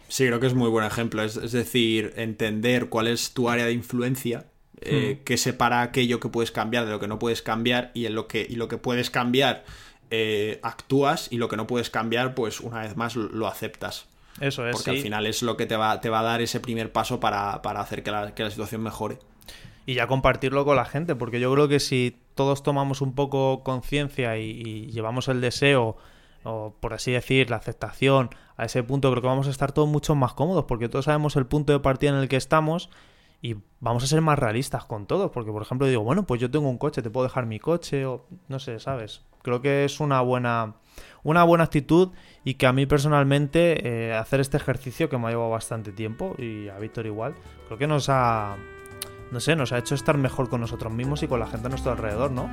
Sí, 0.08 0.26
creo 0.26 0.40
que 0.40 0.46
es 0.46 0.54
muy 0.54 0.70
buen 0.70 0.86
ejemplo. 0.86 1.22
Es, 1.22 1.52
decir, 1.52 2.14
entender 2.16 2.88
cuál 2.88 3.08
es 3.08 3.34
tu 3.34 3.50
área 3.50 3.66
de 3.66 3.72
influencia, 3.72 4.46
eh, 4.80 5.18
hmm. 5.20 5.24
que 5.24 5.36
separa 5.36 5.82
aquello 5.82 6.18
que 6.18 6.28
puedes 6.28 6.50
cambiar 6.50 6.86
de 6.86 6.92
lo 6.92 7.00
que 7.00 7.08
no 7.08 7.18
puedes 7.18 7.42
cambiar 7.42 7.90
y 7.94 8.06
en 8.06 8.14
lo 8.14 8.26
que, 8.26 8.46
y 8.48 8.56
lo 8.56 8.68
que 8.68 8.78
puedes 8.78 9.10
cambiar 9.10 9.64
eh, 10.10 10.58
actúas 10.62 11.28
y 11.30 11.36
lo 11.36 11.48
que 11.48 11.56
no 11.56 11.66
puedes 11.66 11.90
cambiar, 11.90 12.34
pues 12.34 12.60
una 12.60 12.80
vez 12.80 12.96
más 12.96 13.14
lo, 13.16 13.46
aceptas. 13.46 14.06
Eso 14.40 14.66
es. 14.66 14.76
Porque 14.76 14.90
al 14.90 14.98
final 14.98 15.26
es 15.26 15.42
lo 15.42 15.56
que 15.56 15.66
te 15.66 15.76
va, 15.76 16.00
te 16.00 16.08
va 16.08 16.20
a 16.20 16.22
dar 16.22 16.40
ese 16.40 16.60
primer 16.60 16.90
paso 16.92 17.20
para, 17.20 17.54
hacer 17.56 18.02
que 18.02 18.10
la, 18.10 18.50
situación 18.50 18.82
mejore. 18.82 19.18
Y 19.88 19.94
ya 19.94 20.06
compartirlo 20.06 20.66
con 20.66 20.76
la 20.76 20.84
gente, 20.84 21.16
porque 21.16 21.40
yo 21.40 21.50
creo 21.54 21.66
que 21.66 21.80
si 21.80 22.20
todos 22.34 22.62
tomamos 22.62 23.00
un 23.00 23.14
poco 23.14 23.62
conciencia 23.64 24.36
y 24.36 24.86
llevamos 24.92 25.28
el 25.28 25.40
deseo 25.40 25.96
o 26.44 26.74
por 26.80 26.94
así 26.94 27.12
decir, 27.12 27.50
la 27.50 27.56
aceptación 27.56 28.30
a 28.56 28.64
ese 28.64 28.82
punto, 28.82 29.10
creo 29.10 29.22
que 29.22 29.28
vamos 29.28 29.46
a 29.46 29.50
estar 29.50 29.72
todos 29.72 29.88
mucho 29.88 30.14
más 30.14 30.32
cómodos, 30.32 30.64
porque 30.66 30.88
todos 30.88 31.04
sabemos 31.04 31.36
el 31.36 31.46
punto 31.46 31.72
de 31.72 31.80
partida 31.80 32.10
en 32.10 32.16
el 32.16 32.28
que 32.28 32.36
estamos 32.36 32.90
y 33.40 33.56
vamos 33.80 34.02
a 34.02 34.06
ser 34.06 34.20
más 34.20 34.38
realistas 34.38 34.84
con 34.84 35.06
todos, 35.06 35.30
porque 35.30 35.52
por 35.52 35.62
ejemplo 35.62 35.86
digo, 35.86 36.02
bueno, 36.02 36.26
pues 36.26 36.40
yo 36.40 36.50
tengo 36.50 36.68
un 36.68 36.78
coche, 36.78 37.02
te 37.02 37.10
puedo 37.10 37.26
dejar 37.26 37.46
mi 37.46 37.60
coche, 37.60 38.04
o 38.06 38.26
no 38.48 38.58
sé, 38.58 38.80
¿sabes? 38.80 39.22
Creo 39.42 39.62
que 39.62 39.84
es 39.84 40.00
una 40.00 40.20
buena, 40.20 40.74
una 41.22 41.44
buena 41.44 41.64
actitud 41.64 42.10
y 42.44 42.54
que 42.54 42.66
a 42.66 42.72
mí 42.72 42.86
personalmente 42.86 44.08
eh, 44.08 44.14
hacer 44.14 44.40
este 44.40 44.56
ejercicio 44.56 45.08
que 45.08 45.18
me 45.18 45.28
ha 45.28 45.30
llevado 45.30 45.50
bastante 45.50 45.92
tiempo 45.92 46.34
y 46.38 46.68
a 46.68 46.78
Víctor 46.78 47.06
igual, 47.06 47.34
creo 47.66 47.78
que 47.78 47.86
nos 47.86 48.08
ha, 48.08 48.56
no 49.30 49.40
sé, 49.40 49.56
nos 49.56 49.72
ha 49.72 49.78
hecho 49.78 49.94
estar 49.94 50.16
mejor 50.16 50.48
con 50.48 50.60
nosotros 50.60 50.92
mismos 50.92 51.22
y 51.22 51.28
con 51.28 51.40
la 51.40 51.46
gente 51.46 51.66
a 51.66 51.70
nuestro 51.70 51.92
alrededor, 51.92 52.30
¿no? 52.30 52.48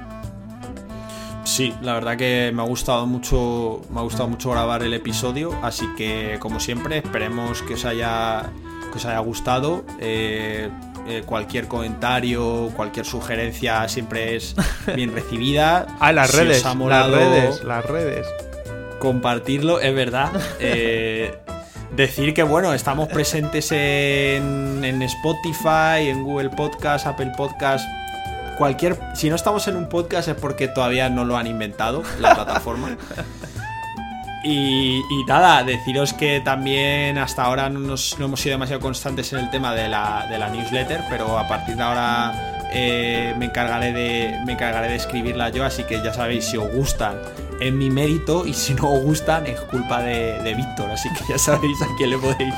Sí, 1.46 1.74
la 1.82 1.94
verdad 1.94 2.18
que 2.18 2.52
me 2.54 2.62
ha 2.64 2.66
gustado 2.66 3.06
mucho, 3.06 3.82
me 3.92 4.00
ha 4.00 4.04
gustado 4.04 4.28
mucho 4.28 4.50
grabar 4.52 4.82
el 4.82 4.94
episodio, 4.94 5.52
así 5.62 5.88
que 5.96 6.38
como 6.40 6.60
siempre 6.60 6.98
esperemos 6.98 7.62
que 7.62 7.76
os 7.76 7.86
haya, 7.86 8.52
que 8.92 8.98
os 8.98 9.06
haya 9.06 9.20
gustado. 9.20 9.86
Eh, 10.00 10.70
eh, 11.08 11.22
cualquier 11.24 11.68
comentario, 11.68 12.72
cualquier 12.76 13.06
sugerencia 13.06 13.88
siempre 13.88 14.36
es 14.36 14.56
bien 14.96 15.14
recibida. 15.14 15.86
ah, 16.00 16.12
las 16.12 16.34
redes, 16.34 16.64
las 16.64 17.12
redes, 17.12 17.64
las 17.64 17.86
redes. 17.86 18.28
Compartirlo, 19.00 19.80
es 19.80 19.94
verdad. 19.94 20.32
Eh, 20.60 21.38
decir 21.96 22.34
que 22.34 22.44
bueno, 22.44 22.74
estamos 22.74 23.08
presentes 23.08 23.72
en, 23.72 24.84
en 24.84 25.02
Spotify, 25.02 26.10
en 26.10 26.24
Google 26.24 26.50
Podcast, 26.50 27.08
Apple 27.08 27.32
Podcast 27.38 27.86
cualquier. 28.58 28.98
Si 29.14 29.30
no 29.30 29.36
estamos 29.36 29.68
en 29.68 29.76
un 29.76 29.88
podcast 29.88 30.28
es 30.28 30.36
porque 30.36 30.68
todavía 30.68 31.10
no 31.10 31.26
lo 31.26 31.38
han 31.38 31.48
inventado, 31.48 32.04
la 32.20 32.36
plataforma. 32.36 32.98
Y, 34.48 35.02
nada, 35.28 35.64
deciros 35.64 36.14
que 36.14 36.40
también 36.40 37.18
hasta 37.18 37.46
ahora 37.46 37.68
no, 37.68 37.80
nos, 37.80 38.16
hemos 38.20 38.40
sido 38.40 38.54
demasiado 38.54 38.80
constantes 38.80 39.34
en 39.34 39.40
el 39.40 39.50
tema 39.50 39.74
de 39.74 39.90
la, 39.90 40.28
de 40.30 40.38
la 40.38 40.50
newsletter, 40.50 41.02
pero 41.10 41.40
a 41.40 41.48
partir 41.48 41.76
de 41.76 41.82
ahora 41.82 42.68
eh, 42.72 43.34
me, 43.40 43.46
encargaré 43.46 43.92
de, 43.92 44.40
me 44.46 44.54
encargaré 44.54 44.90
de 44.90 44.98
escribirla 44.98 45.50
yo, 45.50 45.66
así 45.66 45.84
que 45.86 46.00
ya 46.04 46.14
sabéis, 46.14 46.46
si 46.46 46.58
os 46.58 46.72
gustan 46.72 47.16
en 47.60 47.78
mi 47.78 47.90
mérito 47.90 48.46
y 48.46 48.54
si 48.54 48.74
no 48.74 48.92
os 48.92 49.02
gustan 49.02 49.46
es 49.48 49.60
culpa 49.62 50.02
de, 50.02 50.54
Víctor, 50.56 50.90
así 50.90 51.10
que 51.14 51.34
ya 51.34 51.38
sabéis 51.38 51.82
a 51.82 51.88
quién 51.98 52.12
le 52.12 52.18
podéis 52.18 52.54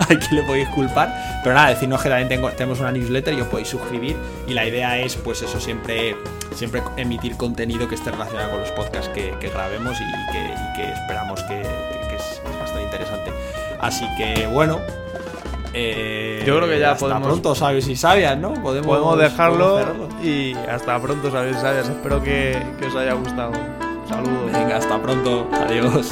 a 0.00 0.06
quién 0.06 0.36
le 0.36 0.42
podéis 0.42 0.68
culpar. 0.68 1.40
Pero 1.42 1.54
nada, 1.54 1.70
decirnos 1.70 2.02
que 2.02 2.08
también 2.08 2.28
tenemos 2.56 2.80
una 2.80 2.92
newsletter 2.92 3.34
y 3.34 3.40
os 3.40 3.48
podéis 3.48 3.68
suscribir 3.68 4.16
y 4.46 4.54
la 4.54 4.66
idea 4.66 4.98
es 4.98 5.16
pues 5.16 5.42
eso, 5.42 5.60
siempre, 5.60 6.16
siempre 6.54 6.82
emitir 6.96 7.36
contenido 7.36 7.88
que 7.88 7.94
esté 7.94 8.10
relacionado 8.10 8.50
con 8.50 8.60
los 8.60 8.70
podcasts 8.72 9.08
que, 9.14 9.32
grabemos 9.40 9.96
y 10.00 10.32
que, 10.32 10.92
esperamos 10.92 11.42
que, 11.44 11.60
es, 11.60 12.42
bastante 12.58 12.82
interesante. 12.82 13.32
Así 13.80 14.06
que 14.16 14.46
bueno, 14.46 14.80
eh, 15.74 16.42
Yo 16.46 16.56
creo 16.56 16.68
que 16.68 16.78
ya 16.78 16.92
hasta 16.92 17.00
podemos. 17.00 17.26
pronto, 17.26 17.54
sabes 17.54 17.88
y 17.88 17.96
sabias, 17.96 18.38
¿no? 18.38 18.54
Podemos, 18.54 19.18
dejarlo 19.18 19.80
y 20.22 20.54
hasta 20.54 21.00
pronto, 21.00 21.30
sabes 21.30 21.56
y 21.56 21.60
sabias. 21.60 21.88
Espero 21.88 22.22
que, 22.22 22.62
que 22.78 22.86
os 22.86 22.94
haya 22.94 23.14
gustado. 23.14 23.52
Saludos. 24.08 24.52
Venga, 24.52 24.76
hasta 24.76 25.00
pronto. 25.00 25.48
Adiós. 25.52 26.10